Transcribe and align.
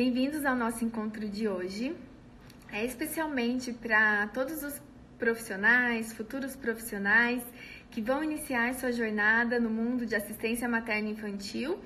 Bem-vindos 0.00 0.44
ao 0.44 0.54
nosso 0.54 0.84
encontro 0.84 1.28
de 1.28 1.48
hoje. 1.48 1.92
É 2.70 2.84
especialmente 2.84 3.72
para 3.72 4.28
todos 4.28 4.62
os 4.62 4.80
profissionais, 5.18 6.12
futuros 6.12 6.54
profissionais 6.54 7.42
que 7.90 8.00
vão 8.00 8.22
iniciar 8.22 8.72
sua 8.74 8.92
jornada 8.92 9.58
no 9.58 9.68
mundo 9.68 10.06
de 10.06 10.14
assistência 10.14 10.68
materna 10.68 11.08
infantil 11.08 11.80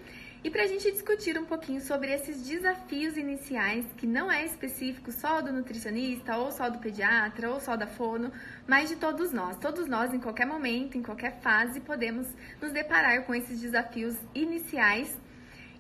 e 0.45 0.51
para 0.51 0.65
a 0.65 0.67
gente 0.67 0.93
discutir 0.93 1.39
um 1.39 1.47
pouquinho 1.47 1.81
sobre 1.81 2.13
esses 2.13 2.47
desafios 2.47 3.17
iniciais, 3.17 3.87
que 3.97 4.07
não 4.07 4.31
é 4.31 4.45
específico 4.45 5.11
só 5.11 5.41
do 5.41 5.51
nutricionista, 5.51 6.37
ou 6.37 6.53
só 6.53 6.69
do 6.69 6.81
pediatra, 6.81 7.51
ou 7.51 7.61
só 7.61 7.77
da 7.79 7.87
fono, 7.87 8.31
mas 8.69 8.91
de 8.91 8.97
todos 8.97 9.33
nós. 9.33 9.57
Todos 9.57 9.89
nós, 9.89 10.13
em 10.13 10.21
qualquer 10.21 10.47
momento, 10.47 10.99
em 10.99 11.03
qualquer 11.03 11.41
fase, 11.41 11.81
podemos 11.81 12.29
nos 12.61 12.73
deparar 12.73 13.25
com 13.25 13.35
esses 13.35 13.59
desafios 13.59 14.15
iniciais. 14.35 15.17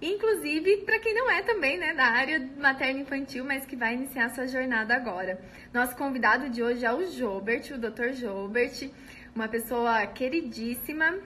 Inclusive 0.02 0.78
para 0.78 0.98
quem 0.98 1.14
não 1.14 1.30
é 1.30 1.42
também 1.42 1.78
né, 1.78 1.94
da 1.94 2.06
área 2.06 2.50
materna 2.58 2.98
infantil, 2.98 3.44
mas 3.44 3.64
que 3.64 3.76
vai 3.76 3.94
iniciar 3.94 4.30
sua 4.30 4.48
jornada 4.48 4.96
agora. 4.96 5.40
Nosso 5.72 5.94
convidado 5.96 6.50
de 6.50 6.60
hoje 6.60 6.84
é 6.84 6.92
o 6.92 7.06
Jobert, 7.06 7.70
o 7.70 7.78
Dr. 7.78 8.12
Jobert, 8.12 8.90
uma 9.32 9.46
pessoa 9.46 10.04
queridíssima 10.08 11.18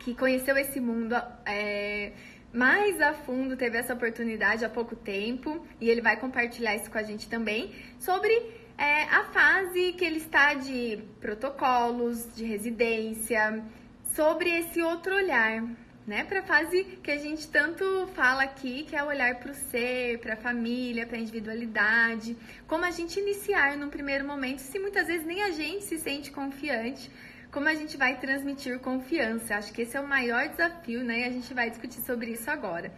que 0.00 0.14
conheceu 0.14 0.58
esse 0.58 0.78
mundo 0.78 1.16
é, 1.46 2.12
mais 2.52 3.00
a 3.00 3.14
fundo, 3.14 3.56
teve 3.56 3.78
essa 3.78 3.94
oportunidade 3.94 4.62
há 4.62 4.68
pouco 4.68 4.94
tempo 4.94 5.66
e 5.80 5.88
ele 5.88 6.02
vai 6.02 6.18
compartilhar 6.18 6.76
isso 6.76 6.90
com 6.90 6.98
a 6.98 7.02
gente 7.02 7.28
também 7.30 7.74
sobre 7.98 8.30
é, 8.76 9.04
a 9.04 9.24
fase 9.32 9.94
que 9.94 10.04
ele 10.04 10.18
está 10.18 10.52
de 10.52 11.02
protocolos, 11.18 12.28
de 12.36 12.44
residência, 12.44 13.64
sobre 14.04 14.50
esse 14.50 14.82
outro 14.82 15.14
olhar, 15.14 15.64
né? 16.06 16.24
Para 16.24 16.40
a 16.40 16.42
fase 16.42 16.84
que 17.02 17.10
a 17.10 17.18
gente 17.18 17.48
tanto 17.48 18.06
fala 18.14 18.44
aqui, 18.44 18.84
que 18.84 18.94
é 18.94 19.02
olhar 19.02 19.34
para 19.36 19.50
o 19.50 19.54
ser, 19.54 20.18
para 20.20 20.34
a 20.34 20.36
família, 20.36 21.06
para 21.06 21.16
a 21.16 21.20
individualidade, 21.20 22.36
como 22.66 22.84
a 22.84 22.90
gente 22.90 23.18
iniciar 23.18 23.76
num 23.76 23.90
primeiro 23.90 24.24
momento, 24.26 24.60
se 24.60 24.78
muitas 24.78 25.08
vezes 25.08 25.26
nem 25.26 25.42
a 25.42 25.50
gente 25.50 25.84
se 25.84 25.98
sente 25.98 26.30
confiante 26.30 27.10
como 27.50 27.68
a 27.68 27.74
gente 27.74 27.96
vai 27.96 28.20
transmitir 28.20 28.78
confiança. 28.80 29.56
Acho 29.56 29.72
que 29.72 29.82
esse 29.82 29.96
é 29.96 30.00
o 30.00 30.06
maior 30.06 30.46
desafio, 30.48 31.02
né? 31.02 31.20
E 31.20 31.24
a 31.24 31.30
gente 31.30 31.54
vai 31.54 31.70
discutir 31.70 32.00
sobre 32.02 32.32
isso 32.32 32.50
agora. 32.50 32.92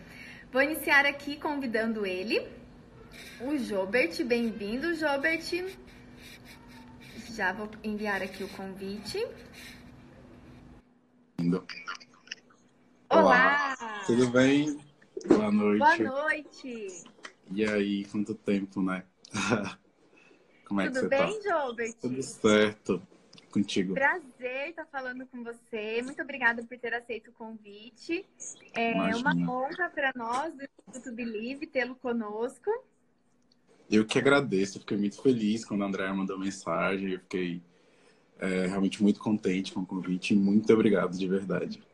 Vou 0.51 0.61
iniciar 0.61 1.06
aqui 1.06 1.36
convidando 1.36 2.05
ele, 2.05 2.45
o 3.41 3.56
Jobert. 3.56 4.20
Bem-vindo, 4.25 4.95
Jobert. 4.95 5.64
Já 7.31 7.53
vou 7.53 7.70
enviar 7.84 8.20
aqui 8.20 8.42
o 8.42 8.48
convite. 8.48 9.25
Olá! 13.29 13.77
Olá. 13.79 14.05
Tudo 14.07 14.31
bem? 14.31 14.79
Boa 15.27 15.53
noite. 15.53 15.79
Boa 15.79 15.98
noite. 15.98 17.05
E 17.53 17.62
aí, 17.62 18.07
quanto 18.07 18.35
tempo, 18.35 18.81
né? 18.81 19.05
Como 20.65 20.81
é 20.81 20.87
Tudo 20.87 20.95
que 20.95 21.01
você 21.01 21.09
bem, 21.09 21.41
tá? 21.43 21.67
Jobert? 21.67 21.97
Tudo 22.01 22.23
certo 22.23 23.03
contigo. 23.51 23.93
Prazer 23.93 24.70
estar 24.70 24.87
falando 24.87 25.27
com 25.27 25.45
você. 25.45 26.01
Muito 26.03 26.23
obrigada 26.23 26.65
por 26.65 26.79
ter 26.79 26.95
aceito 26.95 27.29
o 27.29 27.35
convite. 27.35 28.25
É 28.73 28.95
Imagina. 28.95 29.35
uma 29.35 29.53
honra 29.53 29.91
para 29.91 30.11
nós 30.17 30.55
do 30.55 30.65
Instituto 30.65 31.15
Believe 31.15 31.67
tê-lo 31.67 31.97
conosco. 31.97 32.70
Eu 33.91 34.07
que 34.07 34.19
agradeço, 34.19 34.79
eu 34.79 34.81
fiquei 34.81 34.97
muito 34.97 35.20
feliz 35.20 35.67
quando 35.67 35.85
a 35.85 35.87
Andréa 35.87 36.15
mandou 36.15 36.39
mensagem. 36.39 37.13
Eu 37.13 37.20
fiquei 37.20 37.61
é, 38.39 38.67
realmente 38.69 39.03
muito 39.03 39.20
contente 39.20 39.70
com 39.70 39.81
o 39.81 39.87
convite. 39.87 40.35
Muito 40.35 40.73
obrigado, 40.73 41.15
de 41.15 41.29
verdade. 41.29 41.87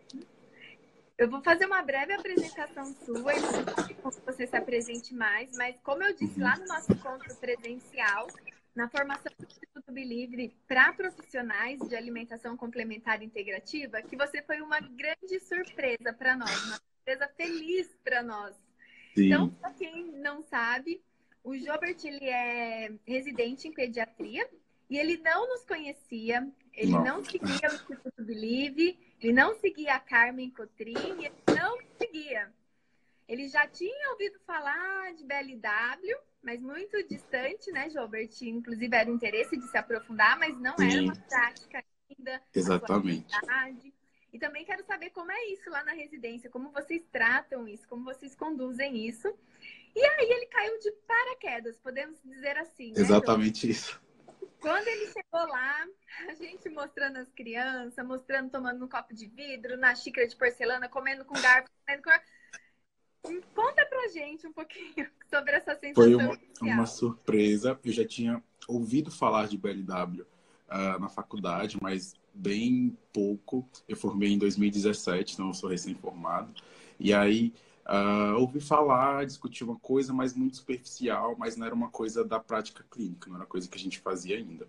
Eu 1.16 1.30
vou 1.30 1.40
fazer 1.42 1.66
uma 1.66 1.80
breve 1.80 2.12
apresentação 2.12 2.86
sua 3.04 3.34
e 3.34 3.94
você 4.24 4.46
se 4.46 4.56
apresente 4.56 5.14
mais, 5.14 5.56
mas 5.56 5.78
como 5.80 6.02
eu 6.02 6.12
disse 6.12 6.40
lá 6.40 6.56
no 6.56 6.66
nosso 6.66 6.92
encontro 6.92 7.34
presencial, 7.36 8.26
na 8.74 8.88
formação 8.88 9.32
do 9.38 9.46
Instituto 9.46 9.92
Believe 9.92 10.52
para 10.66 10.92
profissionais 10.92 11.78
de 11.88 11.94
alimentação 11.94 12.56
complementar 12.56 13.22
integrativa, 13.22 14.02
que 14.02 14.16
você 14.16 14.42
foi 14.42 14.60
uma 14.60 14.80
grande 14.80 15.38
surpresa 15.38 16.12
para 16.12 16.36
nós, 16.36 16.64
uma 16.66 16.78
surpresa 16.78 17.28
feliz 17.36 17.96
para 18.02 18.22
nós. 18.22 18.56
Sim. 19.14 19.26
Então, 19.26 19.50
para 19.50 19.72
quem 19.72 20.10
não 20.18 20.42
sabe, 20.42 21.00
o 21.44 21.56
Jobert 21.56 22.04
ele 22.04 22.28
é 22.28 22.90
residente 23.06 23.68
em 23.68 23.72
pediatria 23.72 24.48
e 24.90 24.98
ele 24.98 25.18
não 25.18 25.48
nos 25.48 25.64
conhecia, 25.64 26.48
ele 26.72 26.90
não, 26.90 27.04
não 27.04 27.24
seguia 27.24 27.70
o 27.70 27.74
Instituto 27.74 28.24
Believe, 28.24 28.98
ele 29.24 29.32
não 29.32 29.54
seguia 29.54 29.94
a 29.94 30.00
Carmen 30.00 30.50
Cotrim, 30.50 30.94
ele 30.98 31.32
não 31.56 31.78
seguia. 31.96 32.52
Ele 33.26 33.48
já 33.48 33.66
tinha 33.66 34.10
ouvido 34.10 34.38
falar 34.46 35.14
de 35.14 35.24
BLW, 35.24 36.14
mas 36.42 36.60
muito 36.60 37.02
distante, 37.08 37.72
né, 37.72 37.88
Gilbert? 37.88 38.30
Inclusive 38.42 38.94
era 38.94 39.10
o 39.10 39.14
interesse 39.14 39.56
de 39.56 39.66
se 39.66 39.78
aprofundar, 39.78 40.38
mas 40.38 40.60
não 40.60 40.76
Sim. 40.76 40.92
era 40.92 41.02
uma 41.02 41.16
prática 41.16 41.82
ainda. 42.10 42.42
Exatamente. 42.54 43.34
E 44.30 44.38
também 44.38 44.62
quero 44.66 44.84
saber 44.84 45.08
como 45.08 45.32
é 45.32 45.46
isso 45.46 45.70
lá 45.70 45.82
na 45.84 45.92
residência, 45.92 46.50
como 46.50 46.70
vocês 46.70 47.02
tratam 47.10 47.66
isso, 47.66 47.88
como 47.88 48.04
vocês 48.04 48.34
conduzem 48.34 49.08
isso. 49.08 49.34
E 49.96 50.04
aí 50.04 50.30
ele 50.30 50.46
caiu 50.46 50.78
de 50.80 50.92
paraquedas, 51.06 51.78
podemos 51.78 52.20
dizer 52.22 52.58
assim. 52.58 52.88
Né, 52.88 53.00
Exatamente 53.00 53.70
isso. 53.70 54.03
Quando 54.64 54.88
ele 54.88 55.06
chegou 55.08 55.46
lá, 55.46 55.86
a 56.26 56.34
gente 56.34 56.70
mostrando 56.70 57.18
as 57.18 57.30
crianças, 57.32 58.02
mostrando 58.06 58.50
tomando 58.50 58.82
um 58.82 58.88
copo 58.88 59.12
de 59.12 59.26
vidro, 59.26 59.76
na 59.76 59.94
xícara 59.94 60.26
de 60.26 60.34
porcelana, 60.34 60.88
comendo 60.88 61.22
com 61.22 61.34
garfo, 61.34 61.68
comendo 61.84 62.02
com 62.02 62.10
Conta 63.54 63.84
pra 63.84 64.08
gente 64.08 64.46
um 64.46 64.52
pouquinho 64.54 65.06
sobre 65.28 65.52
essa 65.52 65.74
sensação. 65.74 65.94
Foi 65.94 66.14
uma, 66.14 66.38
uma 66.62 66.86
surpresa. 66.86 67.78
Eu 67.84 67.92
já 67.92 68.06
tinha 68.06 68.42
ouvido 68.66 69.10
falar 69.10 69.48
de 69.48 69.58
BLW 69.58 70.22
uh, 70.22 70.26
ah, 70.68 70.98
na 70.98 71.10
faculdade, 71.10 71.76
mas 71.82 72.14
bem 72.32 72.96
pouco. 73.12 73.68
Eu 73.86 73.96
formei 73.96 74.30
em 74.30 74.38
2017, 74.38 75.34
então 75.34 75.48
eu 75.48 75.54
sou 75.54 75.68
recém-formado. 75.68 76.54
E 76.98 77.12
aí 77.12 77.52
uh, 77.86 78.38
ouvi 78.38 78.60
falar, 78.60 79.26
discutir 79.26 79.64
uma 79.64 79.78
coisa, 79.78 80.12
mas 80.12 80.34
muito 80.34 80.56
superficial, 80.56 81.36
mas 81.38 81.56
não 81.56 81.66
era 81.66 81.74
uma 81.74 81.88
coisa 81.88 82.24
da 82.24 82.40
prática 82.40 82.84
clínica, 82.90 83.28
não 83.28 83.36
era 83.36 83.46
coisa 83.46 83.68
que 83.68 83.76
a 83.76 83.80
gente 83.80 84.00
fazia 84.00 84.36
ainda. 84.36 84.66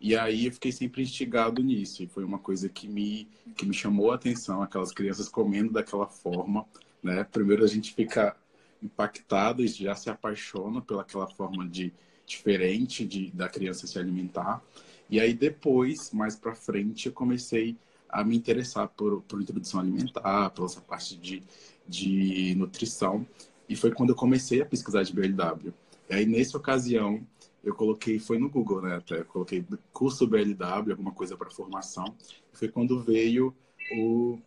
E 0.00 0.16
aí 0.16 0.46
eu 0.46 0.52
fiquei 0.52 0.72
sempre 0.72 1.02
instigado 1.02 1.62
nisso, 1.62 2.02
e 2.02 2.06
foi 2.06 2.24
uma 2.24 2.38
coisa 2.38 2.68
que 2.68 2.86
me, 2.88 3.28
que 3.56 3.66
me 3.66 3.74
chamou 3.74 4.12
a 4.12 4.16
atenção, 4.16 4.62
aquelas 4.62 4.92
crianças 4.92 5.28
comendo 5.28 5.72
daquela 5.72 6.06
forma, 6.06 6.66
né? 7.02 7.24
Primeiro 7.24 7.64
a 7.64 7.68
gente 7.68 7.94
fica 7.94 8.36
impactado 8.82 9.62
e 9.64 9.68
já 9.68 9.94
se 9.94 10.10
apaixona 10.10 10.80
pelaquela 10.80 11.26
forma 11.26 11.66
de 11.66 11.92
diferente 12.26 13.04
de 13.04 13.30
da 13.30 13.48
criança 13.48 13.86
se 13.86 13.98
alimentar. 13.98 14.62
E 15.08 15.20
aí 15.20 15.34
depois, 15.34 16.10
mais 16.12 16.36
para 16.36 16.54
frente, 16.54 17.06
eu 17.06 17.12
comecei 17.12 17.76
a 18.08 18.22
me 18.22 18.36
interessar 18.36 18.88
por, 18.88 19.22
por 19.22 19.40
introdução 19.40 19.80
alimentar, 19.80 20.50
pela 20.50 20.66
essa 20.66 20.80
parte 20.80 21.16
de, 21.16 21.42
de 21.86 22.54
nutrição. 22.56 23.26
E 23.68 23.76
foi 23.76 23.90
quando 23.92 24.10
eu 24.10 24.16
comecei 24.16 24.60
a 24.60 24.66
pesquisar 24.66 25.02
de 25.02 25.12
BLW. 25.12 25.72
E 26.10 26.14
aí, 26.14 26.26
nessa 26.26 26.56
ocasião, 26.56 27.26
eu 27.62 27.74
coloquei, 27.74 28.18
foi 28.18 28.38
no 28.38 28.50
Google, 28.50 28.82
né? 28.82 28.96
Até, 28.96 29.20
eu 29.20 29.24
coloquei 29.24 29.64
curso 29.92 30.26
BLW, 30.26 30.90
alguma 30.90 31.12
coisa 31.12 31.36
para 31.36 31.50
formação. 31.50 32.14
Foi 32.52 32.68
quando 32.68 33.02
veio 33.02 33.54
o 33.92 34.38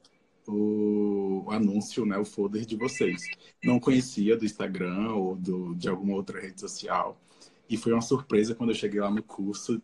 o, 0.47 1.43
o, 1.45 1.51
anúncio, 1.51 2.05
né, 2.05 2.17
o 2.17 2.25
folder 2.25 2.65
de 2.65 2.75
vocês. 2.75 3.23
Não 3.63 3.79
conhecia 3.79 4.37
do 4.37 4.45
Instagram 4.45 5.13
ou 5.13 5.35
do, 5.35 5.75
de 5.75 5.89
alguma 5.89 6.15
outra 6.15 6.39
rede 6.39 6.59
social. 6.59 7.19
E 7.69 7.75
foi 7.75 7.91
uma 7.91 8.01
surpresa 8.01 8.55
quando 8.55 8.69
eu 8.69 8.75
cheguei 8.75 8.99
lá 8.99 9.11
no 9.11 9.21
curso. 9.21 9.81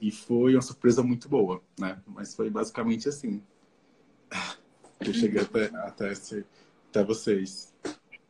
E 0.00 0.10
foi 0.10 0.54
uma 0.54 0.62
surpresa 0.62 1.02
muito 1.02 1.28
boa, 1.28 1.62
né? 1.78 2.00
Mas 2.06 2.34
foi 2.34 2.50
basicamente 2.50 3.08
assim. 3.08 3.42
Eu 5.00 5.14
cheguei 5.14 5.40
até, 5.40 5.64
até, 5.78 6.12
esse, 6.12 6.44
até 6.92 7.02
vocês. 7.02 7.74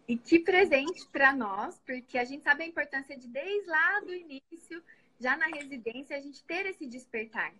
E 0.07 0.17
que 0.17 0.39
presente 0.39 1.07
para 1.09 1.35
nós, 1.35 1.81
porque 1.85 2.17
a 2.17 2.25
gente 2.25 2.45
sabe 2.45 2.63
a 2.63 2.67
importância 2.67 3.17
de, 3.17 3.27
desde 3.27 3.69
lá 3.69 4.01
do 4.01 4.15
início, 4.15 4.83
já 5.21 5.37
na 5.37 5.47
residência, 5.47 6.17
a 6.17 6.21
gente 6.21 6.43
ter 6.45 6.67
esse 6.67 6.87
despertar. 6.87 7.53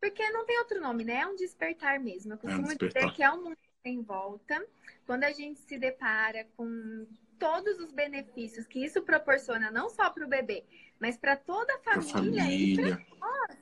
Porque 0.00 0.28
não 0.30 0.44
tem 0.44 0.58
outro 0.58 0.80
nome, 0.80 1.04
né? 1.04 1.20
É 1.20 1.26
um 1.26 1.34
despertar 1.34 1.98
mesmo. 1.98 2.34
Eu 2.34 2.38
costumo 2.38 2.70
é 2.70 2.74
um 2.74 2.76
dizer 2.76 3.12
que 3.12 3.22
é 3.22 3.30
um 3.30 3.42
mundo 3.42 3.56
em 3.84 4.00
volta, 4.00 4.64
quando 5.06 5.24
a 5.24 5.32
gente 5.32 5.60
se 5.60 5.78
depara 5.78 6.46
com 6.56 7.06
todos 7.38 7.78
os 7.80 7.92
benefícios 7.92 8.66
que 8.66 8.82
isso 8.82 9.02
proporciona, 9.02 9.70
não 9.70 9.90
só 9.90 10.08
para 10.08 10.24
o 10.24 10.28
bebê, 10.28 10.64
mas 10.98 11.18
para 11.18 11.36
toda 11.36 11.74
a 11.74 11.78
família, 11.80 12.42
família. 12.42 13.06
e 13.06 13.18
nós, 13.18 13.58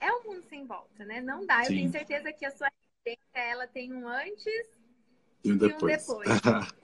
é 0.00 0.12
um 0.12 0.24
mundo 0.24 0.44
sem 0.48 0.64
volta, 0.64 1.04
né? 1.04 1.20
Não 1.20 1.44
dá. 1.44 1.64
Sim. 1.64 1.74
Eu 1.74 1.78
tenho 1.78 1.92
certeza 1.92 2.32
que 2.32 2.46
a 2.46 2.50
sua 2.50 2.70
residência, 3.04 3.38
ela 3.38 3.66
tem 3.66 3.92
um 3.92 4.08
antes 4.08 4.83
e 5.44 5.52
um 5.52 5.56
depois. 5.56 6.08
E, 6.08 6.12
um 6.12 6.18
depois. 6.18 6.28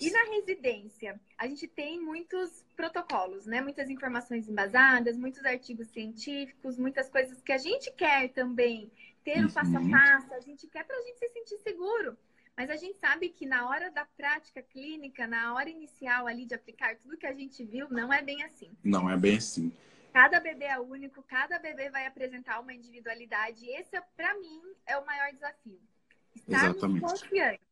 e 0.00 0.10
na 0.10 0.24
residência, 0.24 1.20
a 1.38 1.46
gente 1.46 1.68
tem 1.68 2.00
muitos 2.00 2.64
protocolos, 2.76 3.46
né? 3.46 3.60
Muitas 3.60 3.88
informações 3.88 4.48
embasadas, 4.48 5.16
muitos 5.16 5.44
artigos 5.44 5.88
científicos, 5.88 6.76
muitas 6.76 7.08
coisas 7.08 7.40
que 7.40 7.52
a 7.52 7.58
gente 7.58 7.90
quer 7.92 8.28
também 8.30 8.90
ter 9.22 9.44
o 9.44 9.50
passo 9.50 9.76
a 9.76 9.80
uhum. 9.80 9.90
passo, 9.90 10.34
a 10.34 10.40
gente 10.40 10.66
quer 10.66 10.84
para 10.84 10.96
a 10.96 11.02
gente 11.02 11.18
se 11.18 11.28
sentir 11.30 11.58
seguro. 11.58 12.16
Mas 12.56 12.70
a 12.70 12.76
gente 12.76 12.98
sabe 12.98 13.30
que 13.30 13.46
na 13.46 13.68
hora 13.68 13.90
da 13.90 14.04
prática 14.04 14.62
clínica, 14.62 15.26
na 15.26 15.54
hora 15.54 15.68
inicial 15.68 16.26
ali 16.26 16.44
de 16.44 16.54
aplicar 16.54 16.96
tudo 16.96 17.16
que 17.16 17.26
a 17.26 17.32
gente 17.32 17.64
viu, 17.64 17.88
não 17.90 18.12
é 18.12 18.22
bem 18.22 18.44
assim. 18.44 18.70
Não 18.84 19.10
é 19.10 19.16
bem 19.16 19.38
assim. 19.38 19.72
Cada 20.12 20.38
bebê 20.38 20.66
é 20.66 20.78
único, 20.78 21.20
cada 21.24 21.58
bebê 21.58 21.90
vai 21.90 22.06
apresentar 22.06 22.60
uma 22.60 22.72
individualidade. 22.72 23.68
Esse, 23.68 24.00
para 24.16 24.32
mim, 24.38 24.62
é 24.86 24.96
o 24.96 25.04
maior 25.04 25.32
desafio. 25.32 25.80
Estarmos 26.36 27.00
confiantes 27.00 27.64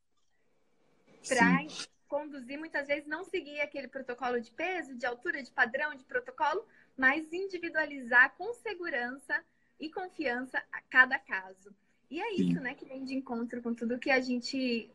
para 1.28 1.66
conduzir, 2.08 2.58
muitas 2.58 2.86
vezes, 2.86 3.06
não 3.06 3.24
seguir 3.24 3.60
aquele 3.60 3.88
protocolo 3.88 4.40
de 4.40 4.50
peso, 4.50 4.94
de 4.94 5.06
altura, 5.06 5.42
de 5.42 5.50
padrão, 5.50 5.94
de 5.94 6.04
protocolo, 6.04 6.66
mas 6.96 7.32
individualizar 7.32 8.34
com 8.36 8.52
segurança 8.54 9.42
e 9.80 9.88
confiança 9.90 10.62
a 10.70 10.80
cada 10.82 11.18
caso. 11.18 11.74
E 12.10 12.20
é 12.20 12.34
isso, 12.34 12.58
Sim. 12.58 12.60
né, 12.60 12.74
que 12.74 12.84
vem 12.84 13.04
de 13.04 13.14
encontro 13.14 13.62
com 13.62 13.72
tudo 13.72 13.98
que 13.98 14.10
a 14.10 14.20
gente 14.20 14.90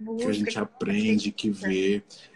busca. 0.00 0.24
Que 0.24 0.30
a 0.30 0.32
gente 0.32 0.58
aprende, 0.58 1.32
que 1.32 1.50
vê. 1.50 2.02
É 2.32 2.35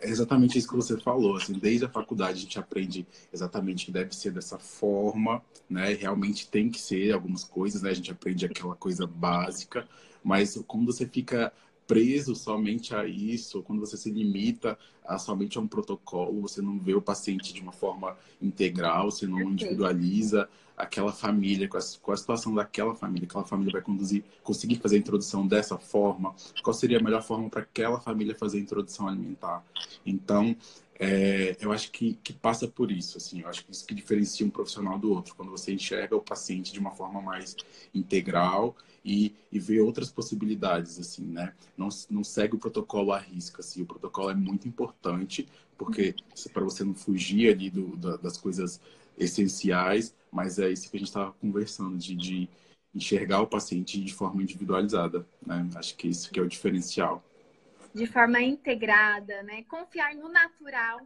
exatamente 0.00 0.58
isso 0.58 0.68
que 0.68 0.76
você 0.76 0.96
falou. 0.98 1.36
Assim, 1.36 1.54
desde 1.54 1.84
a 1.84 1.88
faculdade 1.88 2.38
a 2.38 2.42
gente 2.42 2.58
aprende 2.58 3.06
exatamente 3.32 3.86
que 3.86 3.92
deve 3.92 4.14
ser 4.14 4.32
dessa 4.32 4.58
forma, 4.58 5.42
né? 5.68 5.94
Realmente 5.94 6.48
tem 6.48 6.70
que 6.70 6.80
ser 6.80 7.12
algumas 7.12 7.42
coisas, 7.42 7.82
né? 7.82 7.90
A 7.90 7.94
gente 7.94 8.10
aprende 8.12 8.46
aquela 8.46 8.76
coisa 8.76 9.06
básica, 9.06 9.88
mas 10.22 10.56
quando 10.66 10.86
você 10.86 11.06
fica 11.06 11.52
preso 11.90 12.36
somente 12.36 12.94
a 12.94 13.04
isso, 13.04 13.64
quando 13.64 13.80
você 13.80 13.96
se 13.96 14.12
limita 14.12 14.78
a 15.04 15.18
somente 15.18 15.58
a 15.58 15.60
um 15.60 15.66
protocolo, 15.66 16.40
você 16.40 16.62
não 16.62 16.78
vê 16.78 16.94
o 16.94 17.02
paciente 17.02 17.52
de 17.52 17.60
uma 17.60 17.72
forma 17.72 18.16
integral, 18.40 19.10
você 19.10 19.26
não 19.26 19.40
individualiza 19.40 20.48
aquela 20.76 21.12
família, 21.12 21.66
com 21.66 21.76
a, 21.76 21.80
com 22.00 22.12
a 22.12 22.16
situação 22.16 22.54
daquela 22.54 22.94
família, 22.94 23.26
aquela 23.26 23.44
família 23.44 23.72
vai 23.72 23.82
conduzir, 23.82 24.22
conseguir 24.40 24.76
fazer 24.76 24.94
a 24.94 24.98
introdução 25.00 25.44
dessa 25.44 25.76
forma, 25.76 26.32
qual 26.62 26.72
seria 26.72 26.98
a 27.00 27.02
melhor 27.02 27.24
forma 27.24 27.50
para 27.50 27.62
aquela 27.62 28.00
família 28.00 28.36
fazer 28.36 28.58
a 28.58 28.60
introdução 28.60 29.08
alimentar. 29.08 29.64
Então, 30.06 30.54
é, 30.96 31.56
eu 31.60 31.72
acho 31.72 31.90
que, 31.90 32.16
que 32.22 32.32
passa 32.32 32.68
por 32.68 32.92
isso, 32.92 33.18
assim, 33.18 33.40
eu 33.40 33.48
acho 33.48 33.64
que 33.64 33.72
isso 33.72 33.84
que 33.84 33.96
diferencia 33.96 34.46
um 34.46 34.50
profissional 34.50 34.96
do 34.96 35.10
outro, 35.10 35.34
quando 35.34 35.50
você 35.50 35.72
enxerga 35.72 36.14
o 36.14 36.20
paciente 36.20 36.72
de 36.72 36.78
uma 36.78 36.92
forma 36.92 37.20
mais 37.20 37.56
integral 37.92 38.76
e, 39.04 39.34
e 39.50 39.58
vê 39.58 39.80
outras 39.80 40.10
possibilidades, 40.10 40.98
assim, 40.98 41.24
né? 41.24 41.54
Não, 41.76 41.88
não 42.10 42.24
segue 42.24 42.54
o 42.56 42.58
protocolo 42.58 43.12
à 43.12 43.18
risca, 43.18 43.60
assim, 43.60 43.82
o 43.82 43.86
protocolo 43.86 44.30
é 44.30 44.34
muito 44.34 44.68
importante, 44.68 45.48
porque 45.76 46.14
para 46.52 46.64
você 46.64 46.84
não 46.84 46.94
fugir 46.94 47.52
ali 47.52 47.70
do, 47.70 47.96
da, 47.96 48.16
das 48.16 48.36
coisas 48.36 48.80
essenciais, 49.18 50.14
mas 50.30 50.58
é 50.58 50.70
isso 50.70 50.90
que 50.90 50.96
a 50.96 51.00
gente 51.00 51.08
estava 51.08 51.32
conversando, 51.32 51.96
de, 51.96 52.14
de 52.14 52.48
enxergar 52.94 53.40
o 53.40 53.46
paciente 53.46 54.02
de 54.02 54.12
forma 54.12 54.42
individualizada, 54.42 55.26
né? 55.46 55.68
Acho 55.74 55.96
que 55.96 56.08
isso 56.08 56.30
que 56.30 56.38
é 56.38 56.42
o 56.42 56.48
diferencial 56.48 57.24
de 57.94 58.06
forma 58.06 58.40
integrada, 58.40 59.42
né? 59.42 59.62
Confiar 59.64 60.14
no 60.14 60.28
natural, 60.28 61.00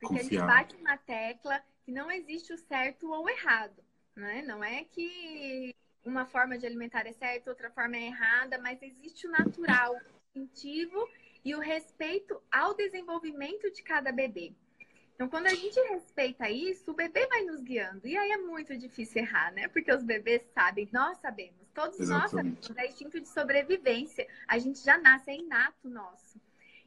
porque 0.00 0.18
Confiar. 0.18 0.44
a 0.44 0.62
gente 0.62 0.74
bate 0.74 0.82
na 0.82 0.96
tecla 0.96 1.62
que 1.84 1.92
não 1.92 2.10
existe 2.10 2.52
o 2.52 2.58
certo 2.58 3.10
ou 3.10 3.24
o 3.24 3.28
errado, 3.28 3.82
né? 4.16 4.42
Não 4.42 4.62
é 4.62 4.84
que 4.84 5.74
uma 6.04 6.24
forma 6.26 6.58
de 6.58 6.66
alimentar 6.66 7.06
é 7.06 7.12
certa, 7.12 7.50
outra 7.50 7.70
forma 7.70 7.96
é 7.96 8.06
errada, 8.06 8.58
mas 8.58 8.82
existe 8.82 9.26
o 9.26 9.30
natural, 9.30 9.94
o 9.94 10.38
instintivo 10.38 11.08
e 11.44 11.54
o 11.54 11.60
respeito 11.60 12.40
ao 12.50 12.74
desenvolvimento 12.74 13.70
de 13.70 13.82
cada 13.82 14.12
bebê. 14.12 14.52
Então, 15.14 15.28
quando 15.28 15.46
a 15.46 15.54
gente 15.54 15.78
respeita 15.88 16.50
isso, 16.50 16.90
o 16.90 16.94
bebê 16.94 17.26
vai 17.28 17.44
nos 17.44 17.62
guiando. 17.62 18.06
E 18.08 18.16
aí 18.16 18.32
é 18.32 18.38
muito 18.38 18.76
difícil 18.76 19.22
errar, 19.22 19.52
né? 19.52 19.68
Porque 19.68 19.92
os 19.92 20.02
bebês 20.02 20.42
sabem, 20.52 20.88
nós 20.92 21.18
sabemos, 21.18 21.68
todos 21.72 22.00
Exatamente. 22.00 22.56
nós 22.56 22.66
sabemos, 22.66 22.76
é 22.76 22.86
instinto 22.88 23.20
de 23.20 23.28
sobrevivência. 23.28 24.26
A 24.48 24.58
gente 24.58 24.80
já 24.80 24.98
nasce, 24.98 25.30
é 25.30 25.36
inato 25.36 25.88
nosso. 25.88 26.40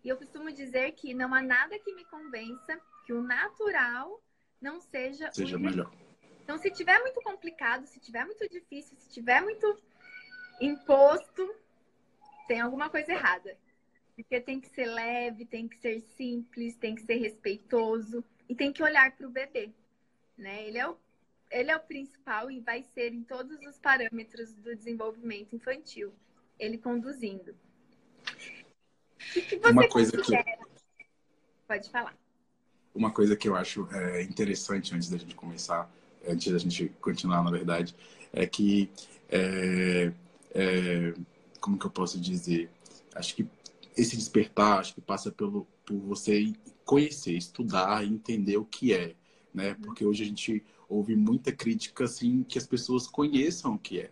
E 0.04 0.10
eu 0.10 0.18
costumo 0.18 0.52
dizer 0.52 0.92
que 0.94 1.14
não 1.14 1.34
há 1.34 1.42
nada 1.42 1.80
que 1.80 1.94
me 1.94 2.04
convença 2.06 2.80
que 3.06 3.14
o 3.14 3.22
natural 3.22 4.22
não 4.62 4.82
seja, 4.82 5.32
seja 5.32 5.58
o 5.58 5.60
melhor. 5.60 5.92
Então, 6.46 6.60
se 6.60 6.70
tiver 6.70 7.00
muito 7.00 7.20
complicado, 7.22 7.88
se 7.88 8.00
tiver 8.00 8.24
muito 8.24 8.48
difícil, 8.48 8.96
se 9.00 9.10
tiver 9.10 9.42
muito 9.42 9.82
imposto, 10.62 11.56
tem 12.48 12.62
alguma 12.62 12.88
coisa 12.88 13.12
errada. 13.12 13.58
Porque 14.16 14.40
tem 14.40 14.62
que 14.62 14.70
ser 14.70 14.86
leve, 14.86 15.44
tem 15.44 15.68
que 15.68 15.76
ser 15.80 16.00
simples, 16.16 16.76
tem 16.76 16.94
que 16.94 17.02
ser 17.02 17.16
respeitoso 17.16 18.24
e 18.48 18.54
tem 18.54 18.72
que 18.72 18.84
olhar 18.84 19.12
para 19.18 19.26
o 19.26 19.32
bebê. 19.32 19.72
Né? 20.38 20.68
Ele, 20.68 20.78
é 20.78 20.88
o, 20.88 20.96
ele 21.50 21.72
é 21.72 21.76
o 21.76 21.80
principal 21.80 22.52
e 22.52 22.60
vai 22.60 22.84
ser 22.94 23.12
em 23.12 23.24
todos 23.24 23.60
os 23.66 23.80
parâmetros 23.80 24.54
do 24.54 24.76
desenvolvimento 24.76 25.56
infantil, 25.56 26.14
ele 26.60 26.78
conduzindo. 26.78 27.56
O 29.36 29.42
que 29.42 29.58
você 29.58 29.72
Uma 29.72 29.90
coisa 29.90 30.16
considera? 30.16 30.44
que... 30.44 31.06
Pode 31.68 31.90
falar. 31.90 32.16
Uma 32.94 33.12
coisa 33.12 33.36
que 33.36 33.50
eu 33.50 33.56
acho 33.56 33.90
é, 33.92 34.22
interessante 34.22 34.94
antes 34.94 35.10
da 35.10 35.18
gente 35.18 35.34
começar, 35.34 35.92
antes 36.28 36.52
da 36.52 36.58
gente 36.58 36.92
continuar, 37.02 37.44
na 37.44 37.52
verdade, 37.52 37.96
é 38.32 38.46
que 38.46 38.90
é, 39.30 40.12
é, 40.54 41.14
como 41.60 41.78
que 41.78 41.86
eu 41.86 41.92
posso 41.92 42.20
dizer? 42.20 42.70
Acho 43.16 43.36
que 43.36 43.48
esse 43.96 44.16
despertar, 44.16 44.80
acho 44.80 44.94
que 44.94 45.02
passa 45.02 45.32
pelo, 45.32 45.66
por 45.86 45.98
você 46.00 46.54
conhecer, 46.84 47.34
estudar 47.34 48.06
e 48.06 48.10
entender 48.10 48.58
o 48.58 48.66
que 48.66 48.94
é, 48.94 49.16
né? 49.54 49.76
Porque 49.76 50.06
hoje 50.06 50.24
a 50.24 50.28
gente 50.28 50.64
ouve 50.88 51.16
muita 51.16 51.52
crítica, 51.52 52.04
assim, 52.04 52.44
que 52.44 52.58
as 52.58 52.68
pessoas 52.68 53.08
conheçam 53.08 53.76
o 53.76 53.80
que 53.80 54.00
é. 54.00 54.12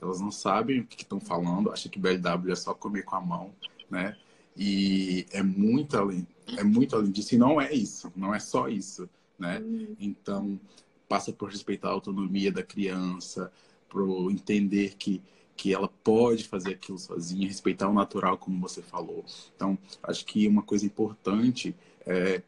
Elas 0.00 0.20
não 0.20 0.30
sabem 0.30 0.80
o 0.80 0.86
que 0.86 1.02
estão 1.02 1.20
falando, 1.20 1.70
acham 1.70 1.90
que 1.90 1.98
BLW 1.98 2.52
é 2.52 2.56
só 2.56 2.74
comer 2.74 3.02
com 3.04 3.16
a 3.16 3.20
mão, 3.20 3.52
né? 3.90 4.16
E 4.56 5.26
é 5.30 5.42
muito 5.42 5.96
além, 5.96 6.26
é 6.56 6.62
muito 6.62 6.94
além 6.94 7.10
disso. 7.10 7.34
E 7.34 7.38
não 7.38 7.60
é 7.60 7.72
isso, 7.72 8.12
não 8.14 8.34
é 8.34 8.38
só 8.38 8.68
isso, 8.68 9.08
né? 9.38 9.58
Uhum. 9.60 9.96
Então, 9.98 10.60
passa 11.12 11.30
por 11.30 11.50
respeitar 11.50 11.88
a 11.88 11.92
autonomia 11.92 12.50
da 12.50 12.62
criança, 12.62 13.52
por 13.86 14.30
entender 14.30 14.94
que 14.96 15.20
que 15.54 15.74
ela 15.74 15.86
pode 15.86 16.44
fazer 16.44 16.72
aquilo 16.72 16.98
sozinha, 16.98 17.46
respeitar 17.46 17.86
o 17.86 17.92
natural, 17.92 18.38
como 18.38 18.58
você 18.58 18.80
falou. 18.80 19.22
Então, 19.54 19.78
acho 20.02 20.24
que 20.24 20.48
uma 20.48 20.62
coisa 20.62 20.86
importante 20.86 21.76
é 22.06 22.40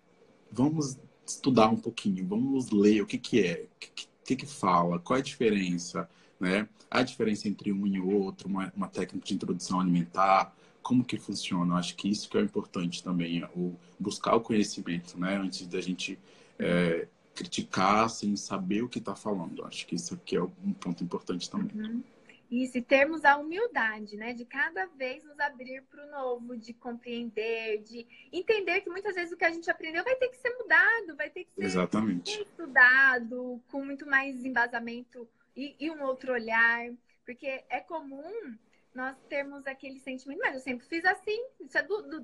vamos 0.50 0.96
estudar 1.26 1.68
um 1.68 1.76
pouquinho, 1.76 2.26
vamos 2.26 2.70
ler 2.70 3.02
o 3.02 3.06
que, 3.06 3.18
que 3.18 3.42
é, 3.42 3.66
o 3.76 3.78
que, 3.78 4.08
que, 4.24 4.36
que 4.36 4.46
fala, 4.46 4.98
qual 4.98 5.18
é 5.18 5.20
a 5.20 5.22
diferença, 5.22 6.08
né? 6.40 6.66
A 6.90 7.02
diferença 7.02 7.46
entre 7.46 7.70
um 7.70 7.86
e 7.86 8.00
outro, 8.00 8.48
uma, 8.48 8.72
uma 8.74 8.88
técnica 8.88 9.26
de 9.26 9.34
introdução 9.34 9.78
alimentar, 9.78 10.56
como 10.82 11.04
que 11.04 11.18
funciona. 11.18 11.74
Acho 11.74 11.94
que 11.94 12.08
isso 12.08 12.28
que 12.30 12.38
é 12.38 12.40
importante 12.40 13.04
também, 13.04 13.42
é 13.42 13.50
o 13.54 13.76
buscar 14.00 14.34
o 14.34 14.40
conhecimento, 14.40 15.20
né? 15.20 15.36
Antes 15.36 15.66
da 15.66 15.80
gente 15.80 16.18
é, 16.58 17.06
criticar 17.34 18.08
sem 18.08 18.36
saber 18.36 18.82
o 18.82 18.88
que 18.88 18.98
está 18.98 19.14
falando. 19.14 19.64
Acho 19.64 19.86
que 19.86 19.94
isso 19.94 20.14
aqui 20.14 20.36
é 20.36 20.42
um 20.42 20.72
ponto 20.72 21.02
importante 21.02 21.50
também. 21.50 21.76
Uhum. 21.76 22.02
Isso, 22.50 22.78
e 22.78 22.82
termos 22.82 23.24
a 23.24 23.36
humildade, 23.36 24.16
né? 24.16 24.32
De 24.32 24.44
cada 24.44 24.86
vez 24.86 25.24
nos 25.24 25.38
abrir 25.40 25.82
para 25.90 26.06
o 26.06 26.10
novo, 26.10 26.56
de 26.56 26.72
compreender, 26.72 27.82
de 27.82 28.06
entender 28.32 28.80
que 28.82 28.90
muitas 28.90 29.14
vezes 29.14 29.32
o 29.32 29.36
que 29.36 29.44
a 29.44 29.50
gente 29.50 29.68
aprendeu 29.68 30.04
vai 30.04 30.14
ter 30.14 30.28
que 30.28 30.36
ser 30.36 30.50
mudado, 30.50 31.16
vai 31.16 31.30
ter 31.30 31.44
que 31.44 31.54
ser 31.54 31.64
Exatamente. 31.64 32.40
estudado, 32.42 33.60
com 33.68 33.84
muito 33.84 34.06
mais 34.06 34.44
embasamento 34.44 35.28
e, 35.56 35.74
e 35.80 35.90
um 35.90 36.02
outro 36.02 36.32
olhar. 36.32 36.90
Porque 37.24 37.64
é 37.68 37.80
comum 37.80 38.56
nós 38.94 39.16
temos 39.28 39.66
aquele 39.66 39.98
sentimento, 39.98 40.38
mas 40.38 40.54
eu 40.54 40.60
sempre 40.60 40.86
fiz 40.86 41.04
assim, 41.04 41.44
isso 41.60 41.76
é 41.76 41.82
do, 41.82 42.02
do, 42.02 42.20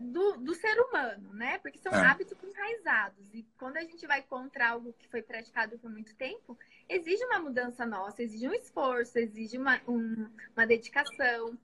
do, 0.00 0.36
do 0.36 0.54
ser 0.54 0.80
humano, 0.80 1.34
né? 1.34 1.58
Porque 1.58 1.80
são 1.80 1.92
é. 1.92 2.06
hábitos 2.06 2.38
enraizados. 2.42 3.26
E 3.34 3.44
quando 3.58 3.76
a 3.76 3.82
gente 3.82 4.06
vai 4.06 4.22
contra 4.22 4.68
algo 4.68 4.92
que 4.92 5.08
foi 5.08 5.20
praticado 5.20 5.76
por 5.80 5.90
muito 5.90 6.14
tempo, 6.14 6.56
exige 6.88 7.24
uma 7.24 7.40
mudança 7.40 7.84
nossa, 7.84 8.22
exige 8.22 8.48
um 8.48 8.54
esforço, 8.54 9.18
exige 9.18 9.58
uma, 9.58 9.80
um, 9.88 10.30
uma 10.56 10.64
dedicação. 10.64 11.58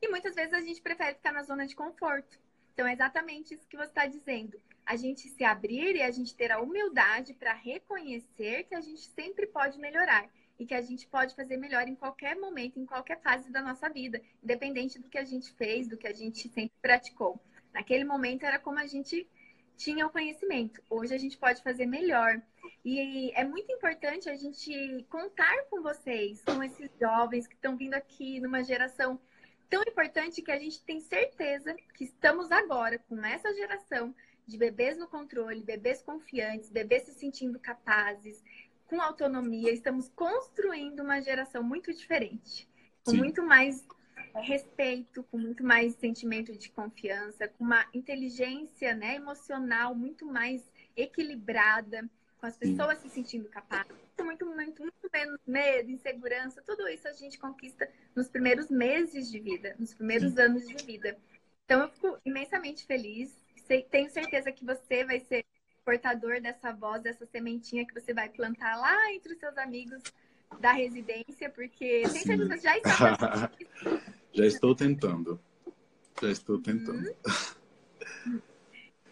E 0.00 0.08
muitas 0.08 0.34
vezes 0.34 0.52
a 0.52 0.60
gente 0.60 0.82
prefere 0.82 1.14
ficar 1.14 1.32
na 1.32 1.42
zona 1.42 1.66
de 1.66 1.74
conforto. 1.74 2.38
Então 2.74 2.86
é 2.86 2.92
exatamente 2.92 3.54
isso 3.54 3.66
que 3.66 3.76
você 3.76 3.88
está 3.88 4.06
dizendo. 4.06 4.60
A 4.84 4.94
gente 4.94 5.28
se 5.28 5.42
abrir 5.42 5.96
e 5.96 6.02
a 6.02 6.10
gente 6.10 6.34
ter 6.34 6.52
a 6.52 6.60
humildade 6.60 7.32
para 7.32 7.54
reconhecer 7.54 8.64
que 8.64 8.74
a 8.74 8.80
gente 8.80 9.06
sempre 9.08 9.46
pode 9.46 9.78
melhorar 9.78 10.28
e 10.62 10.66
que 10.66 10.74
a 10.74 10.80
gente 10.80 11.08
pode 11.08 11.34
fazer 11.34 11.56
melhor 11.56 11.88
em 11.88 11.94
qualquer 11.96 12.36
momento, 12.36 12.78
em 12.78 12.86
qualquer 12.86 13.20
fase 13.20 13.50
da 13.50 13.60
nossa 13.60 13.88
vida, 13.88 14.22
independente 14.42 14.98
do 14.98 15.08
que 15.08 15.18
a 15.18 15.24
gente 15.24 15.52
fez, 15.54 15.88
do 15.88 15.96
que 15.96 16.06
a 16.06 16.12
gente 16.12 16.48
sempre 16.48 16.72
praticou. 16.80 17.42
Naquele 17.74 18.04
momento 18.04 18.44
era 18.44 18.60
como 18.60 18.78
a 18.78 18.86
gente 18.86 19.28
tinha 19.76 20.06
o 20.06 20.10
conhecimento. 20.10 20.80
Hoje 20.88 21.14
a 21.14 21.18
gente 21.18 21.36
pode 21.36 21.62
fazer 21.62 21.86
melhor. 21.86 22.40
E 22.84 23.32
é 23.34 23.44
muito 23.44 23.72
importante 23.72 24.28
a 24.28 24.36
gente 24.36 25.04
contar 25.10 25.64
com 25.68 25.82
vocês, 25.82 26.42
com 26.44 26.62
esses 26.62 26.88
jovens 27.00 27.48
que 27.48 27.54
estão 27.54 27.76
vindo 27.76 27.94
aqui 27.94 28.38
numa 28.40 28.62
geração 28.62 29.18
tão 29.68 29.82
importante 29.82 30.42
que 30.42 30.52
a 30.52 30.58
gente 30.58 30.80
tem 30.84 31.00
certeza 31.00 31.74
que 31.94 32.04
estamos 32.04 32.52
agora 32.52 32.98
com 33.08 33.24
essa 33.24 33.52
geração 33.52 34.14
de 34.46 34.58
bebês 34.58 34.98
no 34.98 35.08
controle, 35.08 35.62
bebês 35.62 36.02
confiantes, 36.02 36.70
bebês 36.70 37.04
se 37.04 37.14
sentindo 37.14 37.58
capazes, 37.58 38.42
com 38.92 39.00
autonomia, 39.00 39.72
estamos 39.72 40.10
construindo 40.10 41.00
uma 41.00 41.18
geração 41.18 41.62
muito 41.62 41.94
diferente, 41.94 42.68
com 43.02 43.12
Sim. 43.12 43.16
muito 43.16 43.42
mais 43.42 43.86
respeito, 44.34 45.22
com 45.30 45.38
muito 45.38 45.64
mais 45.64 45.94
sentimento 45.94 46.52
de 46.52 46.68
confiança, 46.68 47.48
com 47.48 47.64
uma 47.64 47.86
inteligência 47.94 48.94
né, 48.94 49.14
emocional 49.16 49.94
muito 49.94 50.26
mais 50.26 50.70
equilibrada, 50.94 52.06
com 52.36 52.44
as 52.44 52.54
pessoas 52.58 52.98
Sim. 52.98 53.08
se 53.08 53.14
sentindo 53.14 53.48
capazes, 53.48 53.96
muito, 54.22 54.44
muito, 54.44 54.82
muito 54.82 55.10
menos 55.10 55.40
medo, 55.46 55.90
insegurança, 55.90 56.60
tudo 56.60 56.86
isso 56.86 57.08
a 57.08 57.12
gente 57.12 57.38
conquista 57.38 57.90
nos 58.14 58.28
primeiros 58.28 58.68
meses 58.68 59.30
de 59.30 59.40
vida, 59.40 59.74
nos 59.78 59.94
primeiros 59.94 60.34
Sim. 60.34 60.42
anos 60.42 60.68
de 60.68 60.84
vida. 60.84 61.16
Então 61.64 61.80
eu 61.80 61.88
fico 61.88 62.18
imensamente 62.26 62.84
feliz, 62.84 63.34
tenho 63.90 64.10
certeza 64.10 64.52
que 64.52 64.66
você 64.66 65.02
vai 65.02 65.18
ser 65.20 65.46
portador 65.84 66.40
dessa 66.40 66.72
voz, 66.72 67.02
dessa 67.02 67.26
sementinha 67.26 67.86
que 67.86 67.94
você 67.94 68.12
vai 68.12 68.28
plantar 68.28 68.76
lá 68.76 69.12
entre 69.12 69.32
os 69.32 69.38
seus 69.38 69.56
amigos 69.58 70.02
da 70.60 70.72
residência, 70.72 71.48
porque 71.50 72.02
tem 72.02 72.22
certeza 72.22 72.56
já 72.58 72.76
está 72.76 73.50
Já 74.32 74.46
estou 74.46 74.74
tentando. 74.74 75.40
Já 76.20 76.30
estou 76.30 76.58
tentando. 76.60 77.14
Uhum. 78.26 78.40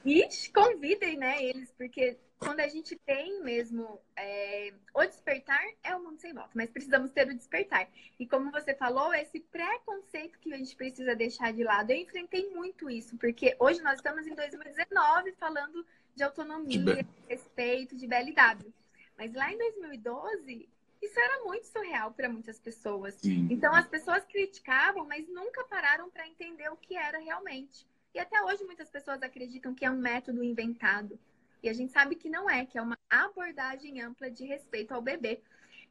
E 0.05 0.27
convidem, 0.55 1.19
né, 1.19 1.45
eles, 1.45 1.71
porque 1.77 2.17
quando 2.39 2.61
a 2.61 2.69
gente 2.69 2.97
tem 3.05 3.43
mesmo 3.43 4.01
é, 4.17 4.73
o 4.95 5.05
despertar, 5.05 5.63
é 5.85 5.95
o 5.95 6.03
mundo 6.03 6.19
sem 6.19 6.33
volta, 6.33 6.51
mas 6.55 6.71
precisamos 6.71 7.13
ter 7.13 7.29
o 7.29 7.35
despertar. 7.35 7.87
E 8.19 8.27
como 8.27 8.51
você 8.51 8.75
falou, 8.75 9.13
esse 9.13 9.41
preconceito 9.41 10.39
que 10.39 10.53
a 10.55 10.57
gente 10.57 10.75
precisa 10.75 11.15
deixar 11.15 11.53
de 11.53 11.63
lado. 11.63 11.91
Eu 11.91 11.99
enfrentei 11.99 12.49
muito 12.49 12.89
isso, 12.89 13.15
porque 13.19 13.55
hoje 13.59 13.83
nós 13.83 13.97
estamos 13.97 14.27
em 14.27 14.35
2019 14.35 15.33
falando 15.33 15.85
de 16.15 16.23
autonomia, 16.23 17.03
de 17.03 17.07
respeito, 17.29 17.97
de 17.97 18.07
BLW. 18.07 18.73
Mas 19.17 19.33
lá 19.35 19.53
em 19.53 19.59
2012, 19.59 20.69
isso 21.03 21.19
era 21.19 21.45
muito 21.45 21.67
surreal 21.67 22.13
para 22.13 22.29
muitas 22.29 22.59
pessoas. 22.59 23.15
Sim. 23.15 23.49
Então 23.51 23.75
as 23.75 23.87
pessoas 23.87 24.25
criticavam, 24.25 25.07
mas 25.07 25.29
nunca 25.29 25.65
pararam 25.65 26.11
para 26.11 26.29
entender 26.29 26.69
o 26.71 26.77
que 26.77 26.97
era 26.97 27.19
realmente. 27.19 27.87
E 28.15 28.19
até 28.19 28.43
hoje 28.43 28.65
muitas 28.65 28.91
pessoas 28.91 29.23
acreditam 29.23 29.75
que 29.75 29.85
é 29.85 29.91
um 29.91 29.99
método 29.99 30.43
inventado. 30.43 31.19
E 31.63 31.69
a 31.69 31.73
gente 31.73 31.93
sabe 31.93 32.17
que 32.17 32.29
não 32.29 32.49
é, 32.49 32.65
que 32.65 32.79
é 32.79 32.83
uma 32.83 32.99
abordagem 33.09 34.01
ampla 34.01 34.31
de 34.31 34.45
respeito 34.45 34.93
ao 34.93 35.03
bebê. 35.03 35.43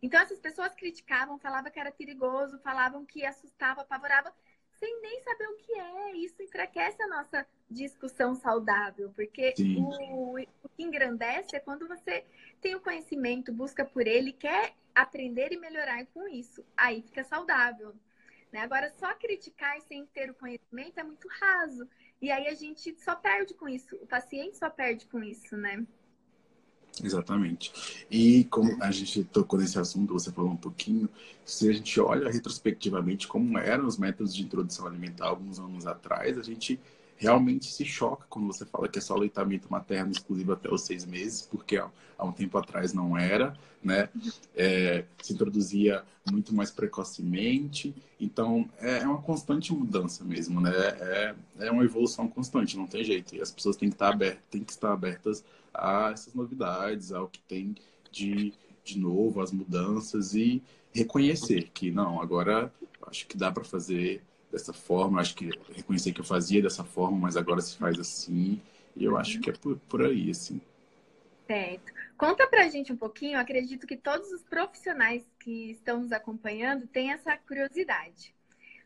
Então 0.02 0.20
essas 0.20 0.40
pessoas 0.40 0.74
criticavam, 0.74 1.38
falavam 1.40 1.72
que 1.72 1.80
era 1.80 1.92
perigoso, 1.92 2.60
falavam 2.60 3.06
que 3.06 3.26
assustava, 3.26 3.82
apavorava, 3.82 4.34
sem 4.80 5.02
nem 5.02 5.22
saber 5.22 5.48
o 5.48 5.58
que 5.58 5.74
é. 5.74 6.16
Isso 6.18 6.42
enfraquece 6.42 7.02
a 7.02 7.08
nossa 7.08 7.48
discussão 7.70 8.36
saudável, 8.36 9.12
porque 9.16 9.54
o, 9.78 10.40
o, 10.40 10.70
que 10.70 10.84
engrandece 10.84 11.56
é 11.56 11.60
quando 11.60 11.88
você 11.88 12.26
tem 12.62 12.76
o 12.76 12.80
conhecimento, 12.80 13.54
busca 13.54 13.86
por 13.86 14.08
ele, 14.08 14.34
quer 14.34 14.74
aprender 14.94 15.52
e 15.52 15.60
melhorar 15.60 16.06
com 16.08 16.28
isso. 16.28 16.64
Aí 16.76 17.02
fica 17.02 17.24
saudável. 17.24 17.94
Né? 18.52 18.62
Agora, 18.62 18.92
só 19.00 19.14
criticar 19.14 19.80
sem 19.82 20.06
ter 20.08 20.32
o 20.32 20.34
conhecimento 20.34 21.00
é 21.00 21.04
muito 21.04 21.28
raso. 21.40 21.88
E 22.22 22.32
aí 22.32 22.48
a 22.48 22.54
gente 22.54 22.96
só 23.00 23.16
perde 23.16 23.54
com 23.54 23.70
isso. 23.70 23.96
O 23.98 24.08
paciente 24.08 24.58
só 24.58 24.70
perde 24.70 25.06
com 25.06 25.24
isso, 25.24 25.56
né? 25.56 25.86
Exatamente. 27.02 28.06
E 28.10 28.44
como 28.46 28.82
a 28.84 28.92
gente 28.92 29.24
tocou 29.24 29.60
nesse 29.60 29.80
assunto, 29.80 30.14
você 30.14 30.32
falou 30.32 30.52
um 30.52 30.58
pouquinho, 30.58 31.08
se 31.46 31.70
a 31.70 31.74
gente 31.74 32.00
olha 32.00 32.30
retrospectivamente 32.30 33.28
como 33.28 33.58
eram 33.58 33.86
os 33.86 33.98
métodos 33.98 34.36
de 34.36 34.44
introdução 34.44 34.88
alimentar 34.88 35.28
alguns 35.28 35.60
anos 35.60 35.88
atrás, 35.88 36.38
a 36.38 36.44
gente 36.44 36.80
realmente 37.20 37.72
se 37.72 37.84
choca 37.84 38.26
quando 38.30 38.48
você 38.48 38.66
fala 38.66 38.88
que 38.88 38.98
é 38.98 39.02
só 39.02 39.14
aleitamento 39.14 39.70
materno 39.70 40.12
exclusivo 40.12 40.54
até 40.54 40.74
os 40.74 40.82
seis 40.82 41.06
meses, 41.06 41.42
porque 41.42 41.78
há, 41.78 41.92
um 42.24 42.32
tempo 42.32 42.58
atrás 42.58 42.94
não 42.94 43.18
era, 43.18 43.56
né? 43.84 44.10
É, 44.56 45.04
se 45.22 45.34
introduzia 45.34 46.04
muito 46.32 46.56
mais 46.56 46.72
precocemente, 46.72 47.94
então 48.20 48.70
é, 48.80 49.00
é 49.00 49.08
uma 49.08 49.22
constante 49.22 49.74
mudança 49.74 50.24
mesmo, 50.24 50.62
né? 50.62 50.72
É, 50.72 51.36
é 51.60 51.72
uma 51.72 51.84
evolução 51.84 52.28
constante, 52.28 52.78
não 52.78 52.88
tem 52.88 53.04
jeito. 53.04 53.36
E 53.36 53.42
as 53.42 53.52
pessoas 53.52 53.76
têm 53.76 53.90
que 53.90 53.96
estar 53.96 54.10
abertas, 54.10 54.44
têm 54.50 54.64
que 54.64 54.72
estar 54.72 54.94
abertas 54.94 55.44
a 55.74 56.12
essas 56.14 56.34
novidades, 56.34 57.12
ao 57.12 57.28
que 57.28 57.40
tem 57.42 57.76
de, 58.12 58.54
de 58.84 58.98
novo, 58.98 59.42
as 59.42 59.52
mudanças 59.52 60.34
e 60.34 60.64
reconhecer 60.94 61.70
que 61.74 61.92
não, 61.92 62.22
agora 62.22 62.74
acho 63.08 63.28
que 63.28 63.38
dá 63.38 63.52
para 63.52 63.64
fazer 63.64 64.24
dessa 64.52 64.74
forma, 64.74 65.22
acho 65.22 65.36
que 65.36 65.50
reconhecer 65.74 66.12
que 66.12 66.22
eu 66.22 66.26
fazia 66.26 66.62
dessa 66.62 66.84
forma, 66.84 67.18
mas 67.18 67.38
agora 67.38 67.62
se 67.62 67.78
faz 67.78 68.00
assim, 68.00 68.62
e 68.96 69.04
eu 69.04 69.18
acho 69.18 69.40
que 69.40 69.50
é 69.50 69.54
por, 69.54 69.78
por 69.88 70.06
aí, 70.06 70.32
assim. 70.32 70.60
Certo. 71.48 71.92
Conta 72.18 72.46
pra 72.48 72.68
gente 72.68 72.92
um 72.92 72.98
pouquinho, 72.98 73.36
eu 73.36 73.40
acredito 73.40 73.88
que 73.88 73.96
todos 73.96 74.32
os 74.32 74.44
profissionais 74.44 75.24
que 75.40 75.72
estão 75.72 76.02
nos 76.02 76.12
acompanhando 76.12 76.86
têm 76.88 77.12
essa 77.12 77.36
curiosidade. 77.38 78.36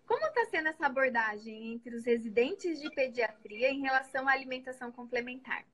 Como 0.05 0.25
está 0.25 0.45
sendo 0.45 0.67
essa 0.67 0.85
abordagem 0.85 1.73
entre 1.73 1.95
os 1.95 2.05
residentes 2.05 2.79
de 2.79 2.89
pediatria 2.91 3.71
em 3.71 3.81
relação 3.81 4.27
à 4.27 4.33
alimentação 4.33 4.91
complementar? 4.91 5.65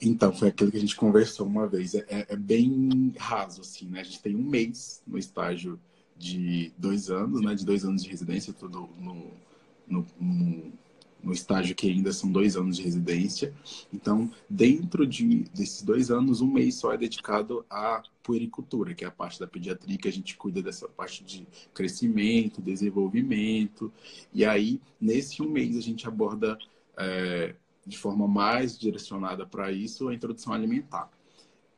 Então, 0.00 0.32
foi 0.32 0.48
aquilo 0.48 0.70
que 0.70 0.76
a 0.76 0.80
gente 0.80 0.96
conversou 0.96 1.46
uma 1.46 1.66
vez. 1.66 1.94
É, 1.94 2.04
é, 2.08 2.36
bem 2.36 3.14
raso, 3.18 3.60
assim, 3.60 3.88
né? 3.88 4.00
A 4.00 4.04
gente 4.04 4.20
tem 4.20 4.34
um 4.34 4.42
mês 4.42 5.02
no 5.06 5.16
estágio 5.16 5.80
de 6.22 6.72
dois 6.78 7.10
anos, 7.10 7.40
né? 7.40 7.52
De 7.52 7.66
dois 7.66 7.84
anos 7.84 8.04
de 8.04 8.08
residência, 8.08 8.52
tudo 8.52 8.88
no, 8.96 9.32
no, 9.88 10.06
no, 10.20 10.72
no, 11.20 11.32
estágio 11.32 11.74
que 11.74 11.90
ainda 11.90 12.12
são 12.12 12.30
dois 12.30 12.56
anos 12.56 12.76
de 12.76 12.82
residência. 12.84 13.52
Então, 13.92 14.30
dentro 14.48 15.04
de, 15.04 15.44
desses 15.52 15.82
dois 15.82 16.12
anos, 16.12 16.40
um 16.40 16.46
mês 16.46 16.76
só 16.76 16.92
é 16.92 16.96
dedicado 16.96 17.66
à 17.68 18.04
puericultura, 18.22 18.94
que 18.94 19.04
é 19.04 19.08
a 19.08 19.10
parte 19.10 19.40
da 19.40 19.48
pediatria, 19.48 19.98
que 19.98 20.06
a 20.06 20.12
gente 20.12 20.36
cuida 20.36 20.62
dessa 20.62 20.88
parte 20.88 21.24
de 21.24 21.44
crescimento, 21.74 22.62
desenvolvimento. 22.62 23.92
E 24.32 24.44
aí, 24.44 24.80
nesse 25.00 25.42
um 25.42 25.50
mês, 25.50 25.76
a 25.76 25.80
gente 25.80 26.06
aborda 26.06 26.56
é, 26.96 27.56
de 27.84 27.98
forma 27.98 28.28
mais 28.28 28.78
direcionada 28.78 29.44
para 29.44 29.72
isso 29.72 30.08
a 30.08 30.14
introdução 30.14 30.52
alimentar. 30.52 31.10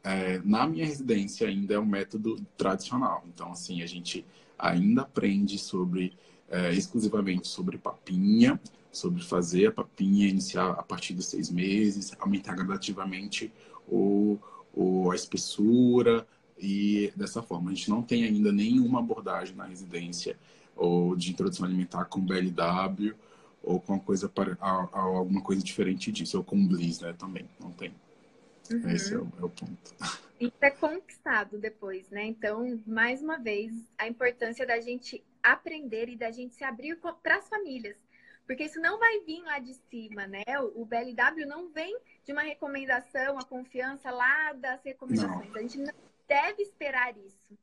É, 0.04 0.38
na 0.44 0.66
minha 0.66 0.84
residência 0.84 1.48
ainda 1.48 1.74
é 1.74 1.78
um 1.78 1.86
método 1.86 2.36
tradicional. 2.56 3.24
Então, 3.26 3.50
assim, 3.50 3.82
a 3.82 3.86
gente 3.86 4.24
ainda 4.58 5.02
aprende 5.02 5.58
sobre 5.58 6.12
é, 6.48 6.72
exclusivamente 6.72 7.48
sobre 7.48 7.78
papinha, 7.78 8.60
sobre 8.92 9.22
fazer 9.24 9.66
a 9.66 9.72
papinha, 9.72 10.28
iniciar 10.28 10.70
a 10.70 10.82
partir 10.82 11.14
dos 11.14 11.26
seis 11.26 11.50
meses, 11.50 12.12
aumentar 12.18 12.54
gradativamente 12.54 13.52
o, 13.88 14.38
o, 14.72 15.10
a 15.10 15.14
espessura 15.14 16.26
e 16.58 17.12
dessa 17.16 17.42
forma. 17.42 17.70
A 17.70 17.74
gente 17.74 17.90
não 17.90 18.02
tem 18.02 18.24
ainda 18.24 18.52
nenhuma 18.52 19.00
abordagem 19.00 19.56
na 19.56 19.64
residência 19.64 20.36
ou 20.76 21.16
de 21.16 21.30
introdução 21.30 21.66
alimentar 21.66 22.04
com 22.04 22.20
BLW 22.20 23.14
ou 23.62 23.80
com 23.80 23.98
coisa 23.98 24.28
para, 24.28 24.56
alguma 24.60 25.40
coisa 25.40 25.62
diferente 25.62 26.12
disso, 26.12 26.36
ou 26.36 26.44
com 26.44 26.66
Bliss, 26.66 27.00
né, 27.00 27.14
também, 27.14 27.46
não 27.58 27.70
tem. 27.72 27.92
Uhum. 28.70 28.90
Esse 28.90 29.14
é 29.14 29.18
o, 29.18 29.32
é 29.40 29.44
o 29.44 29.50
ponto. 29.50 29.94
Isso 30.40 30.56
é 30.60 30.70
conquistado 30.70 31.58
depois, 31.58 32.10
né? 32.10 32.24
Então, 32.24 32.80
mais 32.86 33.22
uma 33.22 33.38
vez, 33.38 33.72
a 33.96 34.08
importância 34.08 34.66
da 34.66 34.80
gente 34.80 35.24
aprender 35.42 36.08
e 36.08 36.16
da 36.16 36.30
gente 36.30 36.54
se 36.54 36.64
abrir 36.64 36.98
para 37.22 37.36
as 37.36 37.48
famílias. 37.48 37.96
Porque 38.46 38.64
isso 38.64 38.80
não 38.80 38.98
vai 38.98 39.20
vir 39.20 39.42
lá 39.42 39.58
de 39.58 39.72
cima, 39.74 40.26
né? 40.26 40.44
O 40.74 40.84
BLW 40.84 41.46
não 41.46 41.70
vem 41.70 41.96
de 42.24 42.32
uma 42.32 42.42
recomendação, 42.42 43.38
a 43.38 43.44
confiança 43.44 44.10
lá 44.10 44.52
das 44.52 44.82
recomendações. 44.84 45.48
Não. 45.48 45.56
A 45.56 45.62
gente 45.62 45.78
não 45.78 45.94
deve 46.28 46.62
esperar 46.62 47.16
isso. 47.16 47.58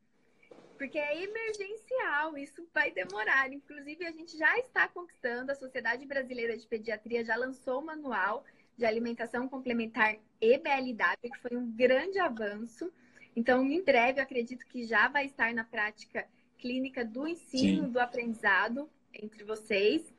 Porque 0.78 0.98
é 0.98 1.24
emergencial, 1.24 2.36
isso 2.36 2.68
vai 2.74 2.90
demorar. 2.90 3.54
Inclusive, 3.54 4.06
a 4.06 4.12
gente 4.12 4.36
já 4.36 4.58
está 4.58 4.88
conquistando, 4.88 5.52
a 5.52 5.56
Sociedade 5.56 6.04
Brasileira 6.08 6.58
de 6.58 6.66
Pediatria 6.66 7.24
já 7.24 7.36
lançou 7.36 7.82
o 7.82 7.86
manual 7.86 8.44
de 8.78 8.86
alimentação 8.86 9.48
complementar 9.48 10.18
e 10.40 10.58
BLW, 10.58 11.32
que 11.32 11.40
foi 11.40 11.58
um 11.58 11.72
grande 11.72 12.20
avanço. 12.20 12.92
Então, 13.36 13.66
em 13.66 13.84
breve, 13.84 14.20
eu 14.20 14.24
acredito 14.24 14.66
que 14.68 14.86
já 14.86 15.08
vai 15.08 15.26
estar 15.26 15.54
na 15.54 15.64
prática 15.64 16.28
clínica 16.58 17.04
do 17.04 17.28
ensino, 17.28 17.86
Sim. 17.86 17.92
do 17.92 18.00
aprendizado 18.00 18.90
entre 19.14 19.44
vocês. 19.44 20.14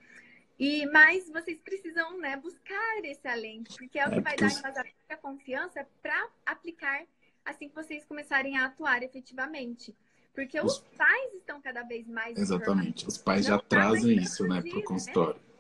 E 0.59 0.87
mas 0.87 1.29
vocês 1.29 1.61
precisam, 1.61 2.19
né, 2.19 2.37
buscar 2.37 3.05
esse 3.05 3.27
além, 3.27 3.65
porque 3.65 3.99
é 3.99 4.07
o 4.07 4.11
que 4.11 4.19
é, 4.19 4.21
vai 4.21 4.37
dar 4.37 4.87
a 5.09 5.17
confiança 5.17 5.87
para 6.01 6.29
aplicar 6.47 7.05
assim 7.45 7.69
que 7.69 7.75
vocês 7.75 8.05
começarem 8.05 8.57
a 8.57 8.67
atuar 8.67 9.03
efetivamente. 9.03 9.97
Porque 10.35 10.59
os, 10.61 10.75
os 10.75 10.79
pais 10.97 11.35
estão 11.35 11.61
cada 11.61 11.83
vez 11.83 12.07
mais 12.07 12.39
Exatamente, 12.39 13.07
os 13.07 13.19
pais 13.19 13.47
já 13.47 13.59
trazem 13.59 14.17
isso, 14.17 14.47
né, 14.47 14.61
para 14.63 14.73
o 14.73 14.77
né? 14.77 14.83
consultório. 14.83 15.35
Né? 15.35 15.52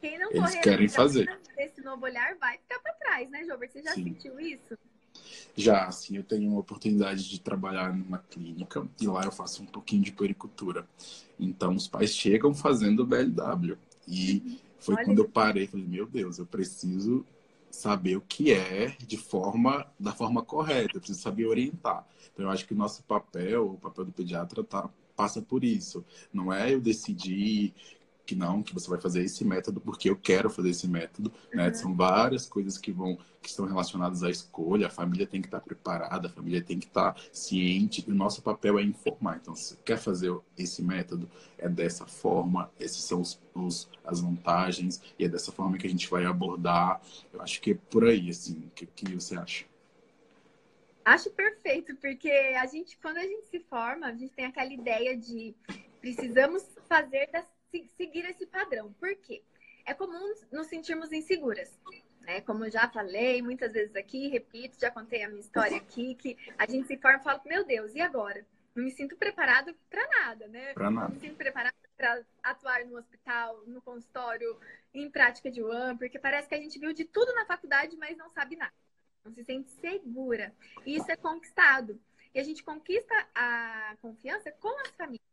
Quem 0.00 0.18
não 0.18 0.30
Eles 0.30 0.54
querem 0.56 0.88
fazer. 0.88 1.40
Esse 1.56 1.80
novo 1.82 2.04
olhar 2.04 2.36
vai 2.36 2.58
ficar 2.58 2.78
para 2.80 2.92
trás, 2.94 3.30
né, 3.30 3.44
Jobert? 3.44 3.72
Você 3.72 3.82
já 3.82 3.94
Sim. 3.94 4.04
sentiu 4.04 4.38
isso? 4.38 4.78
Já, 5.56 5.86
assim, 5.86 6.16
eu 6.16 6.22
tenho 6.22 6.48
uma 6.48 6.60
oportunidade 6.60 7.28
de 7.28 7.40
trabalhar 7.40 7.92
numa 7.92 8.18
clínica 8.18 8.86
e 9.00 9.06
lá 9.06 9.24
eu 9.24 9.32
faço 9.32 9.62
um 9.62 9.66
pouquinho 9.66 10.02
de 10.02 10.12
puericultura. 10.12 10.86
Então, 11.38 11.74
os 11.74 11.88
pais 11.88 12.14
chegam 12.14 12.54
fazendo 12.54 13.04
BLW. 13.04 13.76
E 14.06 14.42
uhum. 14.44 14.58
foi 14.78 14.94
Olha 14.94 15.04
quando 15.04 15.18
eu 15.18 15.28
parei, 15.28 15.66
falei, 15.66 15.86
meu 15.86 16.06
Deus, 16.06 16.38
eu 16.38 16.46
preciso 16.46 17.26
saber 17.70 18.16
o 18.16 18.20
que 18.20 18.52
é 18.52 18.96
de 19.04 19.16
forma, 19.16 19.86
da 19.98 20.12
forma 20.12 20.42
correta, 20.42 20.96
eu 20.96 21.00
preciso 21.00 21.20
saber 21.20 21.46
orientar. 21.46 22.06
Então, 22.32 22.46
eu 22.46 22.50
acho 22.50 22.64
que 22.66 22.72
o 22.72 22.76
nosso 22.76 23.02
papel, 23.02 23.72
o 23.72 23.78
papel 23.78 24.04
do 24.04 24.12
pediatra, 24.12 24.60
está 24.60 24.88
passa 25.18 25.42
por 25.42 25.64
isso. 25.64 26.04
Não 26.32 26.52
é 26.52 26.72
eu 26.72 26.80
decidir 26.80 27.74
que 28.28 28.36
não, 28.36 28.62
que 28.62 28.74
você 28.74 28.90
vai 28.90 29.00
fazer 29.00 29.22
esse 29.22 29.42
método 29.42 29.80
porque 29.80 30.10
eu 30.10 30.14
quero 30.14 30.50
fazer 30.50 30.68
esse 30.68 30.86
método, 30.86 31.32
né? 31.50 31.68
Uhum. 31.68 31.74
São 31.74 31.94
várias 31.94 32.46
coisas 32.46 32.76
que 32.76 32.92
vão 32.92 33.16
que 33.40 33.48
estão 33.48 33.64
relacionadas 33.64 34.22
à 34.22 34.28
escolha. 34.28 34.88
A 34.88 34.90
família 34.90 35.26
tem 35.26 35.40
que 35.40 35.46
estar 35.46 35.60
preparada, 35.60 36.28
a 36.28 36.30
família 36.30 36.60
tem 36.60 36.78
que 36.78 36.84
estar 36.84 37.18
ciente. 37.32 38.04
E 38.06 38.12
o 38.12 38.14
nosso 38.14 38.42
papel 38.42 38.78
é 38.78 38.82
informar. 38.82 39.38
Então, 39.40 39.54
se 39.54 39.78
quer 39.78 39.96
fazer 39.96 40.36
esse 40.58 40.82
método, 40.82 41.26
é 41.56 41.70
dessa 41.70 42.06
forma. 42.06 42.70
Essas 42.78 43.02
são 43.02 43.22
os, 43.22 43.40
os, 43.54 43.88
as 44.04 44.20
vantagens 44.20 45.00
e 45.18 45.24
é 45.24 45.28
dessa 45.28 45.50
forma 45.50 45.78
que 45.78 45.86
a 45.86 45.90
gente 45.90 46.10
vai 46.10 46.26
abordar. 46.26 47.00
Eu 47.32 47.40
acho 47.40 47.62
que 47.62 47.70
é 47.70 47.74
por 47.74 48.04
aí, 48.04 48.28
assim. 48.28 48.64
O 48.66 48.70
que, 48.74 48.84
que 48.84 49.14
você 49.14 49.36
acha? 49.36 49.64
Acho 51.02 51.30
perfeito, 51.30 51.96
porque 51.96 52.30
a 52.30 52.66
gente, 52.66 52.98
quando 52.98 53.16
a 53.16 53.22
gente 53.22 53.46
se 53.46 53.60
forma, 53.60 54.06
a 54.06 54.12
gente 54.12 54.34
tem 54.34 54.44
aquela 54.44 54.70
ideia 54.70 55.16
de 55.16 55.54
precisamos 56.02 56.62
fazer 56.86 57.30
das 57.32 57.46
seguir 57.96 58.24
esse 58.26 58.46
padrão. 58.46 58.92
Por 58.94 59.14
quê? 59.16 59.42
É 59.84 59.94
comum 59.94 60.34
nos 60.52 60.66
sentirmos 60.66 61.12
inseguras. 61.12 61.78
Né? 62.20 62.40
Como 62.42 62.64
eu 62.64 62.70
já 62.70 62.88
falei 62.88 63.40
muitas 63.40 63.72
vezes 63.72 63.96
aqui, 63.96 64.28
repito, 64.28 64.78
já 64.78 64.90
contei 64.90 65.22
a 65.22 65.28
minha 65.28 65.40
história 65.40 65.76
aqui, 65.76 66.14
que 66.14 66.36
a 66.58 66.66
gente 66.66 66.86
se 66.86 66.98
forma 66.98 67.18
e 67.18 67.22
fala, 67.22 67.40
meu 67.46 67.64
Deus, 67.64 67.94
e 67.94 68.00
agora? 68.00 68.46
Não 68.74 68.84
me 68.84 68.90
sinto 68.90 69.16
preparado 69.16 69.74
para 69.88 70.06
nada, 70.08 70.46
né? 70.46 70.72
Para 70.72 70.90
nada. 70.90 71.08
Não 71.08 71.14
me 71.14 71.20
sinto 71.20 71.36
preparada 71.36 71.74
para 71.96 72.22
atuar 72.42 72.84
no 72.84 72.96
hospital, 72.96 73.62
no 73.66 73.82
consultório, 73.82 74.58
em 74.94 75.10
prática 75.10 75.50
de 75.50 75.62
UAM, 75.62 75.96
porque 75.96 76.18
parece 76.18 76.48
que 76.48 76.54
a 76.54 76.60
gente 76.60 76.78
viu 76.78 76.92
de 76.92 77.04
tudo 77.04 77.34
na 77.34 77.44
faculdade, 77.44 77.96
mas 77.96 78.16
não 78.16 78.30
sabe 78.30 78.56
nada. 78.56 78.72
Não 79.24 79.32
se 79.32 79.42
sente 79.42 79.70
segura. 79.80 80.54
E 80.86 80.96
isso 80.96 81.10
é 81.10 81.16
conquistado. 81.16 82.00
E 82.32 82.38
a 82.38 82.44
gente 82.44 82.62
conquista 82.62 83.14
a 83.34 83.96
confiança 84.00 84.52
com 84.52 84.78
as 84.80 84.90
famílias. 84.90 85.27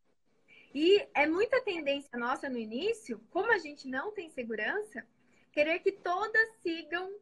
E 0.76 1.08
é 1.14 1.26
muita 1.26 1.62
tendência 1.62 2.20
nossa 2.20 2.50
no 2.50 2.58
início, 2.58 3.24
como 3.30 3.50
a 3.50 3.58
gente 3.58 3.88
não 3.88 4.12
tem 4.12 4.30
segurança, 4.30 5.08
querer 5.50 5.80
que 5.80 5.94
todas 5.94 6.50
sigam 6.62 7.16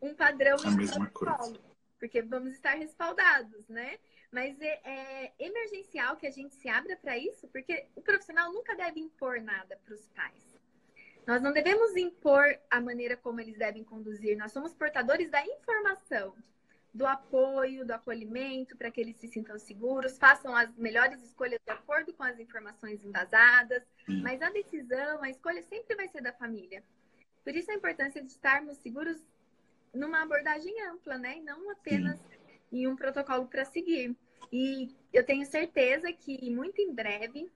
um 0.00 0.14
padrão 0.14 0.56
a 0.64 0.70
mesma 0.70 1.10
coisa. 1.10 1.60
porque 1.98 2.22
vamos 2.22 2.52
estar 2.52 2.74
respaldados, 2.74 3.68
né? 3.68 3.98
Mas 4.30 4.56
é, 4.60 4.80
é 4.84 5.32
emergencial 5.36 6.16
que 6.16 6.28
a 6.28 6.30
gente 6.30 6.54
se 6.54 6.68
abra 6.68 6.96
para 6.96 7.18
isso, 7.18 7.48
porque 7.48 7.88
o 7.96 8.00
profissional 8.00 8.52
nunca 8.52 8.76
deve 8.76 9.00
impor 9.00 9.40
nada 9.40 9.76
para 9.84 9.94
os 9.94 10.08
pais. 10.10 10.56
Nós 11.26 11.42
não 11.42 11.52
devemos 11.52 11.96
impor 11.96 12.56
a 12.70 12.80
maneira 12.80 13.16
como 13.16 13.40
eles 13.40 13.58
devem 13.58 13.82
conduzir, 13.82 14.38
nós 14.38 14.52
somos 14.52 14.74
portadores 14.74 15.28
da 15.28 15.44
informação 15.44 16.36
do 16.94 17.06
apoio, 17.06 17.86
do 17.86 17.92
acolhimento, 17.92 18.76
para 18.76 18.90
que 18.90 19.00
eles 19.00 19.16
se 19.16 19.26
sintam 19.26 19.58
seguros, 19.58 20.18
façam 20.18 20.54
as 20.54 20.74
melhores 20.76 21.22
escolhas 21.22 21.58
de 21.64 21.72
acordo 21.72 22.12
com 22.12 22.22
as 22.22 22.38
informações 22.38 23.02
embasadas, 23.02 23.82
mas 24.06 24.42
a 24.42 24.50
decisão, 24.50 25.22
a 25.22 25.30
escolha 25.30 25.62
sempre 25.62 25.96
vai 25.96 26.06
ser 26.08 26.20
da 26.20 26.32
família. 26.32 26.84
Por 27.42 27.54
isso 27.56 27.70
a 27.70 27.74
importância 27.74 28.22
de 28.22 28.30
estarmos 28.30 28.76
seguros 28.78 29.18
numa 29.92 30.22
abordagem 30.22 30.74
ampla, 30.82 31.18
né? 31.18 31.38
E 31.38 31.42
não 31.42 31.70
apenas 31.70 32.18
Sim. 32.18 32.80
em 32.80 32.86
um 32.86 32.94
protocolo 32.94 33.46
para 33.46 33.64
seguir. 33.64 34.14
E 34.52 34.94
eu 35.12 35.24
tenho 35.24 35.46
certeza 35.46 36.12
que 36.12 36.50
muito 36.50 36.80
em 36.80 36.92
breve 36.92 37.50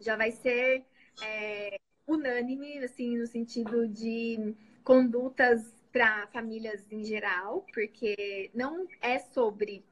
já 0.00 0.16
vai 0.16 0.30
ser 0.30 0.84
é, 1.22 1.78
unânime, 2.06 2.78
assim, 2.78 3.18
no 3.18 3.26
sentido 3.26 3.86
de 3.88 4.54
condutas 4.82 5.75
para 5.96 6.26
famílias 6.26 6.84
em 6.90 7.02
geral, 7.02 7.64
porque 7.72 8.50
não 8.54 8.86
é 9.00 9.18
sobre 9.18 9.82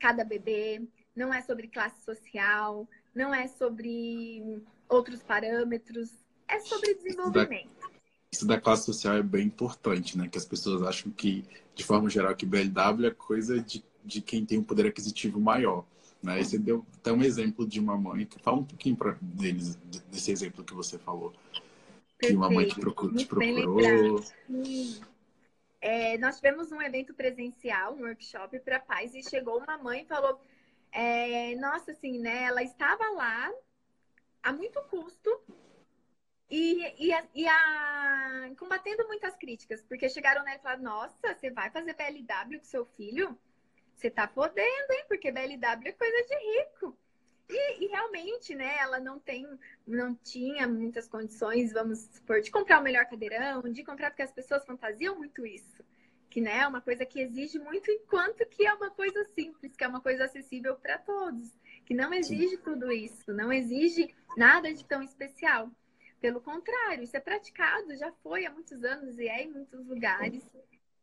cada 0.00 0.24
bebê, 0.24 0.80
não 1.14 1.32
é 1.32 1.42
sobre 1.42 1.68
classe 1.68 2.02
social, 2.02 2.88
não 3.14 3.34
é 3.34 3.46
sobre 3.46 4.62
outros 4.88 5.22
parâmetros, 5.22 6.10
é 6.48 6.58
sobre 6.60 6.94
desenvolvimento. 6.94 7.68
Isso 7.68 7.80
da, 7.82 7.90
isso 8.32 8.46
da 8.46 8.58
classe 8.58 8.86
social 8.86 9.14
é 9.16 9.22
bem 9.22 9.46
importante, 9.46 10.16
né? 10.16 10.26
Que 10.26 10.38
as 10.38 10.46
pessoas 10.46 10.82
acham 10.84 11.12
que, 11.12 11.44
de 11.74 11.84
forma 11.84 12.08
geral, 12.08 12.34
que 12.34 12.46
BLW 12.46 13.08
é 13.08 13.10
coisa 13.10 13.60
de, 13.60 13.84
de 14.02 14.22
quem 14.22 14.46
tem 14.46 14.58
um 14.58 14.64
poder 14.64 14.86
aquisitivo 14.86 15.38
maior. 15.38 15.84
Né? 16.22 16.40
E 16.40 16.44
você 16.46 16.56
deu 16.56 16.86
até 16.94 17.12
um 17.12 17.22
exemplo 17.22 17.66
de 17.66 17.78
uma 17.78 17.98
mãe, 17.98 18.24
que 18.24 18.38
fala 18.38 18.56
um 18.56 18.64
pouquinho 18.64 18.96
para 18.96 19.18
deles, 19.20 19.76
desse 20.10 20.30
exemplo 20.30 20.64
que 20.64 20.72
você 20.72 20.96
falou. 20.96 21.30
Que 22.18 22.34
uma 22.34 22.48
mãe 22.48 22.66
te. 22.66 22.76
Te 22.76 23.26
procurou 23.26 24.22
é, 25.82 26.16
nós 26.16 26.36
tivemos 26.36 26.70
um 26.70 26.80
evento 26.80 27.12
presencial, 27.12 27.94
um 27.94 28.02
workshop 28.02 28.58
para 28.60 28.78
pais, 28.78 29.14
e 29.16 29.22
chegou 29.22 29.58
uma 29.58 29.76
mãe 29.76 30.02
e 30.02 30.06
falou: 30.06 30.40
é, 30.92 31.56
Nossa, 31.56 31.90
assim, 31.90 32.20
né? 32.20 32.44
Ela 32.44 32.62
estava 32.62 33.10
lá 33.10 33.52
a 34.42 34.52
muito 34.52 34.80
custo 34.84 35.28
e, 36.48 37.06
e, 37.06 37.12
a, 37.12 37.24
e 37.34 37.48
a, 37.48 38.52
combatendo 38.58 39.06
muitas 39.08 39.34
críticas, 39.36 39.82
porque 39.82 40.08
chegaram 40.08 40.44
nela 40.44 40.58
e 40.58 40.62
falaram: 40.62 40.82
Nossa, 40.84 41.34
você 41.34 41.50
vai 41.50 41.68
fazer 41.70 41.94
BLW 41.94 42.58
com 42.58 42.64
seu 42.64 42.86
filho? 42.86 43.36
Você 43.96 44.08
tá 44.08 44.28
podendo, 44.28 44.92
hein? 44.92 45.04
Porque 45.08 45.32
BLW 45.32 45.88
é 45.88 45.92
coisa 45.92 46.26
de 46.28 46.36
rico. 46.36 46.96
E, 47.48 47.84
e, 47.84 47.88
realmente, 47.88 48.54
né, 48.54 48.76
ela 48.78 48.98
não 48.98 49.18
tem, 49.18 49.46
não 49.86 50.14
tinha 50.14 50.66
muitas 50.66 51.08
condições, 51.08 51.72
vamos 51.72 51.98
supor, 52.00 52.40
de 52.40 52.50
comprar 52.50 52.80
o 52.80 52.82
melhor 52.82 53.06
cadeirão, 53.06 53.62
de 53.62 53.84
comprar 53.84 54.10
porque 54.10 54.22
as 54.22 54.32
pessoas 54.32 54.64
fantasiam 54.64 55.16
muito 55.16 55.44
isso. 55.44 55.84
Que 56.30 56.40
né, 56.40 56.58
é 56.58 56.66
uma 56.66 56.80
coisa 56.80 57.04
que 57.04 57.20
exige 57.20 57.58
muito, 57.58 57.90
enquanto 57.90 58.46
que 58.46 58.66
é 58.66 58.72
uma 58.72 58.90
coisa 58.90 59.22
simples, 59.34 59.76
que 59.76 59.84
é 59.84 59.88
uma 59.88 60.00
coisa 60.00 60.24
acessível 60.24 60.76
para 60.76 60.98
todos. 60.98 61.52
Que 61.84 61.94
não 61.94 62.14
exige 62.14 62.56
Sim. 62.56 62.62
tudo 62.62 62.90
isso, 62.90 63.32
não 63.32 63.52
exige 63.52 64.14
nada 64.36 64.72
de 64.72 64.84
tão 64.84 65.02
especial. 65.02 65.70
Pelo 66.20 66.40
contrário, 66.40 67.02
isso 67.02 67.16
é 67.16 67.20
praticado, 67.20 67.96
já 67.96 68.10
foi 68.22 68.46
há 68.46 68.50
muitos 68.50 68.82
anos 68.84 69.18
e 69.18 69.28
é 69.28 69.42
em 69.42 69.50
muitos 69.50 69.84
lugares, 69.86 70.42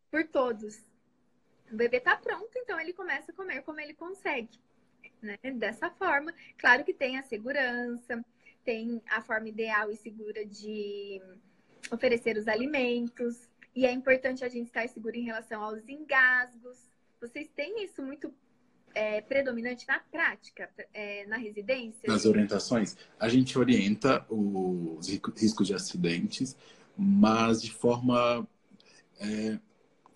por 0.10 0.26
todos. 0.26 0.82
O 1.72 1.76
bebê 1.76 1.98
está 1.98 2.16
pronto, 2.16 2.50
então 2.56 2.80
ele 2.80 2.94
começa 2.94 3.32
a 3.32 3.36
comer 3.36 3.62
como 3.62 3.80
ele 3.80 3.94
consegue 3.94 4.58
né? 5.22 5.38
Dessa 5.56 5.90
forma, 5.90 6.34
claro 6.58 6.84
que 6.84 6.94
tem 6.94 7.18
a 7.18 7.24
segurança, 7.24 8.24
tem 8.64 9.02
a 9.10 9.22
forma 9.22 9.50
ideal 9.50 9.92
e 9.92 9.96
segura 9.96 10.46
de 10.46 11.22
oferecer 11.92 12.38
os 12.38 12.48
alimentos, 12.48 13.50
e 13.76 13.86
é 13.86 13.92
importante 13.92 14.44
a 14.44 14.50
gente 14.50 14.68
estar 14.68 14.88
seguro 14.90 15.16
em 15.16 15.24
relação 15.24 15.64
aos 15.64 15.88
engasgos. 15.88 16.78
Vocês 17.22 17.48
têm 17.56 17.84
isso 17.84 18.02
muito 18.02 18.34
é, 18.94 19.22
predominante 19.22 19.88
na 19.88 20.00
prática, 20.00 20.70
é, 20.94 21.26
na 21.28 21.38
residência? 21.38 22.08
Nas 22.08 22.26
orientações, 22.26 22.98
a 23.20 23.30
gente 23.30 23.58
orienta 23.58 24.26
os 24.30 25.08
riscos 25.08 25.68
de 25.68 25.74
acidentes, 25.74 26.56
mas 26.98 27.62
de 27.62 27.72
forma, 27.72 28.48
é, 29.20 29.60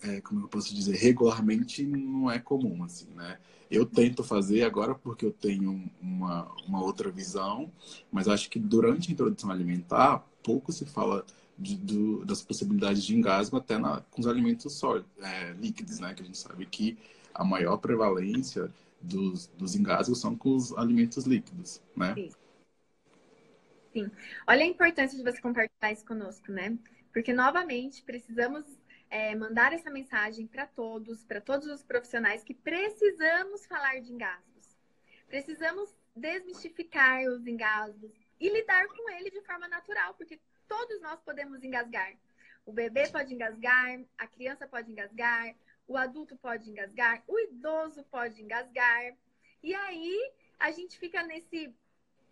é, 0.03 0.21
como 0.21 0.41
eu 0.41 0.47
posso 0.47 0.73
dizer, 0.75 0.95
regularmente 0.95 1.83
não 1.83 2.29
é 2.29 2.37
comum, 2.37 2.83
assim, 2.83 3.07
né? 3.15 3.37
Eu 3.71 3.85
tento 3.85 4.23
fazer 4.23 4.63
agora 4.63 4.93
porque 4.93 5.25
eu 5.25 5.31
tenho 5.31 5.89
uma, 6.01 6.51
uma 6.67 6.83
outra 6.83 7.09
visão, 7.09 7.71
mas 8.11 8.27
acho 8.27 8.49
que 8.49 8.59
durante 8.59 9.09
a 9.09 9.13
introdução 9.13 9.49
alimentar, 9.49 10.19
pouco 10.43 10.71
se 10.71 10.85
fala 10.85 11.25
de, 11.57 11.77
do, 11.77 12.25
das 12.25 12.41
possibilidades 12.41 13.03
de 13.03 13.15
engasgo 13.15 13.57
até 13.57 13.77
na, 13.77 14.01
com 14.11 14.21
os 14.21 14.27
alimentos 14.27 14.73
sólidos, 14.73 15.09
é, 15.21 15.53
líquidos, 15.53 15.99
né? 15.99 16.13
Que 16.13 16.21
a 16.21 16.25
gente 16.25 16.37
sabe 16.37 16.65
que 16.65 16.97
a 17.33 17.43
maior 17.43 17.77
prevalência 17.77 18.69
dos, 19.01 19.47
dos 19.57 19.75
engasgos 19.75 20.19
são 20.19 20.35
com 20.35 20.55
os 20.55 20.77
alimentos 20.77 21.25
líquidos, 21.25 21.81
né? 21.95 22.13
Sim. 22.13 22.29
Sim. 23.93 24.11
Olha 24.47 24.63
a 24.63 24.67
importância 24.67 25.17
de 25.17 25.23
você 25.23 25.39
compartilhar 25.39 25.91
isso 25.91 26.05
conosco, 26.05 26.51
né? 26.51 26.77
Porque, 27.13 27.31
novamente, 27.31 28.01
precisamos 28.01 28.65
é, 29.13 29.35
mandar 29.35 29.71
essa 29.73 29.91
mensagem 29.91 30.47
para 30.47 30.65
todos, 30.65 31.23
para 31.23 31.39
todos 31.39 31.67
os 31.67 31.83
profissionais 31.83 32.43
que 32.43 32.55
precisamos 32.55 33.63
falar 33.67 34.01
de 34.01 34.11
engasgos. 34.11 34.75
Precisamos 35.27 35.95
desmistificar 36.15 37.23
os 37.25 37.45
engasgos 37.45 38.11
e 38.39 38.49
lidar 38.49 38.87
com 38.87 39.07
ele 39.11 39.29
de 39.29 39.39
forma 39.41 39.67
natural, 39.67 40.15
porque 40.15 40.39
todos 40.67 40.99
nós 40.99 41.21
podemos 41.21 41.63
engasgar. 41.63 42.17
O 42.65 42.73
bebê 42.73 43.07
pode 43.07 43.31
engasgar, 43.31 44.01
a 44.17 44.25
criança 44.25 44.67
pode 44.67 44.91
engasgar, 44.91 45.55
o 45.87 45.95
adulto 45.95 46.35
pode 46.35 46.71
engasgar, 46.71 47.21
o 47.27 47.37
idoso 47.37 48.03
pode 48.05 48.41
engasgar. 48.41 49.15
E 49.61 49.75
aí 49.75 50.33
a 50.57 50.71
gente 50.71 50.97
fica 50.97 51.21
nesse 51.21 51.71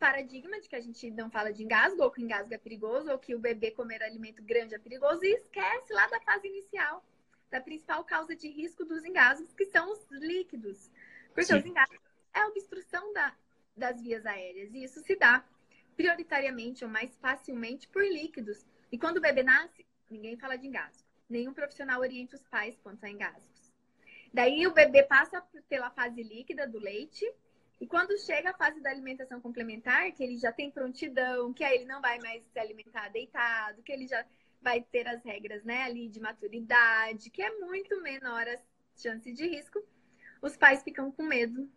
paradigma 0.02 0.60
de 0.60 0.68
que 0.68 0.76
a 0.76 0.82
gente 0.82 1.12
não 1.12 1.30
fala 1.30 1.54
de 1.54 1.64
engasgo, 1.64 2.02
ou 2.02 2.10
que 2.10 2.24
engasgo 2.24 2.52
é 2.52 2.58
perigoso, 2.58 3.12
ou 3.12 3.20
que 3.20 3.36
o 3.36 3.40
bebê 3.40 3.70
comer 3.70 4.02
alimento 4.02 4.42
grande 4.42 4.74
é 4.74 4.80
perigoso, 4.80 5.24
e 5.24 5.36
esquece 5.36 5.94
lá 5.94 6.08
da 6.08 6.20
fase 6.22 6.48
inicial, 6.48 7.06
da 7.52 7.62
principal 7.62 8.04
causa 8.04 8.36
de 8.36 8.50
risco 8.50 8.84
dos 8.84 9.06
engasgos, 9.06 9.54
que 9.54 9.68
são 9.68 9.92
os 9.92 10.04
líquidos. 10.10 10.90
Porque 11.28 11.46
Sim. 11.46 11.60
os 11.60 11.66
engasgos 11.68 12.00
é 12.34 12.40
a 12.40 12.48
obstrução 12.48 13.14
da, 13.14 13.32
das 13.78 14.02
vias 14.02 14.26
aéreas, 14.26 14.74
e 14.74 14.84
isso 14.84 15.02
se 15.02 15.16
dá 15.16 15.46
prioritariamente 15.96 16.84
ou 16.84 16.90
mais 16.90 17.16
facilmente 17.20 17.88
por 17.88 18.02
líquidos. 18.02 18.66
E 18.92 18.98
quando 18.98 19.18
o 19.18 19.22
bebê 19.22 19.44
nasce, 19.44 19.86
ninguém 20.10 20.36
fala 20.36 20.58
de 20.58 20.66
engasgo. 20.66 21.08
Nenhum 21.30 21.54
profissional 21.54 22.02
orienta 22.02 22.36
os 22.36 22.44
pais 22.48 22.76
quanto 22.82 23.06
a 23.06 23.10
engasgos. 23.10 23.72
Daí 24.34 24.66
o 24.66 24.74
bebê 24.74 25.04
passa 25.04 25.44
pela 25.70 25.92
fase 25.92 26.24
líquida 26.24 26.68
do 26.68 26.80
leite, 26.80 27.24
E 27.82 27.88
quando 27.88 28.16
chega 28.20 28.52
a 28.52 28.54
fase 28.54 28.80
da 28.80 28.92
alimentação 28.92 29.42
complementar, 29.42 30.12
que 30.12 30.24
ele 30.24 30.38
já 30.38 30.52
tem 30.52 30.70
prontidão, 30.70 31.52
que 31.52 31.64
aí 31.64 31.78
ele 31.78 31.86
não 31.86 32.00
vai 32.00 32.20
mais 32.20 32.46
se 32.46 32.60
alimentar 32.60 33.10
deitado, 33.10 33.82
que 33.82 33.92
ele 33.92 34.08
já 34.08 34.24
vai 34.62 34.82
ter 34.82 35.08
as 35.08 35.24
regras 35.26 35.64
né, 35.64 35.82
ali 35.82 36.08
de 36.08 36.20
maturidade, 36.20 37.32
que 37.32 37.42
é 37.42 37.50
muito 37.60 38.00
menor 38.04 38.48
a 38.48 38.56
chance 38.96 39.34
de 39.34 39.48
risco, 39.48 39.84
os 40.44 40.56
pais 40.56 40.84
ficam 40.84 41.12
com 41.12 41.24
medo, 41.24 41.68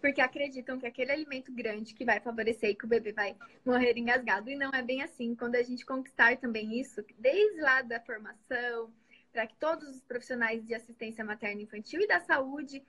porque 0.00 0.20
acreditam 0.20 0.80
que 0.80 0.86
aquele 0.86 1.12
alimento 1.12 1.52
grande 1.52 1.94
que 1.94 2.04
vai 2.04 2.18
favorecer 2.18 2.70
e 2.70 2.74
que 2.74 2.84
o 2.84 2.88
bebê 2.88 3.12
vai 3.12 3.36
morrer 3.64 3.96
engasgado. 3.96 4.50
E 4.50 4.56
não 4.56 4.70
é 4.72 4.82
bem 4.82 5.02
assim. 5.02 5.36
Quando 5.36 5.54
a 5.54 5.62
gente 5.62 5.86
conquistar 5.86 6.38
também 6.38 6.80
isso, 6.80 7.04
desde 7.18 7.60
lá 7.60 7.82
da 7.82 8.00
formação, 8.00 8.92
para 9.32 9.46
que 9.46 9.54
todos 9.56 9.88
os 9.88 10.02
profissionais 10.02 10.66
de 10.66 10.74
assistência 10.74 11.24
materna 11.24 11.62
infantil 11.62 12.00
e 12.00 12.08
da 12.08 12.18
saúde 12.18 12.82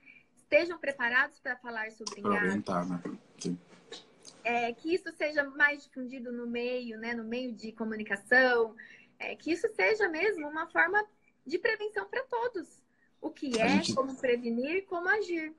estejam 0.52 0.78
preparados 0.78 1.40
para 1.40 1.56
falar 1.56 1.90
sobre 1.92 2.20
engasgo. 2.20 2.62
né? 2.84 3.18
Sim. 3.38 3.58
É, 4.44 4.72
que 4.72 4.94
isso 4.94 5.10
seja 5.16 5.44
mais 5.44 5.84
difundido 5.84 6.30
no 6.30 6.46
meio, 6.46 6.98
né, 6.98 7.14
no 7.14 7.24
meio 7.24 7.52
de 7.52 7.72
comunicação, 7.72 8.74
é, 9.18 9.34
que 9.34 9.52
isso 9.52 9.66
seja 9.74 10.08
mesmo 10.08 10.46
uma 10.46 10.66
forma 10.66 11.02
de 11.46 11.58
prevenção 11.58 12.06
para 12.08 12.22
todos. 12.24 12.68
O 13.20 13.30
que 13.30 13.58
é, 13.58 13.68
gente... 13.68 13.94
como 13.94 14.14
prevenir, 14.16 14.84
como 14.86 15.08
agir. 15.08 15.54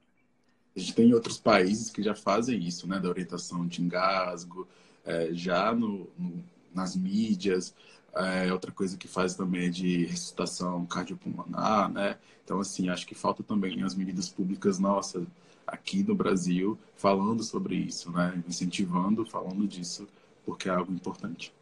A 0.75 0.79
gente 0.79 0.93
tem 0.93 1.13
outros 1.13 1.39
países 1.39 1.89
que 1.89 2.03
já 2.03 2.13
fazem 2.13 2.59
isso, 2.59 2.87
né, 2.87 2.99
da 2.99 3.09
orientação 3.09 3.65
de 3.65 3.81
engasgo, 3.81 4.67
é, 5.05 5.29
já 5.33 5.73
no, 5.73 6.09
no, 6.17 6.43
nas 6.73 6.95
mídias. 6.95 7.73
É, 8.15 8.53
outra 8.53 8.71
coisa 8.71 8.95
que 8.97 9.07
faz 9.07 9.35
também 9.35 9.67
é 9.67 9.69
de 9.69 10.05
ressuscitação 10.05 10.85
cardiopulmonar, 10.85 11.91
né? 11.91 12.19
Então, 12.43 12.59
assim, 12.59 12.89
acho 12.89 13.07
que 13.07 13.15
falta 13.15 13.41
também 13.41 13.81
as 13.83 13.95
medidas 13.95 14.29
públicas 14.29 14.77
nossas 14.77 15.25
aqui 15.65 16.03
no 16.03 16.13
Brasil 16.13 16.77
falando 16.95 17.43
sobre 17.43 17.75
isso, 17.75 18.11
né? 18.11 18.43
Incentivando, 18.47 19.25
falando 19.25 19.67
disso, 19.67 20.07
porque 20.45 20.69
é 20.69 20.71
algo 20.71 20.91
importante. 20.91 21.53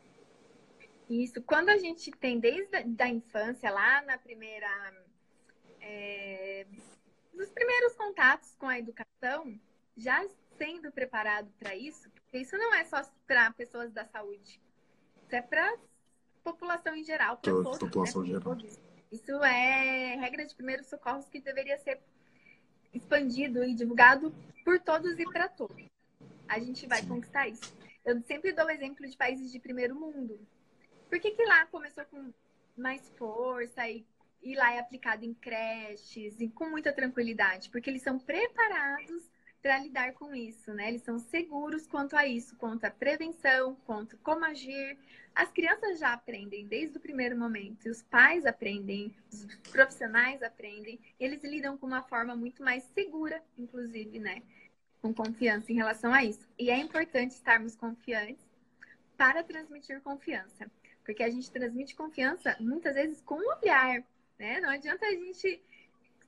Isso. 1.09 1.41
Quando 1.41 1.69
a 1.69 1.77
gente 1.77 2.11
tem 2.11 2.39
desde 2.39 2.75
a 2.99 3.07
infância, 3.07 3.71
lá 3.71 4.01
na 4.01 4.17
primeira... 4.17 4.67
É, 5.79 6.65
nos 7.33 7.49
primeiros 7.49 7.93
contatos 7.93 8.55
com 8.59 8.67
a 8.67 8.77
educação, 8.77 9.57
já 9.97 10.23
sendo 10.57 10.91
preparado 10.91 11.49
para 11.57 11.75
isso, 11.75 12.09
porque 12.09 12.37
isso 12.37 12.57
não 12.57 12.73
é 12.73 12.83
só 12.83 13.01
para 13.25 13.51
pessoas 13.51 13.91
da 13.91 14.05
saúde, 14.05 14.61
isso 15.23 15.35
é 15.35 15.41
para 15.41 15.75
população 16.43 16.95
em 16.95 17.03
geral, 17.03 17.37
para 17.37 17.51
todos. 17.51 17.73
Né? 17.73 17.79
População 17.79 18.21
né? 18.21 18.27
geral. 18.27 18.57
Isso 19.11 19.43
é 19.43 20.15
regra 20.15 20.45
de 20.45 20.55
primeiros 20.55 20.87
socorros 20.87 21.27
que 21.27 21.39
deveria 21.41 21.77
ser 21.77 21.99
expandido 22.93 23.63
e 23.63 23.73
divulgado 23.73 24.33
por 24.63 24.79
todos 24.79 25.19
e 25.19 25.25
para 25.25 25.49
todos. 25.49 25.85
A 26.47 26.59
gente 26.59 26.87
vai 26.87 27.01
Sim. 27.01 27.07
conquistar 27.07 27.47
isso. 27.47 27.73
Eu 28.05 28.21
sempre 28.21 28.51
dou 28.51 28.65
o 28.65 28.69
exemplo 28.69 29.07
de 29.07 29.15
países 29.15 29.51
de 29.51 29.59
primeiro 29.59 29.95
mundo. 29.95 30.39
Por 31.09 31.19
que, 31.19 31.31
que 31.31 31.45
lá 31.45 31.65
começou 31.67 32.05
com 32.05 32.33
mais 32.77 33.01
força 33.17 33.87
e, 33.89 34.05
e 34.41 34.55
lá 34.55 34.73
é 34.73 34.79
aplicado 34.79 35.23
em 35.23 35.33
creches 35.33 36.39
e 36.39 36.49
com 36.49 36.69
muita 36.69 36.91
tranquilidade? 36.91 37.69
Porque 37.69 37.89
eles 37.89 38.01
são 38.01 38.17
preparados 38.17 39.30
para 39.61 39.79
lidar 39.79 40.13
com 40.13 40.33
isso, 40.33 40.73
né? 40.73 40.89
Eles 40.89 41.03
são 41.03 41.19
seguros 41.19 41.85
quanto 41.85 42.15
a 42.15 42.25
isso, 42.25 42.55
quanto 42.55 42.85
à 42.85 42.91
prevenção, 42.91 43.75
quanto 43.85 44.17
como 44.17 44.43
agir. 44.43 44.97
As 45.35 45.51
crianças 45.51 45.99
já 45.99 46.13
aprendem 46.13 46.67
desde 46.67 46.97
o 46.97 47.01
primeiro 47.01 47.37
momento, 47.37 47.87
os 47.87 48.01
pais 48.01 48.45
aprendem, 48.45 49.15
os 49.31 49.45
profissionais 49.71 50.41
aprendem, 50.43 50.99
eles 51.19 51.43
lidam 51.43 51.77
com 51.77 51.87
uma 51.87 52.01
forma 52.01 52.35
muito 52.35 52.63
mais 52.63 52.83
segura, 52.95 53.41
inclusive, 53.57 54.19
né? 54.19 54.41
Com 55.01 55.13
confiança 55.13 55.71
em 55.71 55.75
relação 55.75 56.13
a 56.13 56.23
isso. 56.23 56.47
E 56.57 56.69
é 56.69 56.77
importante 56.77 57.31
estarmos 57.31 57.75
confiantes 57.75 58.45
para 59.15 59.43
transmitir 59.43 60.01
confiança, 60.01 60.69
porque 61.05 61.23
a 61.23 61.29
gente 61.29 61.51
transmite 61.51 61.95
confiança 61.95 62.57
muitas 62.59 62.95
vezes 62.95 63.21
com 63.21 63.35
o 63.35 63.57
olhar, 63.59 64.03
né? 64.37 64.59
Não 64.59 64.69
adianta 64.69 65.05
a 65.05 65.11
gente 65.11 65.61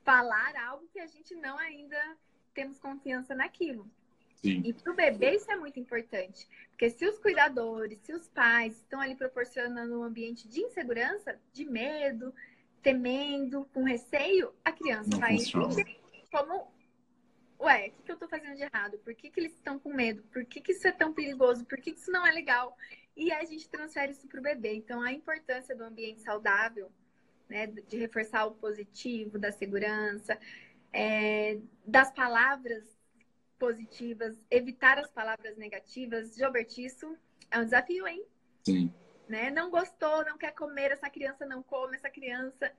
falar 0.04 0.54
algo 0.56 0.86
que 0.92 1.00
a 1.00 1.06
gente 1.06 1.34
não 1.34 1.58
ainda 1.58 2.16
temos 2.54 2.78
confiança 2.78 3.34
naquilo. 3.34 3.90
Sim. 4.36 4.62
E 4.64 4.72
para 4.72 4.92
o 4.92 4.94
bebê 4.94 5.36
isso 5.36 5.50
é 5.50 5.56
muito 5.56 5.80
importante. 5.80 6.46
Porque 6.70 6.90
se 6.90 7.06
os 7.06 7.18
cuidadores, 7.18 7.98
se 8.00 8.12
os 8.12 8.28
pais 8.28 8.76
estão 8.76 9.00
ali 9.00 9.14
proporcionando 9.14 9.98
um 9.98 10.04
ambiente 10.04 10.46
de 10.48 10.60
insegurança, 10.60 11.38
de 11.52 11.64
medo, 11.64 12.34
temendo, 12.82 13.64
com 13.72 13.82
receio, 13.82 14.52
a 14.64 14.70
criança 14.70 15.10
Não 15.10 15.18
vai 15.18 15.34
entender 15.34 15.98
como. 16.30 16.72
Ué, 17.60 17.88
o 17.88 17.92
que, 17.92 18.02
que 18.02 18.10
eu 18.10 18.14
estou 18.14 18.28
fazendo 18.28 18.56
de 18.56 18.62
errado? 18.64 18.98
Por 18.98 19.14
que, 19.14 19.30
que 19.30 19.40
eles 19.40 19.54
estão 19.54 19.78
com 19.78 19.94
medo? 19.94 20.22
Por 20.24 20.44
que, 20.44 20.60
que 20.60 20.72
isso 20.72 20.86
é 20.86 20.92
tão 20.92 21.14
perigoso? 21.14 21.64
Por 21.64 21.78
que, 21.78 21.92
que 21.92 22.00
isso 22.00 22.10
não 22.10 22.26
é 22.26 22.32
legal? 22.32 22.76
E 23.16 23.32
a 23.32 23.42
gente 23.44 23.68
transfere 23.68 24.12
isso 24.12 24.26
para 24.26 24.40
o 24.40 24.42
bebê. 24.42 24.74
Então, 24.74 25.00
a 25.00 25.12
importância 25.12 25.74
do 25.74 25.84
ambiente 25.84 26.20
saudável, 26.20 26.90
né, 27.48 27.66
de 27.68 27.96
reforçar 27.96 28.44
o 28.44 28.54
positivo, 28.56 29.38
da 29.38 29.52
segurança, 29.52 30.38
é, 30.94 31.58
das 31.84 32.12
palavras 32.12 32.84
positivas, 33.58 34.40
evitar 34.48 34.98
as 34.98 35.10
palavras 35.10 35.56
negativas. 35.56 36.34
Gilbert, 36.36 36.68
isso 36.78 37.18
é 37.50 37.58
um 37.58 37.64
desafio, 37.64 38.06
hein? 38.06 38.24
Sim. 38.64 38.94
Né? 39.28 39.50
Não 39.50 39.70
gostou, 39.70 40.24
não 40.24 40.38
quer 40.38 40.52
comer, 40.52 40.92
essa 40.92 41.10
criança 41.10 41.44
não 41.44 41.62
come, 41.62 41.96
essa 41.96 42.08
criança. 42.08 42.72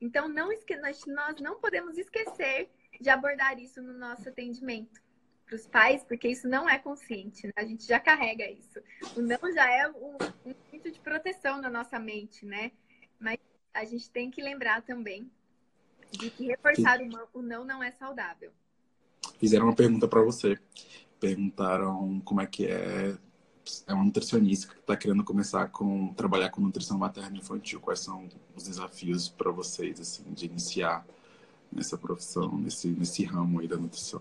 Então, 0.00 0.28
não 0.28 0.52
esque... 0.52 0.76
nós 0.76 1.40
não 1.40 1.60
podemos 1.60 1.96
esquecer 1.96 2.70
de 3.00 3.08
abordar 3.08 3.58
isso 3.58 3.80
no 3.80 3.94
nosso 3.94 4.28
atendimento 4.28 5.00
para 5.46 5.56
os 5.56 5.66
pais, 5.66 6.04
porque 6.04 6.28
isso 6.28 6.48
não 6.48 6.68
é 6.68 6.78
consciente, 6.78 7.46
né? 7.46 7.52
a 7.56 7.64
gente 7.64 7.86
já 7.86 7.98
carrega 7.98 8.50
isso. 8.50 8.80
O 9.16 9.22
não 9.22 9.52
já 9.52 9.70
é 9.70 9.88
um, 9.88 10.16
um 10.44 10.78
de 10.78 11.00
proteção 11.00 11.60
na 11.60 11.70
nossa 11.70 11.98
mente, 11.98 12.44
né? 12.44 12.72
Mas 13.18 13.38
a 13.72 13.84
gente 13.84 14.10
tem 14.10 14.30
que 14.30 14.42
lembrar 14.42 14.82
também 14.82 15.30
de 16.18 16.30
que 16.30 16.46
reforçar 16.46 17.00
o 17.32 17.42
não 17.42 17.64
não 17.64 17.82
é 17.82 17.90
saudável. 17.90 18.50
Fizeram 19.38 19.66
uma 19.66 19.74
pergunta 19.74 20.06
para 20.06 20.22
você. 20.22 20.58
Perguntaram 21.18 22.20
como 22.24 22.40
é 22.40 22.46
que 22.46 22.66
é 22.66 23.16
é 23.86 23.94
uma 23.94 24.04
nutricionista 24.04 24.72
que 24.72 24.80
está 24.80 24.96
querendo 24.96 25.22
começar 25.22 25.68
com 25.68 26.12
trabalhar 26.14 26.50
com 26.50 26.60
nutrição 26.60 26.98
materna 26.98 27.36
infantil. 27.36 27.80
Quais 27.80 28.00
são 28.00 28.28
os 28.56 28.64
desafios 28.64 29.28
para 29.28 29.50
vocês 29.50 30.00
assim 30.00 30.24
de 30.32 30.46
iniciar 30.46 31.06
nessa 31.70 31.96
profissão, 31.96 32.58
nesse 32.58 32.88
nesse 32.88 33.24
ramo 33.24 33.60
aí 33.60 33.68
da 33.68 33.76
nutrição? 33.76 34.20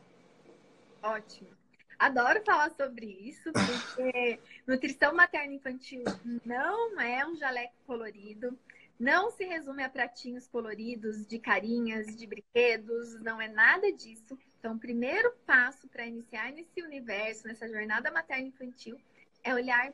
Ótimo. 1.01 1.49
Adoro 1.97 2.41
falar 2.43 2.71
sobre 2.71 3.05
isso, 3.05 3.51
porque 3.51 4.39
nutrição 4.65 5.13
materna 5.13 5.53
infantil 5.53 6.03
não 6.43 6.99
é 6.99 7.25
um 7.25 7.35
jaleco 7.35 7.73
colorido, 7.85 8.57
não 9.01 9.31
se 9.31 9.43
resume 9.43 9.83
a 9.83 9.89
pratinhos 9.89 10.47
coloridos, 10.47 11.25
de 11.25 11.39
carinhas, 11.39 12.15
de 12.15 12.27
brinquedos, 12.27 13.19
não 13.21 13.41
é 13.41 13.47
nada 13.47 13.91
disso. 13.91 14.37
Então, 14.59 14.75
o 14.75 14.79
primeiro 14.79 15.31
passo 15.43 15.87
para 15.87 16.05
iniciar 16.05 16.51
nesse 16.51 16.83
universo, 16.83 17.47
nessa 17.47 17.67
jornada 17.67 18.11
materno-infantil, 18.11 19.01
é 19.43 19.55
olhar 19.55 19.91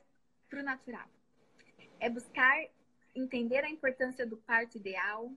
para 0.50 0.60
o 0.60 0.64
natural. 0.64 1.08
É 2.02 2.10
buscar 2.10 2.54
entender 3.16 3.64
a 3.64 3.70
importância 3.70 4.28
do 4.28 4.36
parto 4.36 4.76
ideal, 4.76 5.32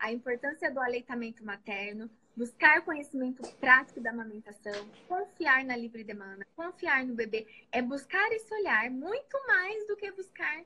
a 0.00 0.10
importância 0.10 0.68
do 0.68 0.80
aleitamento 0.80 1.44
materno, 1.44 2.10
buscar 2.36 2.84
conhecimento 2.84 3.48
prático 3.58 4.00
da 4.00 4.10
amamentação, 4.10 4.90
confiar 5.06 5.64
na 5.64 5.76
livre 5.76 6.02
demanda, 6.02 6.44
confiar 6.56 7.06
no 7.06 7.14
bebê, 7.14 7.46
é 7.70 7.80
buscar 7.80 8.32
esse 8.32 8.52
olhar 8.52 8.90
muito 8.90 9.46
mais 9.46 9.86
do 9.86 9.96
que 9.96 10.10
buscar 10.10 10.64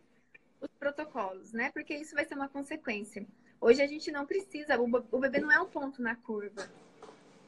os 0.61 0.71
protocolos, 0.79 1.53
né? 1.53 1.71
Porque 1.73 1.95
isso 1.95 2.15
vai 2.15 2.25
ser 2.25 2.35
uma 2.35 2.49
consequência. 2.49 3.27
Hoje 3.61 3.83
a 3.83 3.87
gente 3.87 4.11
não 4.11 4.27
precisa, 4.27 4.79
o 4.79 5.19
bebê 5.19 5.41
não 5.41 5.51
é 5.51 5.61
um 5.61 5.67
ponto 5.67 6.03
na 6.03 6.15
curva. 6.15 6.69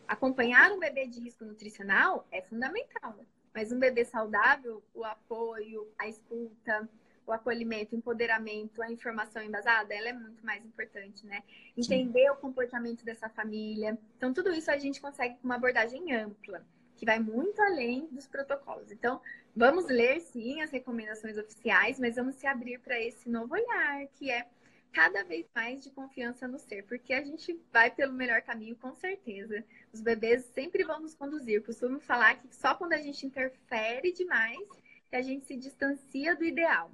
Acompanhar 0.07 0.73
um 0.73 0.79
bebê 0.79 1.07
de 1.07 1.21
risco 1.21 1.45
nutricional 1.45 2.27
é 2.31 2.41
fundamental, 2.43 3.15
mas 3.55 3.71
um 3.71 3.79
bebê 3.79 4.05
saudável, 4.05 4.83
o 4.95 5.05
apoio, 5.05 5.87
a 5.99 6.09
escuta, 6.09 6.89
o 7.27 7.33
acolhimento, 7.33 7.95
o 7.95 7.99
empoderamento, 7.99 8.81
a 8.81 8.91
informação 8.91 9.43
embasada, 9.43 9.95
ela 9.95 10.09
é 10.09 10.13
muito 10.15 10.45
mais 10.45 10.65
importante, 10.65 11.27
né? 11.27 11.43
Entender 11.77 12.25
Sim. 12.25 12.31
o 12.31 12.37
comportamento 12.37 13.05
dessa 13.05 13.29
família. 13.29 13.99
Então, 14.17 14.33
tudo 14.33 14.51
isso 14.51 14.71
a 14.71 14.79
gente 14.79 15.01
consegue 15.01 15.35
com 15.37 15.45
uma 15.45 15.57
abordagem 15.57 16.15
ampla 16.15 16.65
que 16.99 17.07
vai 17.07 17.19
muito 17.21 17.63
além 17.63 18.07
dos 18.11 18.27
protocolos. 18.27 18.91
Então, 18.91 19.21
vamos 19.55 19.87
ler 19.87 20.21
sim 20.21 20.61
as 20.61 20.71
recomendações 20.71 21.39
oficiais, 21.39 21.99
mas 21.99 22.17
vamos 22.17 22.35
se 22.35 22.47
abrir 22.47 22.81
para 22.81 23.01
esse 23.01 23.31
novo 23.31 23.55
olhar, 23.55 24.07
que 24.15 24.31
é 24.31 24.47
cada 24.93 25.23
vez 25.23 25.47
mais 25.55 25.83
de 25.83 25.91
confiança 25.91 26.49
no 26.49 26.59
ser, 26.59 26.85
porque 26.87 27.15
a 27.15 27.23
gente 27.23 27.59
vai 27.73 27.89
pelo 27.91 28.13
melhor 28.13 28.43
caminho, 28.43 28.75
com 28.75 28.95
certeza. 28.97 29.65
Os 29.93 30.01
bebês 30.01 30.45
sempre 30.47 30.83
vão 30.83 31.01
nos 31.01 31.15
conduzir. 31.15 31.63
Costumo 31.63 32.01
falar 32.01 32.35
que 32.35 32.53
só 32.53 32.75
quando 32.75 32.95
a 32.95 32.99
gente 32.99 33.25
interfere 33.25 34.13
demais 34.13 34.69
que 35.09 35.17
a 35.17 35.23
gente 35.23 35.47
se 35.47 35.57
distancia 35.57 36.35
do 36.35 36.45
ideal. 36.45 36.91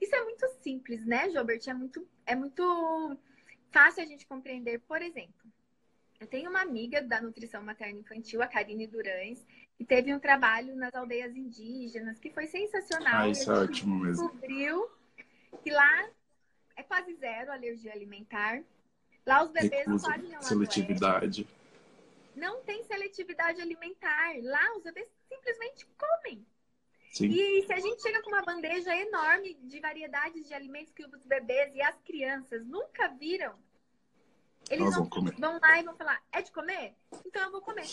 Isso 0.00 0.14
é 0.16 0.24
muito 0.24 0.48
simples, 0.62 1.06
né, 1.06 1.30
Gilbert? 1.30 1.62
É 1.68 1.74
muito, 1.74 2.06
é 2.26 2.34
muito 2.34 3.16
fácil 3.70 4.02
a 4.02 4.06
gente 4.06 4.26
compreender. 4.26 4.80
Por 4.80 5.00
exemplo, 5.00 5.53
Eu 6.24 6.28
tenho 6.28 6.48
uma 6.48 6.62
amiga 6.62 7.02
da 7.02 7.20
nutrição 7.20 7.62
materna 7.62 8.00
infantil, 8.00 8.40
a 8.40 8.46
Karine 8.46 8.86
Durães, 8.86 9.44
que 9.76 9.84
teve 9.84 10.14
um 10.14 10.18
trabalho 10.18 10.74
nas 10.74 10.94
aldeias 10.94 11.36
indígenas, 11.36 12.18
que 12.18 12.30
foi 12.30 12.46
sensacional. 12.46 13.24
Ah, 13.24 13.28
isso 13.28 13.52
é 13.52 13.58
ótimo 13.64 13.98
mesmo. 14.02 14.30
Descobriu 14.30 14.90
que 15.62 15.70
lá 15.70 16.08
é 16.76 16.82
quase 16.82 17.14
zero 17.16 17.52
alergia 17.52 17.92
alimentar. 17.92 18.62
Lá 19.26 19.44
os 19.44 19.50
bebês 19.50 19.86
Recusa, 19.86 20.08
não 20.08 20.14
podem 20.14 20.40
seletividade. 20.40 21.46
Não 22.34 22.62
tem 22.62 22.82
seletividade 22.84 23.60
alimentar. 23.60 24.32
Lá 24.40 24.76
os 24.78 24.82
bebês 24.82 25.06
simplesmente 25.28 25.86
comem. 25.98 26.46
Sim. 27.12 27.26
E 27.26 27.66
se 27.66 27.72
a 27.74 27.80
gente 27.80 28.00
chega 28.00 28.22
com 28.22 28.30
uma 28.30 28.42
bandeja 28.42 28.96
enorme 28.96 29.58
de 29.62 29.78
variedades 29.78 30.48
de 30.48 30.54
alimentos 30.54 30.90
que 30.90 31.04
os 31.04 31.26
bebês 31.26 31.74
e 31.74 31.82
as 31.82 32.00
crianças 32.00 32.64
nunca 32.64 33.08
viram, 33.08 33.62
eles 34.70 34.96
Nós 34.96 35.08
comer. 35.08 35.34
vão 35.38 35.58
lá 35.60 35.80
e 35.80 35.82
vão 35.84 35.96
falar: 35.96 36.22
é 36.32 36.42
de 36.42 36.50
comer? 36.52 36.94
Então 37.26 37.42
eu 37.42 37.50
vou 37.52 37.60
comer. 37.60 37.86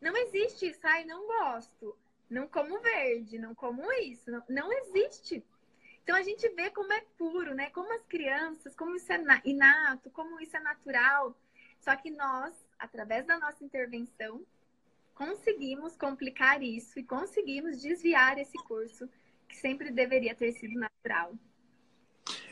Não 0.00 0.16
existe 0.16 0.68
isso, 0.68 0.80
ai, 0.84 1.04
não 1.04 1.26
gosto. 1.26 1.96
Não 2.28 2.46
como 2.46 2.80
verde, 2.80 3.38
não 3.38 3.54
como 3.54 3.90
isso. 3.92 4.30
Não, 4.30 4.42
não 4.48 4.72
existe. 4.72 5.44
Então 6.02 6.16
a 6.16 6.22
gente 6.22 6.48
vê 6.50 6.70
como 6.70 6.92
é 6.92 7.00
puro, 7.18 7.54
né? 7.54 7.70
Como 7.70 7.92
as 7.92 8.04
crianças, 8.06 8.74
como 8.74 8.94
isso 8.96 9.12
é 9.12 9.18
na- 9.18 9.42
inato, 9.44 10.10
como 10.10 10.40
isso 10.40 10.56
é 10.56 10.60
natural. 10.60 11.36
Só 11.80 11.94
que 11.96 12.10
nós, 12.10 12.54
através 12.78 13.26
da 13.26 13.38
nossa 13.38 13.64
intervenção, 13.64 14.44
conseguimos 15.14 15.96
complicar 15.96 16.62
isso 16.62 16.98
e 16.98 17.04
conseguimos 17.04 17.80
desviar 17.80 18.38
esse 18.38 18.56
curso 18.64 19.08
que 19.48 19.56
sempre 19.56 19.90
deveria 19.90 20.34
ter 20.34 20.52
sido 20.52 20.78
natural. 20.78 21.34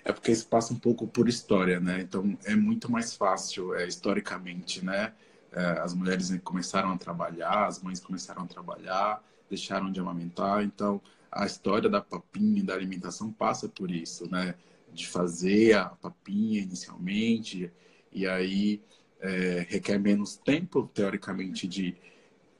É 0.08 0.12
porque 0.12 0.32
isso 0.32 0.48
passa 0.48 0.72
um 0.72 0.78
pouco 0.78 1.06
por 1.06 1.28
história, 1.28 1.78
né? 1.78 2.00
Então 2.00 2.36
é 2.46 2.56
muito 2.56 2.90
mais 2.90 3.14
fácil, 3.14 3.74
é, 3.74 3.86
historicamente, 3.86 4.82
né? 4.82 5.12
É, 5.52 5.62
as 5.80 5.92
mulheres 5.92 6.34
começaram 6.42 6.90
a 6.92 6.96
trabalhar, 6.96 7.66
as 7.66 7.82
mães 7.82 8.00
começaram 8.00 8.44
a 8.44 8.46
trabalhar, 8.46 9.22
deixaram 9.50 9.92
de 9.92 10.00
amamentar. 10.00 10.64
Então 10.64 10.98
a 11.30 11.44
história 11.44 11.90
da 11.90 12.00
papinha, 12.00 12.64
da 12.64 12.72
alimentação 12.72 13.30
passa 13.30 13.68
por 13.68 13.90
isso, 13.90 14.30
né? 14.30 14.54
De 14.94 15.06
fazer 15.06 15.74
a 15.76 15.90
papinha 15.90 16.62
inicialmente 16.62 17.70
e 18.10 18.26
aí 18.26 18.80
é, 19.20 19.66
requer 19.68 19.98
menos 19.98 20.36
tempo, 20.38 20.90
teoricamente, 20.94 21.68
de 21.68 21.94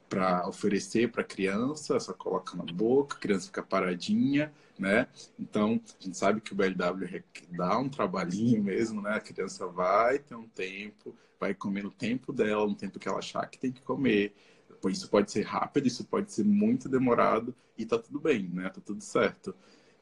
para 0.09 0.47
oferecer 0.47 1.11
para 1.11 1.21
a 1.21 1.25
criança, 1.25 1.99
só 1.99 2.13
coloca 2.13 2.57
na 2.57 2.63
boca, 2.65 3.15
a 3.15 3.19
criança 3.19 3.45
fica 3.45 3.61
paradinha, 3.61 4.51
né? 4.77 5.07
Então, 5.37 5.79
a 5.99 6.03
gente 6.03 6.17
sabe 6.17 6.41
que 6.41 6.51
o 6.51 6.55
BLW 6.55 7.23
dá 7.51 7.77
um 7.77 7.87
trabalhinho 7.87 8.63
mesmo, 8.63 9.01
né? 9.01 9.13
A 9.13 9.19
criança 9.19 9.67
vai 9.67 10.17
ter 10.19 10.35
um 10.35 10.47
tempo, 10.47 11.15
vai 11.39 11.53
comer 11.53 11.83
no 11.83 11.91
tempo 11.91 12.33
dela, 12.33 12.65
no 12.65 12.75
tempo 12.75 12.97
que 12.97 13.07
ela 13.07 13.19
achar 13.19 13.45
que 13.47 13.59
tem 13.59 13.71
que 13.71 13.81
comer. 13.81 14.33
Pois 14.81 14.97
Isso 14.97 15.09
pode 15.09 15.31
ser 15.31 15.43
rápido, 15.45 15.87
isso 15.87 16.03
pode 16.05 16.31
ser 16.31 16.43
muito 16.43 16.89
demorado 16.89 17.53
e 17.77 17.85
tá 17.85 17.99
tudo 17.99 18.19
bem, 18.19 18.43
né? 18.47 18.69
Tá 18.69 18.81
tudo 18.83 19.01
certo. 19.01 19.53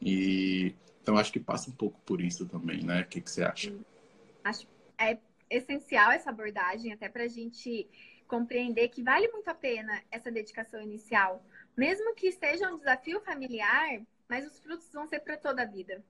E 0.02 0.74
então 1.02 1.18
acho 1.18 1.32
que 1.32 1.40
passa 1.40 1.70
um 1.70 1.74
pouco 1.74 2.00
por 2.06 2.22
isso 2.22 2.46
também, 2.46 2.84
né? 2.84 3.02
O 3.02 3.08
que, 3.08 3.22
que 3.22 3.32
você 3.32 3.44
acha? 3.44 3.74
Acho 4.44 4.68
é 5.00 5.18
essencial 5.50 6.12
essa 6.12 6.30
abordagem, 6.30 6.92
até 6.92 7.08
para 7.08 7.24
a 7.24 7.28
gente 7.28 7.88
compreender 8.28 8.90
que 8.90 9.02
vale 9.02 9.28
muito 9.30 9.48
a 9.48 9.54
pena 9.56 10.04
essa 10.12 10.30
dedicação 10.32 10.82
inicial. 10.82 11.44
Mesmo 11.76 12.14
que 12.16 12.28
esteja 12.28 12.72
um 12.72 12.78
desafio 12.78 13.22
familiar, 13.22 14.02
mas 14.28 14.46
os 14.46 14.60
frutos 14.60 14.92
vão 14.92 15.08
ser 15.08 15.20
para 15.22 15.38
toda 15.38 15.62
a 15.62 15.66
vida. 15.66 16.04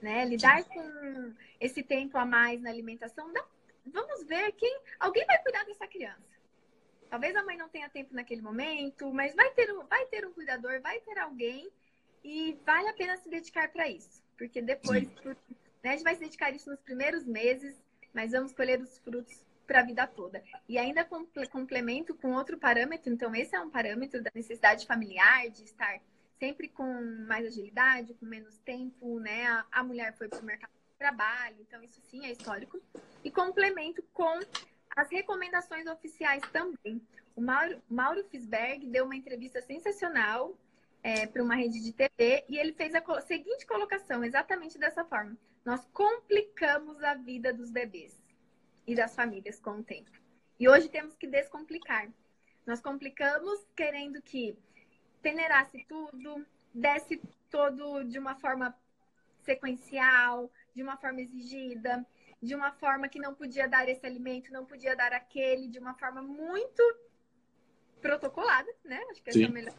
Né? 0.00 0.24
Lidar 0.24 0.62
com 0.64 1.34
esse 1.60 1.82
tempo 1.82 2.18
a 2.18 2.24
mais 2.24 2.60
na 2.60 2.70
alimentação, 2.70 3.32
dá- 3.32 3.46
vamos 3.86 4.24
ver 4.24 4.52
quem. 4.52 4.80
Alguém 5.00 5.24
vai 5.26 5.42
cuidar 5.42 5.64
dessa 5.64 5.86
criança. 5.86 6.28
Talvez 7.10 7.34
a 7.34 7.42
mãe 7.42 7.56
não 7.56 7.68
tenha 7.68 7.88
tempo 7.88 8.14
naquele 8.14 8.42
momento, 8.42 9.10
mas 9.12 9.34
vai 9.34 9.50
ter 9.54 9.72
um, 9.72 9.84
vai 9.86 10.04
ter 10.06 10.26
um 10.26 10.32
cuidador, 10.32 10.80
vai 10.82 11.00
ter 11.00 11.18
alguém 11.18 11.70
e 12.22 12.58
vale 12.66 12.88
a 12.88 12.92
pena 12.92 13.16
se 13.16 13.28
dedicar 13.30 13.72
para 13.72 13.88
isso. 13.88 14.22
Porque 14.36 14.60
depois, 14.60 15.08
né, 15.82 15.90
a 15.90 15.92
gente 15.92 16.04
vai 16.04 16.14
se 16.14 16.20
dedicar 16.20 16.46
a 16.46 16.50
isso 16.50 16.68
nos 16.68 16.80
primeiros 16.80 17.24
meses, 17.24 17.82
mas 18.12 18.32
vamos 18.32 18.52
colher 18.52 18.80
os 18.80 18.98
frutos 18.98 19.44
para 19.68 19.80
a 19.80 19.84
vida 19.84 20.06
toda. 20.06 20.42
E 20.66 20.78
ainda 20.78 21.04
comple- 21.04 21.46
complemento 21.46 22.14
com 22.14 22.32
outro 22.32 22.58
parâmetro, 22.58 23.12
então 23.12 23.34
esse 23.34 23.54
é 23.54 23.60
um 23.60 23.68
parâmetro 23.68 24.22
da 24.22 24.30
necessidade 24.34 24.86
familiar, 24.86 25.48
de 25.50 25.62
estar 25.62 26.00
sempre 26.40 26.68
com 26.68 27.00
mais 27.28 27.46
agilidade, 27.46 28.14
com 28.14 28.24
menos 28.24 28.56
tempo, 28.58 29.20
né? 29.20 29.62
A, 29.70 29.84
mulher 29.84 30.16
foi 30.16 30.26
para 30.26 30.40
o 30.40 30.44
mercado 30.44 30.70
de 30.70 30.98
trabalho, 30.98 31.56
então 31.60 31.82
isso 31.82 32.00
sim 32.00 32.24
é 32.24 32.32
histórico. 32.32 32.80
E 33.22 33.30
complemento 33.30 34.02
com 34.14 34.40
as 34.96 35.10
recomendações 35.10 35.86
oficiais 35.86 36.42
também. 36.50 37.00
O 37.36 37.42
Mauro, 37.42 37.80
Mauro 37.88 38.24
Fisberg 38.24 38.86
deu 38.86 39.04
uma 39.04 39.14
entrevista 39.14 39.60
sensacional 39.60 40.56
para 41.32 41.42
uma 41.42 41.54
rede 41.54 41.80
de 41.80 41.92
TV 41.92 42.44
e 42.48 42.58
ele 42.58 42.72
fez 42.72 42.94
a 42.94 43.20
seguinte 43.20 43.66
colocação, 43.66 44.24
exatamente 44.24 44.78
dessa 44.78 45.04
forma. 45.04 45.36
Nós 45.64 45.86
complicamos 45.92 47.02
a 47.02 47.14
vida 47.14 47.52
dos 47.52 47.70
bebês 47.70 48.18
e 48.88 48.94
das 48.94 49.14
famílias 49.14 49.60
com 49.60 49.72
o 49.72 49.84
tempo. 49.84 50.10
E 50.58 50.66
hoje 50.66 50.88
temos 50.88 51.14
que 51.14 51.26
descomplicar. 51.26 52.10
Nós 52.66 52.80
complicamos 52.80 53.64
querendo 53.76 54.20
que 54.22 54.58
peneirasse 55.20 55.84
tudo, 55.86 56.44
desse 56.72 57.20
todo 57.50 58.02
de 58.04 58.18
uma 58.18 58.34
forma 58.36 58.74
sequencial, 59.42 60.50
de 60.74 60.82
uma 60.82 60.96
forma 60.96 61.20
exigida, 61.20 62.04
de 62.42 62.54
uma 62.54 62.72
forma 62.72 63.08
que 63.08 63.18
não 63.18 63.34
podia 63.34 63.68
dar 63.68 63.86
esse 63.88 64.04
alimento, 64.06 64.52
não 64.52 64.64
podia 64.64 64.96
dar 64.96 65.12
aquele, 65.12 65.68
de 65.68 65.78
uma 65.78 65.94
forma 65.94 66.22
muito 66.22 66.82
protocolada, 68.00 68.72
né? 68.84 69.04
Acho 69.10 69.22
que 69.22 69.28
esse 69.28 69.44
é 69.44 69.48
o 69.48 69.52
melhor 69.52 69.74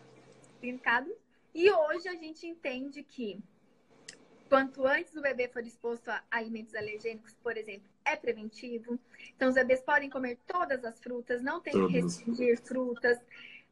significado. 0.53 1.11
E 1.53 1.71
hoje 1.71 2.07
a 2.07 2.15
gente 2.15 2.45
entende 2.45 3.01
que 3.01 3.41
quanto 4.49 4.85
antes 4.85 5.15
o 5.15 5.21
bebê 5.21 5.47
for 5.47 5.65
exposto 5.65 6.09
a 6.09 6.21
alimentos 6.31 6.73
alergênicos, 6.75 7.33
por 7.43 7.55
exemplo, 7.55 7.88
é 8.03 8.15
preventivo. 8.15 8.99
Então, 9.35 9.47
os 9.47 9.55
bebês 9.55 9.81
podem 9.81 10.09
comer 10.09 10.38
todas 10.47 10.83
as 10.83 10.99
frutas, 10.99 11.41
não 11.41 11.62
tem 11.62 11.73
que 11.73 11.93
restringir 11.93 12.59
frutas, 12.62 13.19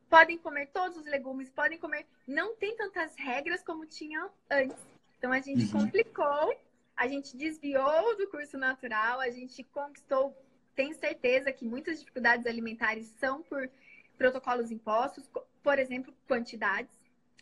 podem 0.09 0.37
comer 0.37 0.67
todos 0.67 0.97
os 0.97 1.05
legumes, 1.05 1.49
podem 1.49 1.79
comer. 1.79 2.05
Não 2.27 2.55
tem 2.55 2.75
tantas 2.77 3.15
regras 3.17 3.63
como 3.63 3.85
tinha 3.85 4.29
antes. 4.49 4.77
Então, 5.17 5.31
a 5.31 5.39
gente 5.39 5.65
Uhum. 5.65 5.81
complicou, 5.85 6.55
a 6.95 7.07
gente 7.07 7.35
desviou 7.35 8.15
do 8.15 8.27
curso 8.27 8.57
natural, 8.57 9.19
a 9.19 9.29
gente 9.31 9.63
conquistou. 9.63 10.35
Tenho 10.75 10.93
certeza 10.93 11.51
que 11.51 11.65
muitas 11.65 11.99
dificuldades 11.99 12.45
alimentares 12.45 13.07
são 13.19 13.41
por 13.41 13.67
protocolos 14.15 14.69
impostos, 14.71 15.27
por 15.63 15.79
exemplo, 15.79 16.13
quantidades. 16.27 16.95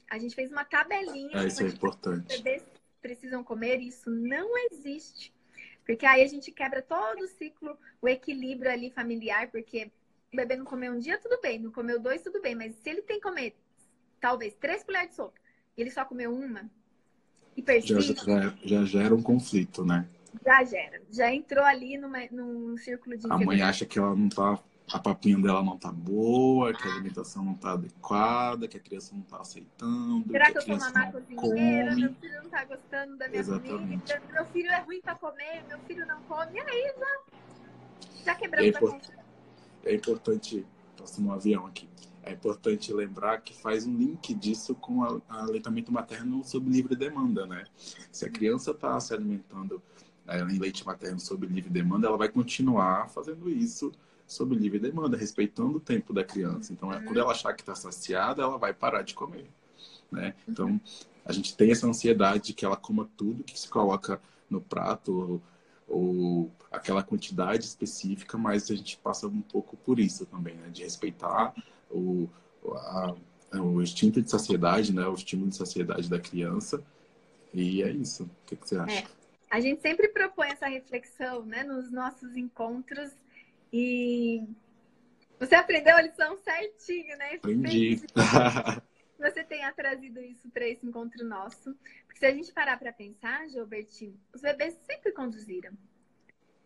A 0.09 0.17
gente 0.17 0.35
fez 0.35 0.51
uma 0.51 0.63
tabelinha 0.63 1.37
de 1.41 1.47
isso 1.47 1.63
é 1.63 1.67
importante. 1.67 2.37
bebês 2.37 2.63
precisam 3.05 3.43
comer, 3.43 3.79
isso 3.79 4.09
não 4.09 4.57
existe. 4.71 5.31
Porque 5.85 6.05
aí 6.05 6.23
a 6.23 6.27
gente 6.27 6.51
quebra 6.51 6.81
todo 6.81 7.21
o 7.21 7.27
ciclo, 7.27 7.77
o 8.01 8.07
equilíbrio 8.07 8.71
ali 8.71 8.89
familiar, 8.89 9.51
porque 9.51 9.91
o 10.33 10.35
bebê 10.35 10.55
não 10.55 10.65
comeu 10.65 10.93
um 10.93 10.99
dia, 10.99 11.19
tudo 11.19 11.39
bem, 11.39 11.59
não 11.59 11.71
comeu 11.71 11.99
dois, 11.99 12.23
tudo 12.23 12.41
bem, 12.41 12.55
mas 12.55 12.73
se 12.75 12.89
ele 12.89 13.03
tem 13.03 13.17
que 13.17 13.23
comer 13.23 13.55
talvez 14.19 14.55
três 14.55 14.83
colheres 14.83 15.09
de 15.09 15.15
sopa 15.15 15.39
e 15.77 15.81
ele 15.81 15.91
só 15.91 16.03
comeu 16.03 16.33
uma 16.33 16.69
e 17.55 17.61
Já, 17.61 17.65
persiste, 17.65 18.25
já, 18.25 18.57
já 18.63 18.85
gera 18.85 19.13
um 19.13 19.21
conflito, 19.21 19.85
né? 19.85 20.07
já 20.43 20.63
gera. 20.63 21.01
Já 21.11 21.33
entrou 21.33 21.63
ali 21.63 21.97
numa, 21.97 22.19
num 22.31 22.77
círculo 22.77 23.17
de 23.17 23.27
A 23.29 23.37
mãe 23.37 23.61
acha 23.61 23.85
que 23.85 23.97
ela 23.99 24.15
não 24.15 24.29
tá. 24.29 24.59
A 24.93 24.99
papinha 24.99 25.37
dela 25.39 25.63
não 25.63 25.77
tá 25.77 25.91
boa, 25.91 26.71
que 26.71 26.87
a 26.87 26.91
alimentação 26.91 27.43
não 27.43 27.55
tá 27.55 27.71
adequada, 27.71 28.67
que 28.67 28.77
a 28.77 28.79
criança 28.79 29.15
não 29.15 29.23
tá 29.23 29.41
aceitando, 29.41 30.25
Será 30.31 30.45
que 30.45 30.51
que 30.51 30.57
a 30.57 30.61
eu 30.61 30.61
sou 30.61 30.75
criança 30.77 30.89
uma 30.91 30.99
má 30.99 31.05
não 31.05 31.11
cozinheira? 31.11 31.95
Meu 31.95 32.07
come. 32.09 32.17
filho 32.21 32.43
não 32.43 32.49
tá 32.51 32.65
gostando 32.65 33.17
da 33.17 33.27
minha 33.27 33.39
Exatamente. 33.39 33.73
comida? 34.13 34.21
Meu 34.31 34.45
filho 34.45 34.69
é 34.69 34.79
ruim 34.81 35.01
pra 35.01 35.15
comer? 35.15 35.63
Meu 35.67 35.79
filho 35.79 36.05
não 36.05 36.21
come? 36.21 36.51
E 36.53 36.59
aí 36.59 36.93
já, 36.99 37.19
já 38.25 38.31
É 38.31 38.35
quebramos 38.35 38.75
a 38.75 38.77
import- 38.77 38.93
confiança. 38.93 39.25
É 39.85 39.95
importante, 39.95 40.65
posso 40.95 41.19
no 41.21 41.31
avião 41.33 41.65
aqui, 41.65 41.89
é 42.21 42.31
importante 42.33 42.93
lembrar 42.93 43.41
que 43.41 43.53
faz 43.59 43.87
um 43.87 43.95
link 43.97 44.33
disso 44.35 44.75
com 44.75 44.99
o 44.99 45.21
aleitamento 45.27 45.91
materno 45.91 46.43
sob 46.43 46.69
livre 46.69 46.95
demanda, 46.95 47.45
né? 47.47 47.63
Se 48.11 48.23
a 48.25 48.29
criança 48.29 48.69
está 48.71 48.99
se 48.99 49.13
alimentando 49.15 49.81
é, 50.27 50.39
em 50.41 50.59
leite 50.59 50.85
materno 50.85 51.19
sob 51.19 51.45
livre 51.47 51.69
demanda, 51.71 52.07
ela 52.07 52.17
vai 52.17 52.29
continuar 52.29 53.09
fazendo 53.09 53.49
isso 53.49 53.91
sob 54.27 54.55
livre 54.55 54.79
demanda, 54.79 55.15
respeitando 55.17 55.77
o 55.77 55.79
tempo 55.79 56.13
da 56.13 56.23
criança. 56.23 56.73
Então, 56.73 56.91
é, 56.91 56.99
quando 57.01 57.19
ela 57.19 57.31
achar 57.31 57.53
que 57.53 57.61
está 57.61 57.75
saciada, 57.75 58.41
ela 58.41 58.57
vai 58.57 58.73
parar 58.73 59.01
de 59.03 59.13
comer, 59.13 59.47
né? 60.11 60.33
Então, 60.47 60.79
a 61.23 61.31
gente 61.31 61.55
tem 61.55 61.71
essa 61.71 61.87
ansiedade 61.87 62.45
de 62.47 62.53
que 62.53 62.65
ela 62.65 62.75
coma 62.77 63.09
tudo 63.17 63.43
que 63.43 63.59
se 63.59 63.67
coloca 63.69 64.19
no 64.49 64.61
prato 64.61 65.41
ou, 65.87 66.51
aquela 66.71 67.03
quantidade 67.03 67.63
específica, 67.65 68.37
mas 68.37 68.69
a 68.69 68.75
gente 68.75 68.97
passa 68.97 69.27
um 69.27 69.41
pouco 69.41 69.77
por 69.77 69.99
isso 69.99 70.25
também, 70.25 70.55
né? 70.55 70.69
De 70.69 70.83
respeitar 70.83 71.53
o, 71.89 72.27
a- 72.73 73.15
o 73.53 73.81
instinto 73.81 74.21
de 74.21 74.29
saciedade, 74.29 74.93
né? 74.93 75.07
O 75.07 75.13
estímulo 75.13 75.49
de 75.49 75.55
saciedade 75.55 76.09
da 76.09 76.19
criança. 76.19 76.83
E 77.53 77.81
é 77.81 77.89
isso. 77.91 78.23
O 78.23 78.29
que, 78.45 78.55
que 78.55 78.67
você 78.67 78.77
acha? 78.77 79.05
A 79.49 79.61
gente 79.61 79.81
sempre 79.81 80.09
propõe 80.09 80.49
essa 80.49 80.67
reflexão, 80.67 81.45
né, 81.45 81.63
nos 81.63 81.89
nossos 81.91 82.35
encontros 82.35 83.11
E 83.77 84.41
você 85.37 85.53
aprendeu 85.53 85.97
a 85.97 86.01
lição 86.01 86.37
certinho, 86.37 87.17
né? 87.17 87.33
Aprendi. 87.33 87.99
você 89.19 89.43
tenha 89.43 89.69
trazido 89.73 90.21
isso 90.21 90.49
para 90.49 90.65
esse 90.65 90.85
encontro 90.85 91.25
nosso. 91.25 91.75
Porque 92.05 92.19
se 92.19 92.25
a 92.25 92.31
gente 92.31 92.53
parar 92.53 92.79
para 92.79 92.93
pensar, 92.93 93.49
Gilbertinho, 93.49 94.17
os 94.33 94.39
bebês 94.39 94.79
sempre 94.85 95.11
conduziram. 95.11 95.73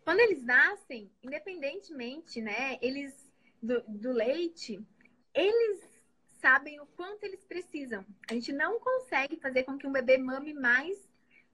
Quando 0.04 0.20
eles 0.20 0.44
nascem, 0.44 1.10
independentemente, 1.20 2.40
né, 2.40 2.78
eles 2.80 3.28
do, 3.60 3.82
do 3.88 4.12
leite, 4.12 4.80
eles 5.34 5.80
sabem 6.38 6.80
o 6.80 6.86
quanto 6.86 7.24
eles 7.24 7.44
precisam. 7.44 8.06
A 8.30 8.34
gente 8.34 8.52
não 8.52 8.78
consegue 8.78 9.34
fazer 9.40 9.64
com 9.64 9.76
que 9.76 9.86
um 9.88 9.92
bebê 9.92 10.16
mame 10.16 10.54
mais 10.54 10.96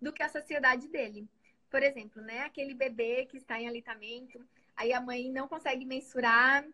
do 0.02 0.12
que 0.12 0.22
a 0.22 0.28
saciedade 0.28 0.86
dele. 0.88 1.26
Por 1.70 1.82
exemplo, 1.82 2.20
né, 2.20 2.40
aquele 2.40 2.74
bebê 2.74 3.24
que 3.24 3.38
está 3.38 3.58
em 3.58 3.66
alitamento, 3.66 4.38
aí 4.76 4.92
a 4.92 5.00
mãe 5.00 5.30
não 5.32 5.48
consegue 5.48 5.84
mensurar 5.84 6.64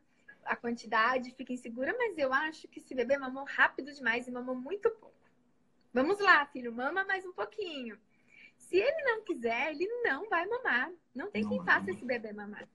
a 0.45 0.57
quantidade, 0.57 1.35
fica 1.35 1.53
insegura, 1.53 1.95
mas 1.97 2.19
eu 2.19 2.33
acho 2.33 2.67
que 2.69 2.81
esse 2.81 2.95
bebê 2.95 3.17
mamou 3.17 3.45
rápido 3.45 3.93
demais 3.93 4.27
e 4.27 4.31
mamou 4.31 4.55
muito 4.55 4.91
pouco. 4.91 5.13
Vamos 5.95 6.19
lá, 6.19 6.45
filho, 6.47 6.73
mama 6.73 7.05
mais 7.05 7.25
um 7.25 7.33
pouquinho. 7.33 7.99
Se 8.57 8.77
ele 8.77 9.03
não 9.05 9.23
quiser, 9.23 9.71
ele 9.73 9.87
não 10.03 10.29
vai 10.29 10.47
mamar. 10.47 10.91
Não 11.15 11.31
tem 11.31 11.47
quem 11.47 11.63
faça 11.65 11.91
esse 11.91 12.05
bebê 12.05 12.33
mamar. 12.33 12.67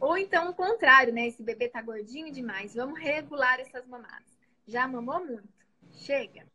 Ou 0.00 0.18
então 0.18 0.50
o 0.50 0.54
contrário, 0.54 1.12
né? 1.12 1.26
Esse 1.26 1.42
bebê 1.42 1.68
tá 1.68 1.80
gordinho 1.80 2.32
demais. 2.32 2.74
Vamos 2.74 2.98
regular 2.98 3.60
essas 3.60 3.86
mamadas. 3.86 4.36
Já 4.66 4.86
mamou 4.86 5.24
muito? 5.24 5.48
Chega. 5.92 6.46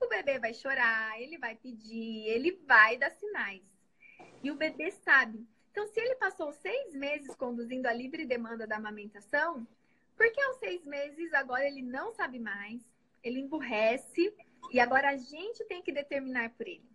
O 0.00 0.08
bebê 0.08 0.38
vai 0.38 0.54
chorar, 0.54 1.20
ele 1.20 1.38
vai 1.38 1.56
pedir, 1.56 2.26
ele 2.28 2.52
vai 2.66 2.96
dar 2.96 3.10
sinais. 3.10 3.62
E 4.42 4.50
o 4.50 4.56
bebê 4.56 4.90
sabe. 4.90 5.44
Então, 5.76 5.86
se 5.88 6.00
ele 6.00 6.14
passou 6.14 6.50
seis 6.54 6.94
meses 6.94 7.36
conduzindo 7.36 7.84
a 7.84 7.92
livre 7.92 8.24
demanda 8.24 8.66
da 8.66 8.76
amamentação, 8.76 9.68
por 10.16 10.32
que 10.32 10.40
aos 10.40 10.56
seis 10.56 10.86
meses 10.86 11.34
agora 11.34 11.68
ele 11.68 11.82
não 11.82 12.14
sabe 12.14 12.38
mais, 12.38 12.80
ele 13.22 13.40
emburrece 13.40 14.34
e 14.72 14.80
agora 14.80 15.10
a 15.10 15.16
gente 15.18 15.62
tem 15.66 15.82
que 15.82 15.92
determinar 15.92 16.48
por 16.54 16.66
ele? 16.66 16.88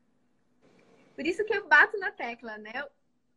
Por 1.13 1.27
isso 1.27 1.45
que 1.45 1.53
eu 1.53 1.67
bato 1.67 1.95
na 1.99 2.11
tecla, 2.11 2.57
né? 2.57 2.73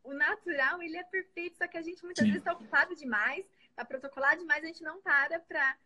O 0.02 0.14
natural, 0.14 0.82
ele 0.82 0.96
é 0.96 1.04
perfeito, 1.04 1.58
só 1.58 1.68
que 1.68 1.76
a 1.76 1.82
gente 1.82 2.02
muitas 2.02 2.24
Sim. 2.24 2.30
vezes 2.30 2.40
está 2.40 2.54
ocupado 2.54 2.96
demais, 2.96 3.44
está 3.68 3.84
protocolado 3.84 4.40
demais, 4.40 4.64
a 4.64 4.68
gente 4.68 4.82
não 4.82 5.02
para 5.02 5.40
para 5.40 5.76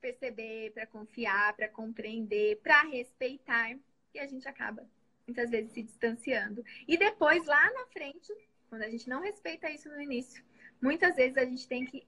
perceber, 0.00 0.70
para 0.70 0.86
confiar, 0.86 1.56
para 1.56 1.68
compreender, 1.68 2.60
para 2.62 2.82
respeitar, 2.82 3.76
e 4.14 4.20
a 4.20 4.28
gente 4.28 4.46
acaba 4.46 4.88
muitas 5.26 5.50
vezes 5.50 5.72
se 5.72 5.82
distanciando. 5.82 6.64
E 6.86 6.96
depois, 6.96 7.44
lá 7.46 7.70
na 7.72 7.86
frente, 7.88 8.32
quando 8.68 8.82
a 8.82 8.90
gente 8.90 9.08
não 9.08 9.20
respeita 9.20 9.70
isso 9.70 9.88
no 9.88 10.00
início, 10.00 10.44
muitas 10.80 11.16
vezes 11.16 11.36
a 11.36 11.44
gente 11.44 11.66
tem 11.66 11.84
que 11.84 12.06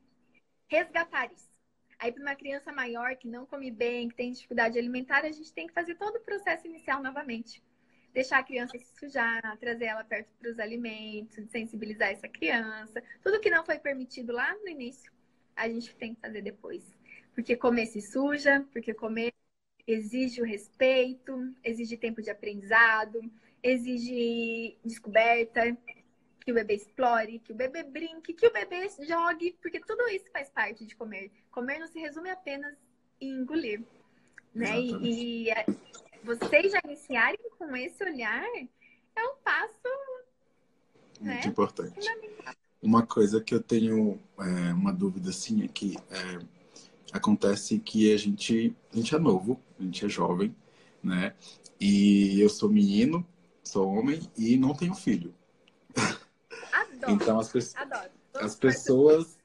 resgatar 0.68 1.32
isso. 1.32 1.50
Aí, 1.98 2.10
para 2.12 2.22
uma 2.22 2.34
criança 2.34 2.72
maior 2.72 3.14
que 3.16 3.28
não 3.28 3.44
come 3.44 3.70
bem, 3.70 4.08
que 4.08 4.14
tem 4.14 4.32
dificuldade 4.32 4.78
alimentar, 4.78 5.24
a 5.24 5.32
gente 5.32 5.52
tem 5.52 5.66
que 5.66 5.74
fazer 5.74 5.96
todo 5.96 6.16
o 6.16 6.20
processo 6.20 6.66
inicial 6.66 7.02
novamente. 7.02 7.62
Deixar 8.12 8.38
a 8.38 8.42
criança 8.42 8.78
se 8.78 8.98
sujar, 8.98 9.56
trazer 9.58 9.84
ela 9.84 10.02
perto 10.02 10.28
para 10.38 10.50
os 10.50 10.58
alimentos, 10.58 11.48
sensibilizar 11.50 12.08
essa 12.08 12.26
criança. 12.26 13.02
Tudo 13.22 13.38
que 13.38 13.50
não 13.50 13.64
foi 13.64 13.78
permitido 13.78 14.32
lá 14.32 14.54
no 14.54 14.68
início, 14.68 15.12
a 15.54 15.68
gente 15.68 15.94
tem 15.94 16.14
que 16.14 16.20
fazer 16.20 16.40
depois. 16.40 16.82
Porque 17.34 17.54
comer 17.54 17.86
se 17.86 18.00
suja, 18.00 18.66
porque 18.72 18.94
comer 18.94 19.32
exige 19.86 20.40
o 20.40 20.44
respeito, 20.44 21.54
exige 21.62 21.96
tempo 21.96 22.22
de 22.22 22.30
aprendizado, 22.30 23.20
exige 23.62 24.78
descoberta, 24.84 25.76
que 26.50 26.52
o 26.52 26.54
bebê 26.54 26.74
explore, 26.74 27.38
que 27.38 27.52
o 27.52 27.54
bebê 27.54 27.84
brinque, 27.84 28.34
que 28.34 28.46
o 28.46 28.52
bebê 28.52 28.90
jogue, 29.06 29.56
porque 29.62 29.78
tudo 29.80 30.08
isso 30.08 30.24
faz 30.32 30.50
parte 30.50 30.84
de 30.84 30.96
comer. 30.96 31.30
Comer 31.50 31.78
não 31.78 31.86
se 31.86 32.00
resume 32.00 32.28
apenas 32.28 32.76
em 33.20 33.40
engolir. 33.40 33.82
Né? 34.52 34.80
E, 34.80 35.44
e 35.44 35.50
é, 35.50 35.64
vocês 36.24 36.72
já 36.72 36.80
iniciarem 36.84 37.38
com 37.56 37.76
esse 37.76 38.02
olhar 38.02 38.44
é 39.14 39.24
um 39.24 39.36
passo 39.44 39.88
muito 41.20 41.24
né? 41.24 41.46
importante. 41.46 42.08
Uma 42.82 43.06
coisa 43.06 43.40
que 43.40 43.54
eu 43.54 43.62
tenho 43.62 44.18
é, 44.38 44.72
uma 44.72 44.92
dúvida 44.92 45.30
assim 45.30 45.62
é 45.62 45.68
que 45.68 45.96
é, 46.10 46.44
acontece 47.12 47.78
que 47.78 48.12
a 48.12 48.16
gente, 48.16 48.74
a 48.92 48.96
gente 48.96 49.14
é 49.14 49.18
novo, 49.20 49.60
a 49.78 49.82
gente 49.84 50.04
é 50.04 50.08
jovem, 50.08 50.54
né? 51.02 51.34
E 51.78 52.40
eu 52.40 52.48
sou 52.48 52.68
menino, 52.68 53.24
sou 53.62 53.86
homem 53.88 54.20
e 54.36 54.56
não 54.56 54.74
tenho 54.74 54.94
filho. 54.94 55.32
Adoro. 57.06 57.22
então 57.22 57.38
as, 57.38 57.48
pe 57.50 57.58
Adoro. 57.76 58.10
as 58.34 58.54
pessoas 58.54 59.38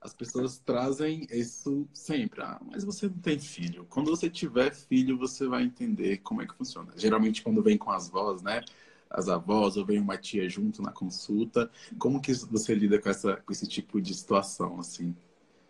as 0.00 0.14
pessoas 0.14 0.58
trazem 0.58 1.26
isso 1.30 1.88
sempre. 1.92 2.40
Ah, 2.40 2.60
mas 2.70 2.84
você 2.84 3.06
não 3.08 3.18
tem 3.18 3.38
filho. 3.38 3.84
Quando 3.90 4.10
você 4.10 4.30
tiver 4.30 4.72
filho, 4.72 5.18
você 5.18 5.46
vai 5.46 5.64
entender 5.64 6.18
como 6.18 6.40
é 6.40 6.46
que 6.46 6.54
funciona. 6.54 6.92
Geralmente 6.96 7.42
quando 7.42 7.62
vem 7.62 7.76
com 7.76 7.90
as 7.90 8.08
vós, 8.08 8.40
né? 8.40 8.62
As 9.10 9.28
avós 9.28 9.76
ou 9.76 9.84
vem 9.84 9.98
uma 9.98 10.16
tia 10.16 10.48
junto 10.48 10.82
na 10.82 10.92
consulta. 10.92 11.70
Como 11.98 12.20
que 12.20 12.32
você 12.32 12.74
lida 12.74 13.00
com, 13.00 13.08
essa, 13.08 13.36
com 13.38 13.52
esse 13.52 13.66
tipo 13.66 14.00
de 14.00 14.14
situação, 14.14 14.78
assim? 14.78 15.16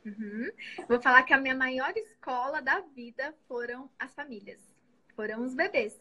Uhum. 0.05 0.51
Vou 0.88 1.01
falar 1.01 1.23
que 1.23 1.33
a 1.33 1.41
minha 1.41 1.55
maior 1.55 1.93
escola 1.97 2.61
da 2.61 2.81
vida 2.81 3.35
foram 3.47 3.88
as 3.99 4.14
famílias, 4.14 4.61
foram 5.14 5.45
os 5.45 5.55
bebês. 5.55 5.95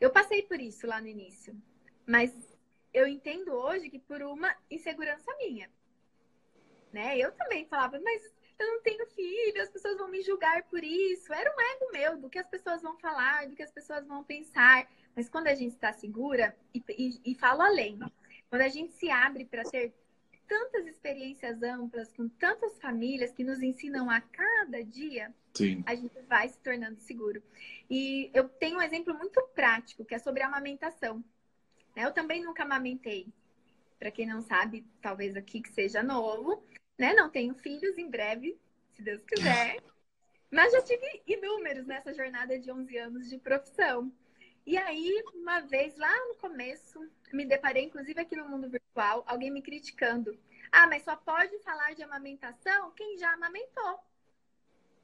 Eu 0.00 0.10
passei 0.10 0.42
por 0.42 0.60
isso 0.60 0.86
lá 0.86 1.00
no 1.00 1.06
início, 1.06 1.54
mas 2.06 2.32
eu 2.92 3.06
entendo 3.06 3.52
hoje 3.52 3.90
que 3.90 3.98
por 3.98 4.22
uma 4.22 4.54
insegurança 4.70 5.34
minha. 5.36 5.70
Né? 6.92 7.18
Eu 7.18 7.32
também 7.32 7.66
falava, 7.66 7.98
mas 8.00 8.22
eu 8.58 8.66
não 8.66 8.82
tenho 8.82 9.06
filho, 9.06 9.62
as 9.62 9.70
pessoas 9.70 9.96
vão 9.96 10.08
me 10.08 10.22
julgar 10.22 10.62
por 10.64 10.84
isso. 10.84 11.32
Era 11.32 11.50
um 11.50 11.60
ego 11.60 11.92
meu, 11.92 12.16
do 12.18 12.28
que 12.28 12.38
as 12.38 12.48
pessoas 12.48 12.82
vão 12.82 12.98
falar, 12.98 13.48
do 13.48 13.56
que 13.56 13.62
as 13.62 13.72
pessoas 13.72 14.06
vão 14.06 14.22
pensar. 14.22 14.88
Mas 15.16 15.28
quando 15.28 15.48
a 15.48 15.54
gente 15.54 15.74
está 15.74 15.92
segura, 15.92 16.56
e, 16.74 16.82
e, 16.90 17.32
e 17.32 17.34
falo 17.34 17.62
além, 17.62 17.98
quando 18.48 18.62
a 18.62 18.68
gente 18.68 18.92
se 18.92 19.10
abre 19.10 19.44
para 19.44 19.64
ter 19.64 19.94
tantas 20.46 20.86
experiências 20.86 21.62
amplas, 21.62 22.12
com 22.12 22.28
tantas 22.28 22.78
famílias 22.78 23.32
que 23.32 23.42
nos 23.42 23.62
ensinam 23.62 24.10
a 24.10 24.20
cada 24.20 24.84
dia, 24.84 25.34
Sim. 25.54 25.82
a 25.86 25.94
gente 25.94 26.20
vai 26.28 26.48
se 26.48 26.58
tornando 26.58 27.00
seguro. 27.00 27.42
E 27.88 28.30
eu 28.34 28.48
tenho 28.48 28.76
um 28.78 28.82
exemplo 28.82 29.14
muito 29.14 29.40
prático, 29.54 30.04
que 30.04 30.14
é 30.14 30.18
sobre 30.18 30.42
a 30.42 30.46
amamentação. 30.46 31.24
Eu 31.94 32.12
também 32.12 32.42
nunca 32.42 32.62
amamentei. 32.62 33.26
Para 33.98 34.10
quem 34.10 34.26
não 34.26 34.42
sabe, 34.42 34.84
talvez 35.00 35.36
aqui 35.36 35.60
que 35.60 35.72
seja 35.72 36.02
novo, 36.02 36.64
né? 36.98 37.12
Não 37.14 37.30
tenho 37.30 37.54
filhos 37.54 37.96
em 37.98 38.10
breve, 38.10 38.58
se 38.92 39.02
Deus 39.02 39.22
quiser. 39.24 39.80
Mas 40.50 40.72
já 40.72 40.82
tive 40.82 41.22
inúmeros 41.26 41.86
nessa 41.86 42.12
jornada 42.12 42.58
de 42.58 42.70
11 42.70 42.98
anos 42.98 43.28
de 43.28 43.38
profissão. 43.38 44.12
E 44.66 44.76
aí, 44.76 45.22
uma 45.34 45.60
vez 45.60 45.96
lá 45.96 46.14
no 46.28 46.36
começo, 46.36 47.10
me 47.32 47.44
deparei, 47.44 47.84
inclusive 47.84 48.20
aqui 48.20 48.36
no 48.36 48.48
mundo 48.48 48.68
virtual, 48.68 49.24
alguém 49.26 49.50
me 49.50 49.62
criticando. 49.62 50.38
Ah, 50.70 50.86
mas 50.86 51.02
só 51.02 51.16
pode 51.16 51.58
falar 51.60 51.94
de 51.94 52.02
amamentação 52.02 52.92
quem 52.92 53.18
já 53.18 53.32
amamentou. 53.32 53.98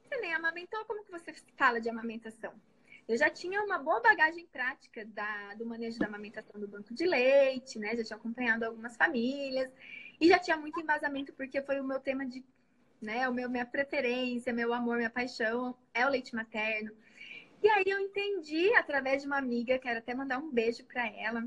Você 0.03 0.17
nem 0.21 0.33
amamentou, 0.33 0.83
como 0.85 1.03
que 1.03 1.11
você 1.11 1.33
fala 1.57 1.79
de 1.79 1.89
amamentação? 1.89 2.53
Eu 3.09 3.17
já 3.17 3.27
tinha 3.27 3.59
uma 3.63 3.79
boa 3.79 3.99
bagagem 3.99 4.45
prática 4.45 5.03
da, 5.03 5.55
do 5.55 5.65
manejo 5.65 5.97
da 5.97 6.05
amamentação 6.05 6.61
do 6.61 6.67
banco 6.67 6.93
de 6.93 7.07
leite, 7.07 7.79
né? 7.79 7.97
Já 7.97 8.03
tinha 8.03 8.17
acompanhado 8.17 8.63
algumas 8.63 8.95
famílias 8.95 9.71
e 10.21 10.27
já 10.27 10.37
tinha 10.37 10.55
muito 10.55 10.79
embasamento 10.79 11.33
porque 11.33 11.59
foi 11.63 11.79
o 11.79 11.83
meu 11.83 11.99
tema 11.99 12.23
de, 12.23 12.45
né? 13.01 13.27
O 13.27 13.33
meu 13.33 13.49
minha 13.49 13.65
preferência, 13.65 14.53
meu 14.53 14.71
amor, 14.71 14.97
minha 14.97 15.09
paixão 15.09 15.75
é 15.91 16.05
o 16.05 16.09
leite 16.09 16.35
materno. 16.35 16.91
E 17.63 17.67
aí 17.67 17.85
eu 17.87 17.99
entendi 17.99 18.71
através 18.75 19.23
de 19.23 19.27
uma 19.27 19.39
amiga, 19.39 19.79
quero 19.79 19.97
até 19.97 20.13
mandar 20.13 20.37
um 20.37 20.51
beijo 20.51 20.85
para 20.85 21.07
ela, 21.07 21.43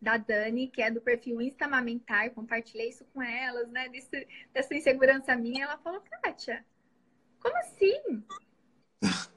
da 0.00 0.16
Dani, 0.16 0.66
que 0.66 0.80
é 0.80 0.90
do 0.90 1.02
perfil 1.02 1.42
Instamamentar, 1.42 2.30
compartilhei 2.30 2.88
isso 2.88 3.04
com 3.12 3.20
elas, 3.20 3.68
né? 3.68 3.86
Desse, 3.90 4.26
dessa 4.50 4.74
insegurança 4.74 5.36
minha. 5.36 5.64
Ela 5.64 5.76
falou, 5.76 6.02
Kátia, 6.22 6.64
como 7.38 7.54
assim? 7.58 8.24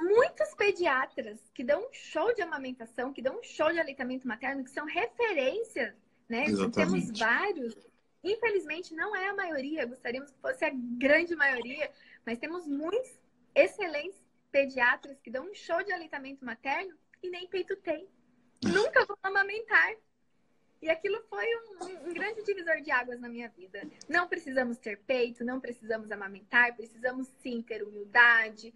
Muitos 0.00 0.54
pediatras 0.54 1.38
que 1.54 1.62
dão 1.62 1.80
um 1.80 1.92
show 1.92 2.34
de 2.34 2.42
amamentação, 2.42 3.12
que 3.12 3.22
dão 3.22 3.38
um 3.38 3.42
show 3.42 3.72
de 3.72 3.78
aleitamento 3.78 4.26
materno, 4.26 4.64
que 4.64 4.70
são 4.70 4.84
referências, 4.84 5.94
né? 6.28 6.44
Exatamente. 6.44 6.74
Temos 6.74 7.18
vários. 7.18 7.76
Infelizmente, 8.24 8.94
não 8.94 9.14
é 9.14 9.28
a 9.28 9.34
maioria, 9.34 9.86
gostaríamos 9.86 10.32
que 10.32 10.40
fosse 10.40 10.64
a 10.64 10.70
grande 10.74 11.36
maioria, 11.36 11.90
mas 12.24 12.38
temos 12.38 12.66
muitos 12.66 13.20
excelentes 13.54 14.20
pediatras 14.50 15.20
que 15.20 15.30
dão 15.30 15.44
um 15.48 15.54
show 15.54 15.82
de 15.84 15.92
aleitamento 15.92 16.44
materno 16.44 16.96
e 17.22 17.30
nem 17.30 17.46
peito 17.46 17.76
tem. 17.76 18.08
Nunca 18.64 19.04
vão 19.04 19.16
amamentar. 19.22 19.94
E 20.82 20.90
aquilo 20.90 21.22
foi 21.28 21.46
um, 21.46 22.08
um, 22.08 22.14
grande 22.14 22.42
divisor 22.42 22.80
de 22.82 22.90
águas 22.90 23.20
na 23.20 23.28
minha 23.28 23.48
vida. 23.48 23.82
Não 24.08 24.28
precisamos 24.28 24.76
ter 24.78 24.98
peito, 24.98 25.44
não 25.44 25.58
precisamos 25.58 26.10
amamentar, 26.10 26.76
precisamos 26.76 27.28
sim 27.38 27.62
ter 27.62 27.82
humildade, 27.82 28.74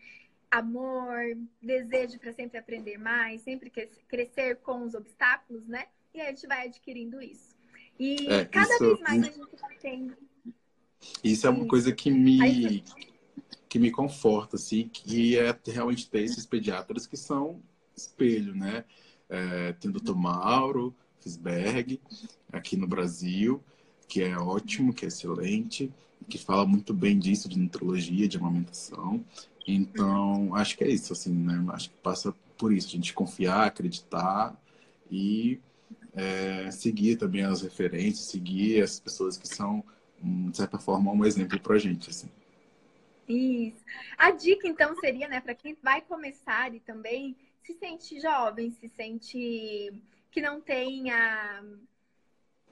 amor, 0.51 1.37
desejo 1.63 2.19
para 2.19 2.33
sempre 2.33 2.59
aprender 2.59 2.99
mais, 2.99 3.43
sempre 3.43 3.71
crescer 4.09 4.57
com 4.57 4.83
os 4.85 4.95
obstáculos, 4.95 5.67
né? 5.67 5.87
E 6.13 6.21
a 6.21 6.27
gente 6.27 6.47
vai 6.47 6.67
adquirindo 6.67 7.23
isso. 7.23 7.55
E 7.99 8.27
é, 8.29 8.45
cada 8.45 8.75
isso, 8.75 8.85
vez 8.85 9.01
mais 9.01 9.23
a 9.23 9.31
gente 9.31 9.57
vai 9.61 9.77
tendo. 9.77 10.17
Isso 11.23 11.47
é 11.47 11.51
uma 11.51 11.67
coisa 11.67 11.93
que 11.93 12.11
me, 12.11 12.83
que 13.69 13.79
me 13.79 13.91
conforta, 13.91 14.57
assim, 14.57 14.89
que 14.89 15.39
é 15.39 15.57
realmente 15.67 16.11
ter 16.11 16.23
esses 16.23 16.45
pediatras 16.45 17.07
que 17.07 17.17
são 17.17 17.63
espelho, 17.97 18.55
né? 18.55 18.85
É, 19.29 19.73
tem 19.75 19.91
o 19.91 19.95
Dr. 19.95 20.15
Mauro 20.15 20.95
Fisberg, 21.21 22.01
aqui 22.53 22.77
no 22.77 22.87
Brasil, 22.87 23.63
que 24.09 24.23
é 24.23 24.37
ótimo, 24.37 24.93
que 24.93 25.05
é 25.05 25.09
excelente, 25.09 25.93
que 26.29 26.39
fala 26.39 26.67
muito 26.67 26.93
bem 26.93 27.19
disso, 27.19 27.49
de 27.49 27.59
nutrologia, 27.59 28.27
de 28.27 28.37
amamentação. 28.37 29.25
Então, 29.67 30.55
acho 30.55 30.77
que 30.77 30.85
é 30.85 30.89
isso, 30.89 31.13
assim, 31.13 31.33
né? 31.33 31.65
Acho 31.73 31.91
que 31.91 31.97
passa 31.97 32.35
por 32.59 32.73
isso, 32.73 32.89
a 32.89 32.91
gente 32.91 33.15
confiar, 33.15 33.67
acreditar 33.67 34.55
e 35.11 35.61
é, 36.13 36.71
seguir 36.71 37.17
também 37.17 37.45
as 37.45 37.63
referências, 37.63 38.27
seguir 38.27 38.83
as 38.83 39.01
pessoas 39.01 39.37
que 39.37 39.49
são, 39.49 39.85
de 40.23 40.57
certa 40.57 40.79
forma, 40.79 41.13
um 41.13 41.25
exemplo 41.25 41.59
para 41.61 41.77
a 41.77 41.79
gente, 41.79 42.11
assim. 42.11 42.29
Isso. 43.29 43.85
A 44.19 44.31
dica, 44.33 44.67
então, 44.67 44.95
seria, 44.97 45.29
né, 45.29 45.41
para 45.41 45.55
quem 45.55 45.77
vai 45.83 46.01
começar 46.03 46.75
e 46.75 46.81
também 46.81 47.37
se 47.63 47.75
sente 47.75 48.21
jovem, 48.21 48.71
se 48.73 48.89
sente 48.89 49.93
que 50.31 50.41
não 50.41 50.61
tenha 50.61 51.63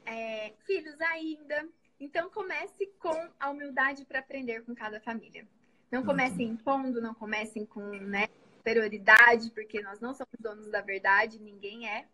é, 0.05 0.53
filhos 0.66 1.01
ainda. 1.01 1.68
Então, 2.01 2.28
comece 2.30 2.86
com 2.99 3.28
a 3.39 3.51
humildade 3.51 4.05
para 4.05 4.18
aprender 4.18 4.64
com 4.64 4.74
cada 4.74 5.01
família. 5.01 5.47
Não 5.91 6.05
comecem 6.05 6.49
impondo, 6.49 7.01
não 7.01 7.14
comecem 7.14 7.64
com 7.64 7.80
né, 7.80 8.28
superioridade, 8.57 9.51
porque 9.53 9.80
nós 9.80 10.01
não 10.01 10.14
somos 10.14 10.34
donos 10.39 10.68
da 10.70 10.80
verdade, 10.80 11.41
ninguém 11.41 11.89
é, 11.89 12.07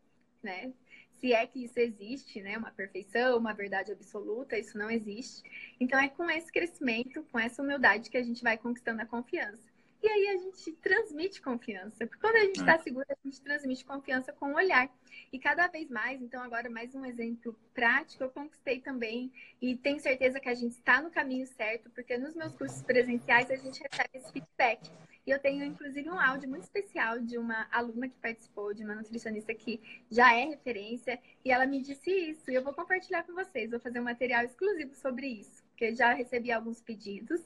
né? 0.42 0.72
Se 1.20 1.32
é 1.32 1.46
que 1.46 1.64
isso 1.64 1.78
existe, 1.78 2.40
né? 2.40 2.56
Uma 2.56 2.70
perfeição, 2.70 3.38
uma 3.38 3.52
verdade 3.52 3.90
absoluta, 3.90 4.58
isso 4.58 4.76
não 4.78 4.90
existe. 4.90 5.42
Então 5.80 5.98
é 5.98 6.08
com 6.08 6.30
esse 6.30 6.52
crescimento, 6.52 7.24
com 7.32 7.38
essa 7.38 7.62
humildade 7.62 8.10
que 8.10 8.16
a 8.16 8.22
gente 8.22 8.42
vai 8.42 8.56
conquistando 8.58 9.02
a 9.02 9.06
confiança. 9.06 9.73
E 10.04 10.06
aí 10.06 10.28
a 10.28 10.36
gente 10.36 10.70
transmite 10.82 11.40
confiança. 11.40 12.06
Porque 12.06 12.20
quando 12.20 12.36
a 12.36 12.40
gente 12.40 12.60
está 12.60 12.74
é. 12.74 12.78
seguro, 12.78 13.06
a 13.08 13.16
gente 13.24 13.40
transmite 13.40 13.86
confiança 13.86 14.34
com 14.34 14.52
o 14.52 14.54
olhar. 14.54 14.90
E 15.32 15.38
cada 15.38 15.66
vez 15.66 15.88
mais, 15.88 16.20
então 16.20 16.42
agora 16.42 16.68
mais 16.68 16.94
um 16.94 17.06
exemplo 17.06 17.58
prático, 17.72 18.22
eu 18.22 18.28
conquistei 18.28 18.80
também 18.80 19.32
e 19.62 19.74
tenho 19.76 19.98
certeza 19.98 20.38
que 20.38 20.48
a 20.50 20.54
gente 20.54 20.72
está 20.72 21.00
no 21.00 21.10
caminho 21.10 21.46
certo, 21.46 21.88
porque 21.88 22.18
nos 22.18 22.34
meus 22.34 22.52
cursos 22.54 22.82
presenciais 22.82 23.50
a 23.50 23.56
gente 23.56 23.82
recebe 23.82 24.10
esse 24.12 24.30
feedback. 24.30 24.90
E 25.26 25.30
eu 25.30 25.38
tenho, 25.38 25.64
inclusive, 25.64 26.10
um 26.10 26.20
áudio 26.20 26.50
muito 26.50 26.64
especial 26.64 27.18
de 27.18 27.38
uma 27.38 27.66
aluna 27.72 28.06
que 28.06 28.18
participou, 28.18 28.74
de 28.74 28.84
uma 28.84 28.94
nutricionista 28.94 29.54
que 29.54 29.80
já 30.10 30.34
é 30.34 30.44
referência, 30.44 31.18
e 31.42 31.50
ela 31.50 31.64
me 31.64 31.80
disse 31.80 32.10
isso, 32.10 32.50
e 32.50 32.54
eu 32.54 32.62
vou 32.62 32.74
compartilhar 32.74 33.22
com 33.22 33.32
vocês, 33.32 33.70
vou 33.70 33.80
fazer 33.80 34.00
um 34.00 34.04
material 34.04 34.44
exclusivo 34.44 34.94
sobre 34.94 35.28
isso 35.28 35.63
porque 35.74 35.94
já 35.94 36.14
recebi 36.14 36.52
alguns 36.52 36.80
pedidos 36.80 37.40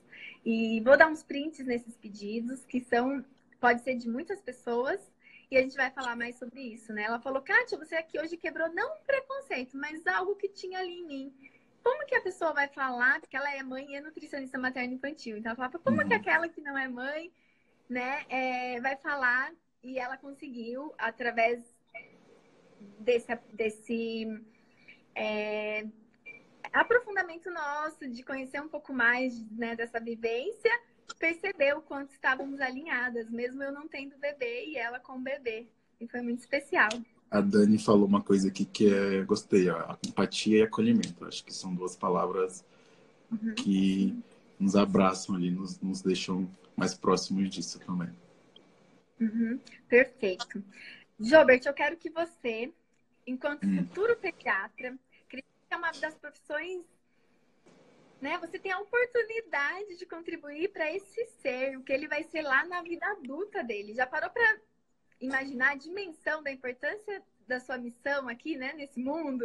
e 0.44 0.80
vou 0.82 0.96
dar 0.96 1.08
uns 1.08 1.22
prints 1.22 1.66
nesses 1.66 1.96
pedidos, 1.96 2.64
que 2.64 2.80
são, 2.80 3.24
pode 3.58 3.80
ser 3.80 3.96
de 3.96 4.08
muitas 4.08 4.40
pessoas, 4.40 5.00
e 5.50 5.56
a 5.56 5.62
gente 5.62 5.76
vai 5.76 5.90
falar 5.90 6.14
mais 6.14 6.36
sobre 6.36 6.60
isso, 6.60 6.92
né? 6.92 7.04
Ela 7.04 7.18
falou, 7.18 7.40
Kátia, 7.40 7.78
você 7.78 7.96
aqui 7.96 8.20
hoje 8.20 8.36
quebrou 8.36 8.72
não 8.74 8.96
um 8.96 9.04
preconceito, 9.04 9.78
mas 9.78 10.06
algo 10.06 10.36
que 10.36 10.48
tinha 10.48 10.78
ali 10.78 11.00
em 11.00 11.06
mim. 11.06 11.34
Como 11.82 12.04
que 12.04 12.14
a 12.14 12.20
pessoa 12.20 12.52
vai 12.52 12.68
falar 12.68 13.20
que 13.22 13.34
ela 13.34 13.50
é 13.54 13.62
mãe 13.62 13.86
e 13.90 13.96
é 13.96 14.00
nutricionista 14.00 14.58
materno 14.58 14.94
infantil? 14.94 15.38
Então 15.38 15.50
ela 15.50 15.56
falava, 15.56 15.78
como 15.78 16.02
uhum. 16.02 16.08
que 16.08 16.14
aquela 16.14 16.50
que 16.50 16.60
não 16.60 16.76
é 16.76 16.86
mãe, 16.86 17.32
né, 17.88 18.26
é, 18.28 18.78
vai 18.80 18.96
falar 18.96 19.54
e 19.82 19.98
ela 19.98 20.18
conseguiu, 20.18 20.92
através 20.98 21.64
desse, 22.98 23.34
desse 23.54 24.44
é, 25.14 25.86
aprofundamento 26.72 27.50
nosso, 27.50 28.08
de 28.08 28.22
conhecer 28.22 28.60
um 28.60 28.68
pouco 28.68 28.92
mais 28.92 29.40
né, 29.50 29.74
dessa 29.76 30.00
vivência, 30.00 30.70
perceber 31.18 31.76
o 31.76 31.82
quanto 31.82 32.12
estávamos 32.12 32.60
alinhadas, 32.60 33.30
mesmo 33.30 33.62
eu 33.62 33.72
não 33.72 33.88
tendo 33.88 34.18
bebê 34.18 34.66
e 34.66 34.76
ela 34.76 35.00
com 35.00 35.22
bebê. 35.22 35.66
E 36.00 36.06
foi 36.06 36.20
muito 36.20 36.40
especial. 36.40 36.88
A 37.30 37.40
Dani 37.40 37.78
falou 37.78 38.06
uma 38.06 38.22
coisa 38.22 38.48
aqui 38.48 38.64
que 38.64 38.92
é, 38.92 39.22
gostei, 39.22 39.68
ó, 39.68 39.96
empatia 40.06 40.58
e 40.58 40.62
acolhimento. 40.62 41.24
Acho 41.24 41.44
que 41.44 41.52
são 41.52 41.74
duas 41.74 41.96
palavras 41.96 42.64
uhum. 43.30 43.54
que 43.54 44.16
nos 44.58 44.76
abraçam 44.76 45.34
ali, 45.34 45.50
nos, 45.50 45.78
nos 45.80 46.00
deixam 46.00 46.48
mais 46.76 46.94
próximos 46.94 47.50
disso 47.50 47.78
também. 47.80 48.08
Uhum. 49.20 49.58
Perfeito. 49.88 50.62
Jobert, 51.18 51.66
eu 51.66 51.74
quero 51.74 51.96
que 51.96 52.08
você, 52.10 52.72
enquanto 53.26 53.66
hum. 53.66 53.78
futuro 53.78 54.16
pediatra, 54.16 54.96
é 55.70 55.76
uma 55.76 55.90
das 55.92 56.14
profissões, 56.14 56.84
né? 58.20 58.38
Você 58.38 58.58
tem 58.58 58.72
a 58.72 58.80
oportunidade 58.80 59.96
de 59.96 60.06
contribuir 60.06 60.68
para 60.72 60.92
esse 60.92 61.26
ser, 61.40 61.76
o 61.76 61.82
que 61.82 61.92
ele 61.92 62.08
vai 62.08 62.24
ser 62.24 62.42
lá 62.42 62.64
na 62.66 62.82
vida 62.82 63.06
adulta 63.06 63.62
dele. 63.62 63.94
Já 63.94 64.06
parou 64.06 64.30
para 64.30 64.58
imaginar 65.20 65.72
a 65.72 65.76
dimensão 65.76 66.42
da 66.42 66.50
importância 66.50 67.22
da 67.46 67.60
sua 67.60 67.78
missão 67.78 68.28
aqui, 68.28 68.56
né, 68.56 68.72
nesse 68.74 68.98
mundo? 69.00 69.44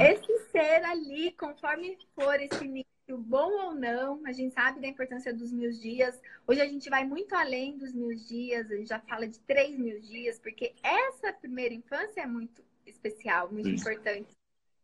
É. 0.00 0.12
Esse 0.12 0.50
ser 0.50 0.84
ali, 0.84 1.32
conforme 1.32 1.98
for 2.14 2.40
esse 2.40 2.64
início, 2.64 2.92
bom 3.18 3.50
ou 3.66 3.74
não, 3.74 4.24
a 4.26 4.32
gente 4.32 4.54
sabe 4.54 4.80
da 4.80 4.86
importância 4.86 5.32
dos 5.32 5.52
mil 5.52 5.70
dias. 5.70 6.20
Hoje 6.46 6.60
a 6.60 6.66
gente 6.66 6.88
vai 6.90 7.04
muito 7.04 7.34
além 7.34 7.76
dos 7.78 7.92
mil 7.92 8.14
dias, 8.14 8.70
a 8.70 8.76
gente 8.76 8.88
já 8.88 9.00
fala 9.00 9.26
de 9.26 9.40
três 9.40 9.78
mil 9.78 10.00
dias, 10.00 10.38
porque 10.38 10.74
essa 10.82 11.32
primeira 11.32 11.74
infância 11.74 12.20
é 12.20 12.26
muito 12.26 12.62
especial, 12.86 13.50
muito 13.50 13.68
Isso. 13.68 13.82
importante 13.82 14.41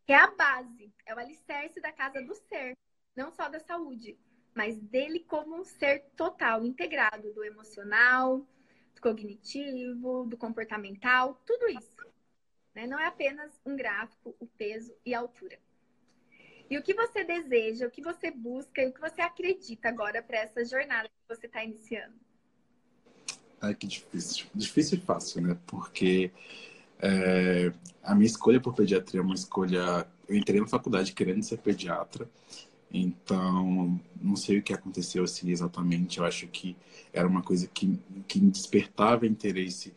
que 0.09 0.12
é 0.14 0.16
a 0.16 0.30
base, 0.30 0.90
é 1.04 1.14
o 1.14 1.18
alicerce 1.18 1.82
da 1.82 1.92
casa 1.92 2.22
do 2.22 2.34
ser, 2.34 2.74
não 3.14 3.30
só 3.30 3.46
da 3.46 3.61
saúde, 3.61 4.18
mas 4.54 4.78
dele 4.78 5.20
como 5.20 5.54
um 5.54 5.64
ser 5.64 6.06
total, 6.16 6.64
integrado, 6.64 7.30
do 7.34 7.44
emocional, 7.44 8.38
do 8.94 9.02
cognitivo, 9.02 10.24
do 10.24 10.34
comportamental, 10.34 11.38
tudo 11.44 11.68
isso. 11.68 12.06
Né? 12.74 12.86
Não 12.86 12.98
é 12.98 13.04
apenas 13.04 13.61
um 13.66 13.76
gráfico, 13.76 14.34
o 14.40 14.46
peso 14.46 14.96
e 15.04 15.14
a 15.14 15.18
altura. 15.18 15.59
E 16.70 16.78
o 16.78 16.82
que 16.82 16.94
você 16.94 17.22
deseja, 17.22 17.86
o 17.86 17.90
que 17.90 18.00
você 18.00 18.30
busca 18.30 18.80
e 18.80 18.88
o 18.88 18.94
que 18.94 19.00
você 19.02 19.20
acredita 19.20 19.90
agora 19.90 20.22
para 20.22 20.38
essa 20.38 20.64
jornada 20.64 21.06
que 21.06 21.36
você 21.36 21.44
está 21.44 21.62
iniciando? 21.62 22.16
Ai, 23.61 23.74
que 23.74 23.86
difícil. 23.86 24.46
Difícil 24.54 24.96
e 24.96 25.00
fácil, 25.02 25.42
né? 25.42 25.59
Porque 25.66 26.32
é, 27.01 27.72
a 28.03 28.14
minha 28.14 28.26
escolha 28.26 28.61
por 28.61 28.74
pediatria 28.74 29.20
é 29.20 29.24
uma 29.24 29.34
escolha. 29.34 30.07
Eu 30.28 30.36
entrei 30.36 30.61
na 30.61 30.66
faculdade 30.66 31.12
querendo 31.12 31.42
ser 31.42 31.59
pediatra, 31.59 32.28
então 32.92 34.01
não 34.20 34.36
sei 34.36 34.59
o 34.59 34.62
que 34.62 34.72
aconteceu 34.72 35.24
assim 35.24 35.51
exatamente. 35.51 36.18
Eu 36.18 36.24
acho 36.24 36.46
que 36.49 36.76
era 37.12 37.26
uma 37.26 37.42
coisa 37.42 37.66
que, 37.66 37.99
que 38.26 38.40
me 38.40 38.51
despertava 38.51 39.26
interesse 39.26 39.94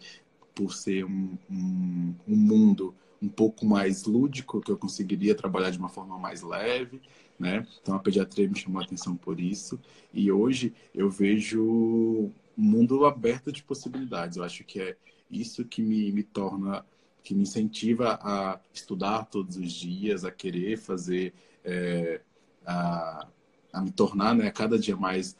por 0.53 0.73
ser 0.73 1.05
um, 1.05 1.37
um, 1.49 2.13
um 2.27 2.35
mundo 2.35 2.93
um 3.21 3.29
pouco 3.29 3.65
mais 3.65 4.05
lúdico, 4.05 4.61
que 4.61 4.71
eu 4.71 4.77
conseguiria 4.77 5.35
trabalhar 5.35 5.69
de 5.69 5.77
uma 5.77 5.89
forma 5.89 6.17
mais 6.17 6.41
leve, 6.41 6.99
né? 7.37 7.67
Então 7.81 7.95
a 7.95 7.99
pediatria 7.99 8.49
me 8.49 8.57
chamou 8.57 8.81
a 8.81 8.83
atenção 8.83 9.15
por 9.15 9.39
isso. 9.39 9.79
E 10.13 10.31
hoje 10.31 10.73
eu 10.93 11.09
vejo 11.09 12.31
mundo 12.55 13.05
aberto 13.05 13.51
de 13.51 13.63
possibilidades. 13.63 14.37
Eu 14.37 14.43
acho 14.43 14.63
que 14.63 14.81
é 14.81 14.97
isso 15.29 15.65
que 15.65 15.81
me, 15.81 16.11
me 16.11 16.23
torna, 16.23 16.85
que 17.23 17.33
me 17.33 17.43
incentiva 17.43 18.19
a 18.21 18.59
estudar 18.73 19.25
todos 19.25 19.57
os 19.57 19.71
dias, 19.71 20.25
a 20.25 20.31
querer 20.31 20.77
fazer, 20.77 21.33
é, 21.63 22.21
a, 22.65 23.27
a, 23.71 23.81
me 23.81 23.91
tornar, 23.91 24.35
né, 24.35 24.49
cada 24.51 24.77
dia 24.77 24.95
mais 24.95 25.35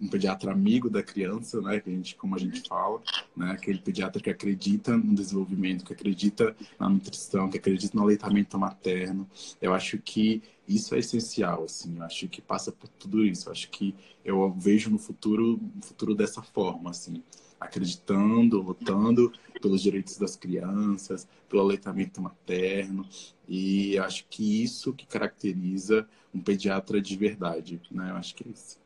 um 0.00 0.08
pediatra 0.08 0.52
amigo 0.52 0.88
da 0.88 1.02
criança, 1.02 1.60
né, 1.60 1.80
que 1.80 1.90
a 1.90 1.92
gente, 1.92 2.14
como 2.16 2.34
a 2.34 2.38
gente 2.38 2.68
fala, 2.68 3.00
né, 3.36 3.52
aquele 3.52 3.78
pediatra 3.78 4.20
que 4.20 4.30
acredita 4.30 4.96
no 4.96 5.14
desenvolvimento, 5.14 5.84
que 5.84 5.92
acredita 5.92 6.56
na 6.78 6.88
nutrição, 6.88 7.48
que 7.48 7.58
acredita 7.58 7.96
no 7.96 8.02
aleitamento 8.02 8.58
materno. 8.58 9.28
Eu 9.60 9.74
acho 9.74 9.98
que 9.98 10.42
isso 10.68 10.94
é 10.94 10.98
essencial, 10.98 11.64
assim, 11.64 11.96
eu 11.96 12.04
acho 12.04 12.28
que 12.28 12.40
passa 12.40 12.72
por 12.72 12.88
tudo 12.88 13.24
isso. 13.24 13.48
Eu 13.48 13.52
acho 13.52 13.70
que 13.70 13.94
eu 14.24 14.52
vejo 14.52 14.90
no 14.90 14.98
futuro, 14.98 15.60
no 15.74 15.82
futuro 15.82 16.14
dessa 16.14 16.42
forma, 16.42 16.90
assim 16.90 17.22
acreditando, 17.60 18.60
lutando 18.60 19.32
pelos 19.60 19.82
direitos 19.82 20.18
das 20.18 20.36
crianças, 20.36 21.28
pelo 21.48 21.62
aleitamento 21.62 22.20
materno. 22.20 23.06
E 23.48 23.98
acho 23.98 24.26
que 24.28 24.62
isso 24.62 24.92
que 24.92 25.06
caracteriza 25.06 26.08
um 26.34 26.40
pediatra 26.40 27.00
de 27.00 27.16
verdade, 27.16 27.80
né? 27.90 28.10
Eu 28.10 28.16
acho 28.16 28.34
que 28.34 28.46
é 28.46 28.52
isso. 28.52 28.78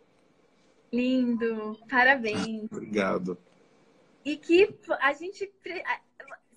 Lindo, 0.92 1.78
parabéns. 1.88 2.70
Obrigado. 2.70 3.38
E 4.24 4.36
que 4.36 4.74
a 5.00 5.12
gente 5.12 5.50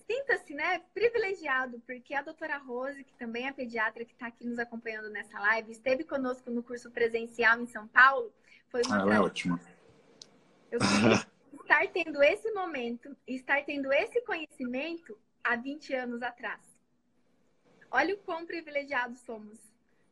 sinta-se, 0.06 0.54
né, 0.54 0.82
privilegiado, 0.94 1.82
porque 1.86 2.14
a 2.14 2.22
doutora 2.22 2.58
Rose, 2.58 3.04
que 3.04 3.14
também 3.14 3.48
é 3.48 3.54
pediatra, 3.54 4.04
que 4.04 4.14
está 4.14 4.28
aqui 4.28 4.46
nos 4.46 4.60
acompanhando 4.60 5.10
nessa 5.10 5.40
live, 5.40 5.72
esteve 5.72 6.04
conosco 6.04 6.52
no 6.52 6.62
curso 6.62 6.92
presencial 6.92 7.60
em 7.60 7.68
São 7.68 7.88
Paulo. 7.88 8.32
Foi 8.70 8.82
uma 8.86 8.98
ah, 8.98 9.02
ela 9.02 9.16
é 9.16 9.20
ótima. 9.20 9.60
Eu 10.72 10.80
estar 11.64 11.88
tendo 11.88 12.22
esse 12.22 12.52
momento, 12.52 13.16
estar 13.28 13.64
tendo 13.66 13.92
esse 13.92 14.22
conhecimento 14.22 15.18
há 15.44 15.56
20 15.56 15.94
anos 15.94 16.22
atrás. 16.22 16.62
Olha 17.92 18.16
o 18.16 18.20
quão 18.20 18.46
privilegiados 18.46 19.20
somos. 19.22 19.60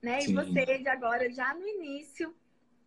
né? 0.01 0.21
Sim. 0.21 0.31
E 0.31 0.35
você 0.35 0.77
de 0.79 0.89
agora, 0.89 1.29
já 1.31 1.53
no 1.53 1.67
início, 1.67 2.35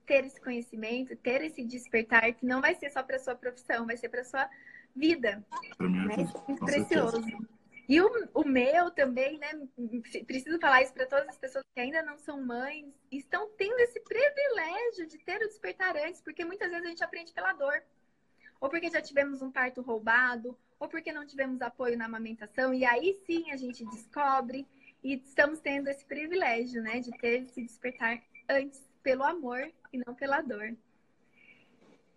ter 0.06 0.24
esse 0.24 0.40
conhecimento, 0.40 1.16
ter 1.16 1.42
esse 1.42 1.64
despertar, 1.64 2.32
que 2.34 2.44
não 2.44 2.60
vai 2.60 2.74
ser 2.74 2.90
só 2.90 3.02
para 3.02 3.18
sua 3.18 3.34
profissão, 3.34 3.86
vai 3.86 3.96
ser 3.96 4.08
para 4.08 4.24
sua 4.24 4.48
vida. 4.94 5.44
Pra 5.76 5.88
minha 5.88 6.06
né? 6.06 6.16
vida. 6.16 6.32
É 6.50 6.54
precioso. 6.56 7.22
Certeza. 7.22 7.54
E 7.86 8.00
o, 8.00 8.28
o 8.32 8.48
meu 8.48 8.90
também, 8.90 9.38
né? 9.38 9.50
Preciso 10.26 10.58
falar 10.58 10.82
isso 10.82 10.94
para 10.94 11.06
todas 11.06 11.28
as 11.28 11.36
pessoas 11.36 11.64
que 11.74 11.80
ainda 11.80 12.02
não 12.02 12.16
são 12.16 12.42
mães, 12.42 12.86
estão 13.12 13.50
tendo 13.58 13.78
esse 13.80 14.00
privilégio 14.00 15.06
de 15.06 15.18
ter 15.18 15.36
o 15.42 15.48
despertar 15.48 15.94
antes, 15.96 16.22
porque 16.22 16.44
muitas 16.44 16.70
vezes 16.70 16.86
a 16.86 16.88
gente 16.88 17.04
aprende 17.04 17.32
pela 17.34 17.52
dor. 17.52 17.82
Ou 18.60 18.68
porque 18.68 18.90
já 18.90 19.00
tivemos 19.00 19.42
um 19.42 19.50
parto 19.50 19.82
roubado, 19.82 20.56
ou 20.78 20.88
porque 20.88 21.12
não 21.12 21.26
tivemos 21.26 21.60
apoio 21.62 21.96
na 21.96 22.06
amamentação, 22.06 22.72
e 22.74 22.84
aí 22.84 23.18
sim 23.26 23.50
a 23.50 23.56
gente 23.56 23.84
descobre 23.86 24.66
e 25.02 25.14
estamos 25.14 25.60
tendo 25.60 25.88
esse 25.88 26.04
privilégio, 26.04 26.82
né, 26.82 27.00
de 27.00 27.10
ter 27.18 27.42
esse 27.42 27.62
despertar 27.62 28.22
antes 28.48 28.82
pelo 29.02 29.22
amor 29.22 29.70
e 29.92 29.98
não 30.04 30.14
pela 30.14 30.40
dor. 30.40 30.74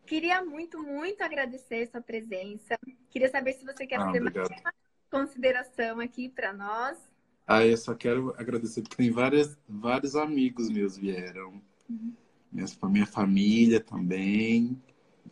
Queria 0.06 0.44
muito, 0.44 0.82
muito 0.82 1.22
agradecer 1.22 1.88
sua 1.88 2.02
presença. 2.02 2.80
Queria 3.10 3.30
saber 3.30 3.54
se 3.54 3.66
você 3.66 3.86
quer 3.86 3.98
ah, 3.98 4.06
fazer 4.06 4.22
obrigado. 4.22 4.50
mais 4.50 4.62
uma 4.62 4.74
consideração 5.12 6.00
aqui 6.00 6.30
para 6.30 6.54
nós. 6.54 6.98
Ah, 7.46 7.66
eu 7.66 7.76
só 7.76 7.94
quero 7.94 8.34
agradecer 8.38 8.82
porque 8.82 8.96
tem 8.96 9.12
várias, 9.12 9.58
vários 9.68 10.16
amigos 10.16 10.70
meus 10.70 10.98
vieram. 10.98 11.62
Uhum. 11.90 12.14
Minha, 12.50 12.68
minha 12.84 13.06
família 13.06 13.82
também. 13.82 14.82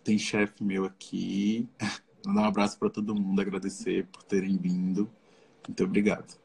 Tem 0.06 0.20
chefe 0.20 0.64
meu 0.64 0.86
aqui. 0.86 1.68
Mandar 2.26 2.42
um 2.42 2.46
abraço 2.46 2.78
para 2.78 2.92
todo 2.92 3.16
mundo, 3.16 3.42
agradecer 3.42 4.06
por 4.06 4.24
terem 4.24 4.56
vindo. 4.56 5.12
Muito 5.68 5.84
obrigado. 5.84 6.40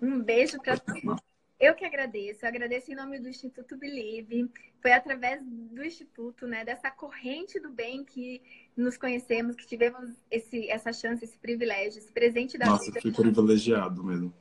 Um 0.00 0.20
beijo 0.20 0.58
para 0.62 0.78
todos. 0.78 1.20
Eu 1.58 1.74
que 1.74 1.84
agradeço, 1.84 2.44
eu 2.44 2.48
agradeço 2.48 2.90
em 2.90 2.94
nome 2.94 3.18
do 3.18 3.28
Instituto 3.28 3.76
Believe. 3.76 4.48
Foi 4.80 4.92
através 4.92 5.42
do 5.44 5.84
Instituto, 5.84 6.46
né, 6.46 6.64
dessa 6.64 6.90
corrente 6.90 7.60
do 7.60 7.70
bem 7.70 8.04
que 8.04 8.40
nos 8.76 8.96
conhecemos, 8.96 9.56
que 9.56 9.66
tivemos 9.66 10.14
esse, 10.30 10.70
essa 10.70 10.92
chance, 10.92 11.24
esse 11.24 11.36
privilégio, 11.36 11.98
esse 11.98 12.12
presente 12.12 12.56
da 12.56 12.66
Nossa, 12.66 12.84
vida. 12.84 13.00
Nossa, 13.04 13.14
fui 13.14 13.24
privilegiado 13.24 14.02
mesmo. 14.04 14.32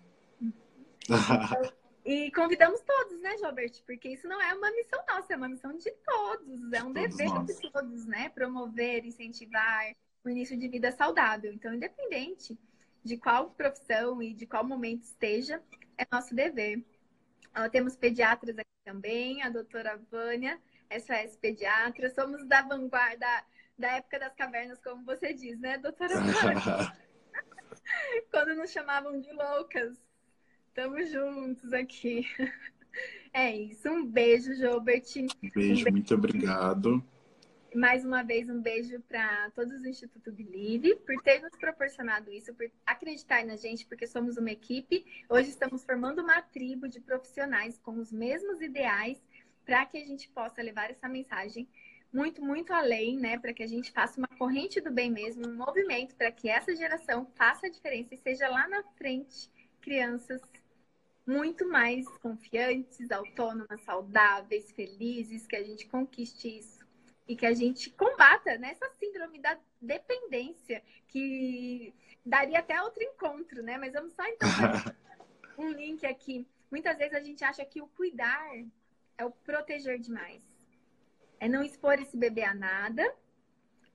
e 2.06 2.32
convidamos 2.32 2.82
todos, 2.82 3.20
né, 3.22 3.38
Gilbert? 3.38 3.84
Porque 3.86 4.10
isso 4.10 4.28
não 4.28 4.42
é 4.42 4.54
uma 4.54 4.72
missão 4.72 5.00
nossa, 5.08 5.34
é 5.34 5.38
uma 5.38 5.50
missão 5.50 5.76
de 5.78 5.92
todos. 5.92 6.74
É 6.74 6.84
um 6.84 6.94
todos 6.94 7.16
dever 7.16 7.28
nós. 7.28 7.46
de 7.48 7.72
todos, 7.72 8.06
né? 8.06 8.30
Promover, 8.30 9.06
incentivar 9.06 9.96
o 10.24 10.30
início 10.30 10.58
de 10.58 10.68
vida 10.68 10.92
saudável. 10.92 11.52
Então, 11.54 11.74
independente 11.74 12.58
de 13.04 13.18
qual 13.18 13.52
profissão 13.52 14.22
e 14.22 14.34
de 14.34 14.46
qual 14.46 14.64
momento 14.64 15.04
esteja, 15.04 15.62
é 15.98 16.06
nosso 16.12 16.34
dever. 16.34 16.80
Uh, 17.58 17.70
temos 17.72 17.96
pediatras 17.96 18.58
aqui 18.58 18.70
também, 18.84 19.42
a 19.42 19.50
doutora 19.50 19.98
Vânia, 20.12 20.60
SOS 20.92 21.36
Pediatra. 21.38 22.10
Somos 22.10 22.46
da 22.46 22.62
vanguarda, 22.62 23.28
da 23.78 23.98
época 23.98 24.20
das 24.20 24.34
cavernas, 24.36 24.80
como 24.82 25.04
você 25.04 25.34
diz, 25.34 25.60
né, 25.60 25.78
doutora 25.78 26.20
Vânia? 26.20 26.98
Quando 28.32 28.56
nos 28.56 28.72
chamavam 28.72 29.20
de 29.20 29.32
loucas. 29.32 29.98
Estamos 30.80 31.12
juntos 31.12 31.74
aqui. 31.74 32.26
É 33.32 33.56
isso. 33.56 33.88
Um 33.88 34.04
beijo, 34.04 34.56
Gilbert. 34.56 35.04
Um 35.16 35.28
beijo, 35.28 35.36
um 35.46 35.50
beijo. 35.54 35.92
muito 35.92 36.16
obrigado. 36.16 37.06
Mais 37.76 38.04
uma 38.04 38.24
vez, 38.24 38.50
um 38.50 38.60
beijo 38.60 39.00
para 39.02 39.52
todos 39.52 39.84
do 39.84 39.88
Instituto 39.88 40.32
Believe 40.32 40.96
por 40.96 41.22
ter 41.22 41.40
nos 41.40 41.56
proporcionado 41.56 42.32
isso, 42.32 42.52
por 42.56 42.72
acreditar 42.88 43.46
na 43.46 43.56
gente, 43.56 43.86
porque 43.86 44.08
somos 44.08 44.38
uma 44.38 44.50
equipe. 44.50 45.06
Hoje 45.30 45.50
estamos 45.50 45.84
formando 45.84 46.24
uma 46.24 46.42
tribo 46.42 46.88
de 46.88 47.00
profissionais 47.00 47.78
com 47.78 48.00
os 48.00 48.12
mesmos 48.12 48.60
ideais 48.62 49.22
para 49.64 49.86
que 49.86 49.98
a 50.00 50.06
gente 50.06 50.28
possa 50.30 50.64
levar 50.64 50.90
essa 50.90 51.08
mensagem 51.08 51.70
muito, 52.12 52.44
muito 52.44 52.74
além, 52.74 53.16
né? 53.16 53.38
Para 53.38 53.54
que 53.54 53.62
a 53.62 53.68
gente 53.68 53.92
faça 53.92 54.18
uma 54.18 54.30
corrente 54.40 54.82
do 54.82 54.92
bem 54.92 55.12
mesmo, 55.12 55.48
um 55.48 55.56
movimento 55.56 56.16
para 56.16 56.32
que 56.32 56.50
essa 56.50 56.76
geração 56.76 57.28
faça 57.36 57.68
a 57.68 57.70
diferença 57.70 58.16
e 58.16 58.18
seja 58.18 58.50
lá 58.50 58.68
na 58.68 58.82
frente 58.98 59.52
crianças 59.80 60.42
muito 61.30 61.68
mais 61.68 62.08
confiantes, 62.18 63.12
autônomas, 63.12 63.80
saudáveis, 63.82 64.72
felizes, 64.72 65.46
que 65.46 65.56
a 65.56 65.64
gente 65.64 65.88
conquiste 65.88 66.58
isso 66.58 66.80
e 67.28 67.36
que 67.36 67.46
a 67.46 67.54
gente 67.54 67.92
combata 67.92 68.58
nessa 68.58 68.90
síndrome 69.00 69.38
da 69.38 69.56
dependência, 69.80 70.82
que 71.08 71.94
daria 72.26 72.58
até 72.58 72.82
outro 72.82 73.04
encontro, 73.04 73.62
né? 73.62 73.78
Mas 73.78 73.94
vamos 73.94 74.12
só 74.14 74.26
então 74.26 74.50
um 75.56 75.70
link 75.72 76.04
aqui. 76.04 76.48
Muitas 76.72 76.98
vezes 76.98 77.14
a 77.14 77.22
gente 77.22 77.44
acha 77.44 77.64
que 77.64 77.80
o 77.80 77.88
cuidar 77.90 78.50
é 79.16 79.24
o 79.24 79.30
proteger 79.30 80.00
demais. 80.00 80.42
É 81.40 81.48
não 81.48 81.62
expor 81.62 82.02
esse 82.02 82.18
bebê 82.18 82.44
a 82.44 82.56
nada, 82.56 83.14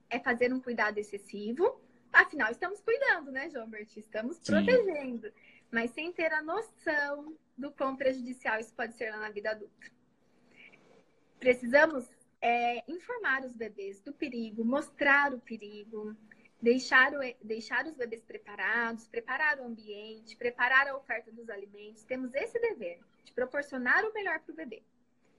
é 0.09 0.19
fazer 0.19 0.53
um 0.53 0.61
cuidado 0.61 0.97
excessivo. 0.97 1.81
Afinal, 2.13 2.49
estamos 2.49 2.79
cuidando, 2.79 3.29
né, 3.29 3.49
João 3.49 3.69
Estamos 3.97 4.37
Sim. 4.37 4.43
protegendo. 4.45 5.29
Mas 5.75 5.91
sem 5.91 6.09
ter 6.09 6.31
a 6.31 6.41
noção 6.41 7.37
do 7.57 7.69
quão 7.69 7.97
prejudicial 7.97 8.57
isso 8.61 8.73
pode 8.73 8.93
ser 8.93 9.11
na 9.11 9.29
vida 9.29 9.51
adulta. 9.51 9.91
Precisamos 11.37 12.09
é, 12.39 12.81
informar 12.89 13.43
os 13.43 13.57
bebês 13.57 13.99
do 13.99 14.13
perigo, 14.13 14.63
mostrar 14.63 15.33
o 15.33 15.39
perigo, 15.41 16.15
deixar, 16.61 17.11
o, 17.13 17.19
deixar 17.43 17.85
os 17.85 17.93
bebês 17.93 18.23
preparados, 18.23 19.05
preparar 19.09 19.59
o 19.59 19.65
ambiente, 19.65 20.37
preparar 20.37 20.87
a 20.87 20.95
oferta 20.95 21.29
dos 21.29 21.49
alimentos. 21.49 22.05
Temos 22.05 22.33
esse 22.33 22.57
dever 22.57 23.01
de 23.25 23.33
proporcionar 23.33 24.05
o 24.05 24.13
melhor 24.13 24.39
para 24.39 24.53
o 24.53 24.55
bebê, 24.55 24.81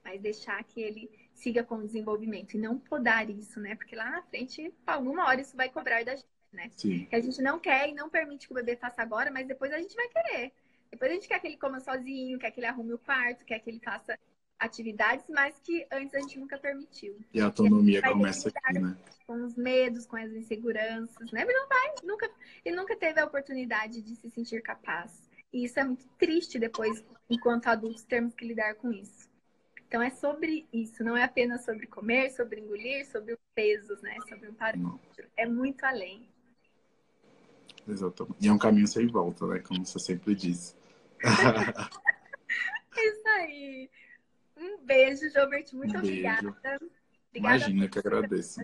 mas 0.05 0.21
deixar 0.21 0.63
que 0.65 0.83
ele 0.83 1.11
siga 1.33 1.65
com 1.65 1.77
o 1.77 1.87
desenvolvimento 1.87 2.53
e 2.53 2.61
não 2.61 2.79
podar 2.79 3.31
isso, 3.31 3.59
né? 3.59 3.75
Porque 3.75 3.97
lá 3.97 4.11
na 4.11 4.23
frente, 4.25 4.71
alguma 4.87 5.25
hora 5.25 5.41
isso 5.41 5.57
vai 5.57 5.71
cobrar 5.71 6.05
da 6.05 6.15
gente, 6.15 6.29
né? 6.53 6.71
Sim. 6.77 7.07
Que 7.07 7.17
a 7.17 7.21
gente 7.21 7.41
não 7.43 7.59
quer 7.59 7.89
e 7.89 7.95
não 7.95 8.09
permite 8.09 8.47
que 8.47 8.53
o 8.53 8.57
bebê 8.57 8.77
faça 8.77 9.03
agora, 9.03 9.31
mas 9.31 9.47
depois 9.47 9.73
a 9.73 9.79
gente 9.79 9.95
vai 9.95 10.09
querer. 10.09 10.53
Depois 10.91 11.11
a 11.11 11.15
gente 11.15 11.29
quer 11.29 11.41
que 11.41 11.47
ele 11.47 11.57
coma 11.57 11.81
sozinho, 11.81 12.39
quer 12.39 12.51
que 12.51 12.61
ele 12.61 12.67
arrume 12.67 12.95
o 12.95 12.99
quarto, 12.99 13.45
quer 13.45 13.59
que 13.59 13.69
ele 13.69 13.81
faça 13.81 14.19
atividades, 14.59 15.27
mas 15.29 15.59
que 15.61 15.87
antes 15.93 16.15
a 16.15 16.21
gente 16.21 16.39
nunca 16.39 16.59
permitiu. 16.59 17.19
E 17.33 17.41
a 17.41 17.47
autonomia 17.47 17.99
e 17.99 18.03
começa 18.03 18.49
aqui, 18.49 18.79
né? 18.79 18.97
Com 19.27 19.45
os 19.45 19.57
medos, 19.57 20.07
com 20.07 20.17
as 20.17 20.31
inseguranças, 20.33 21.31
né? 21.31 21.43
Ele 21.43 21.53
não 21.53 21.69
vai, 21.69 21.95
nunca, 22.05 22.31
ele 22.65 22.77
nunca 22.77 22.97
teve 22.97 23.21
a 23.21 23.27
oportunidade 23.27 24.01
de 24.01 24.17
se 24.17 24.31
sentir 24.31 24.63
capaz. 24.63 25.29
E 25.53 25.65
isso 25.65 25.79
é 25.79 25.85
muito 25.85 26.07
triste 26.19 26.59
depois, 26.59 27.05
enquanto 27.29 27.67
adultos, 27.67 28.05
termos 28.05 28.35
que 28.35 28.47
lidar 28.47 28.75
com 28.77 28.93
isso. 28.93 29.29
Então 29.87 30.03
é 30.03 30.11
sobre 30.11 30.67
isso, 30.73 31.05
não 31.05 31.17
é 31.17 31.23
apenas 31.23 31.65
sobre 31.65 31.87
comer, 31.87 32.31
sobre 32.31 32.61
engolir, 32.61 33.07
sobre 33.07 33.35
os 33.35 33.39
pesos, 33.55 34.01
né? 34.03 34.17
Sobre 34.29 34.49
um 34.49 34.55
parâmetro. 34.55 35.29
É 35.37 35.47
muito 35.47 35.85
além. 35.85 36.29
Exatamente. 37.89 38.45
E 38.45 38.49
é 38.49 38.53
um 38.53 38.59
caminho 38.59 38.87
sem 38.87 39.07
volta, 39.07 39.47
né? 39.47 39.61
Como 39.61 39.85
você 39.85 39.99
sempre 39.99 40.35
diz. 40.35 40.77
isso 42.97 43.29
aí. 43.29 43.91
Um 44.57 44.85
beijo, 44.85 45.29
Gilbert. 45.31 45.67
Muito 45.73 45.95
um 45.95 45.99
obrigada. 45.99 46.49
obrigada. 46.49 46.87
Imagina 47.35 47.89
que 47.89 47.99
agradeço. 47.99 48.61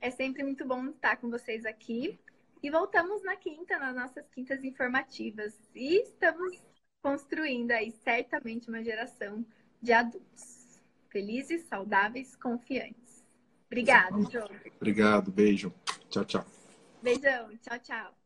É 0.00 0.10
sempre 0.10 0.42
muito 0.42 0.66
bom 0.66 0.86
estar 0.88 1.16
com 1.16 1.30
vocês 1.30 1.64
aqui. 1.64 2.18
E 2.62 2.70
voltamos 2.70 3.22
na 3.22 3.36
quinta, 3.36 3.78
nas 3.78 3.94
nossas 3.94 4.28
quintas 4.30 4.64
informativas. 4.64 5.56
E 5.74 6.02
estamos 6.02 6.60
construindo 7.00 7.70
aí 7.70 7.92
certamente 8.02 8.68
uma 8.68 8.82
geração 8.82 9.46
de 9.80 9.92
adultos 9.92 10.82
felizes, 11.08 11.62
saudáveis, 11.62 12.36
confiantes. 12.36 13.24
Obrigada, 13.66 14.20
João. 14.30 14.48
Obrigado, 14.76 15.30
beijo. 15.30 15.72
Tchau, 16.08 16.24
tchau. 16.24 16.57
Beijão, 17.02 17.56
tchau, 17.58 17.78
tchau. 17.80 18.17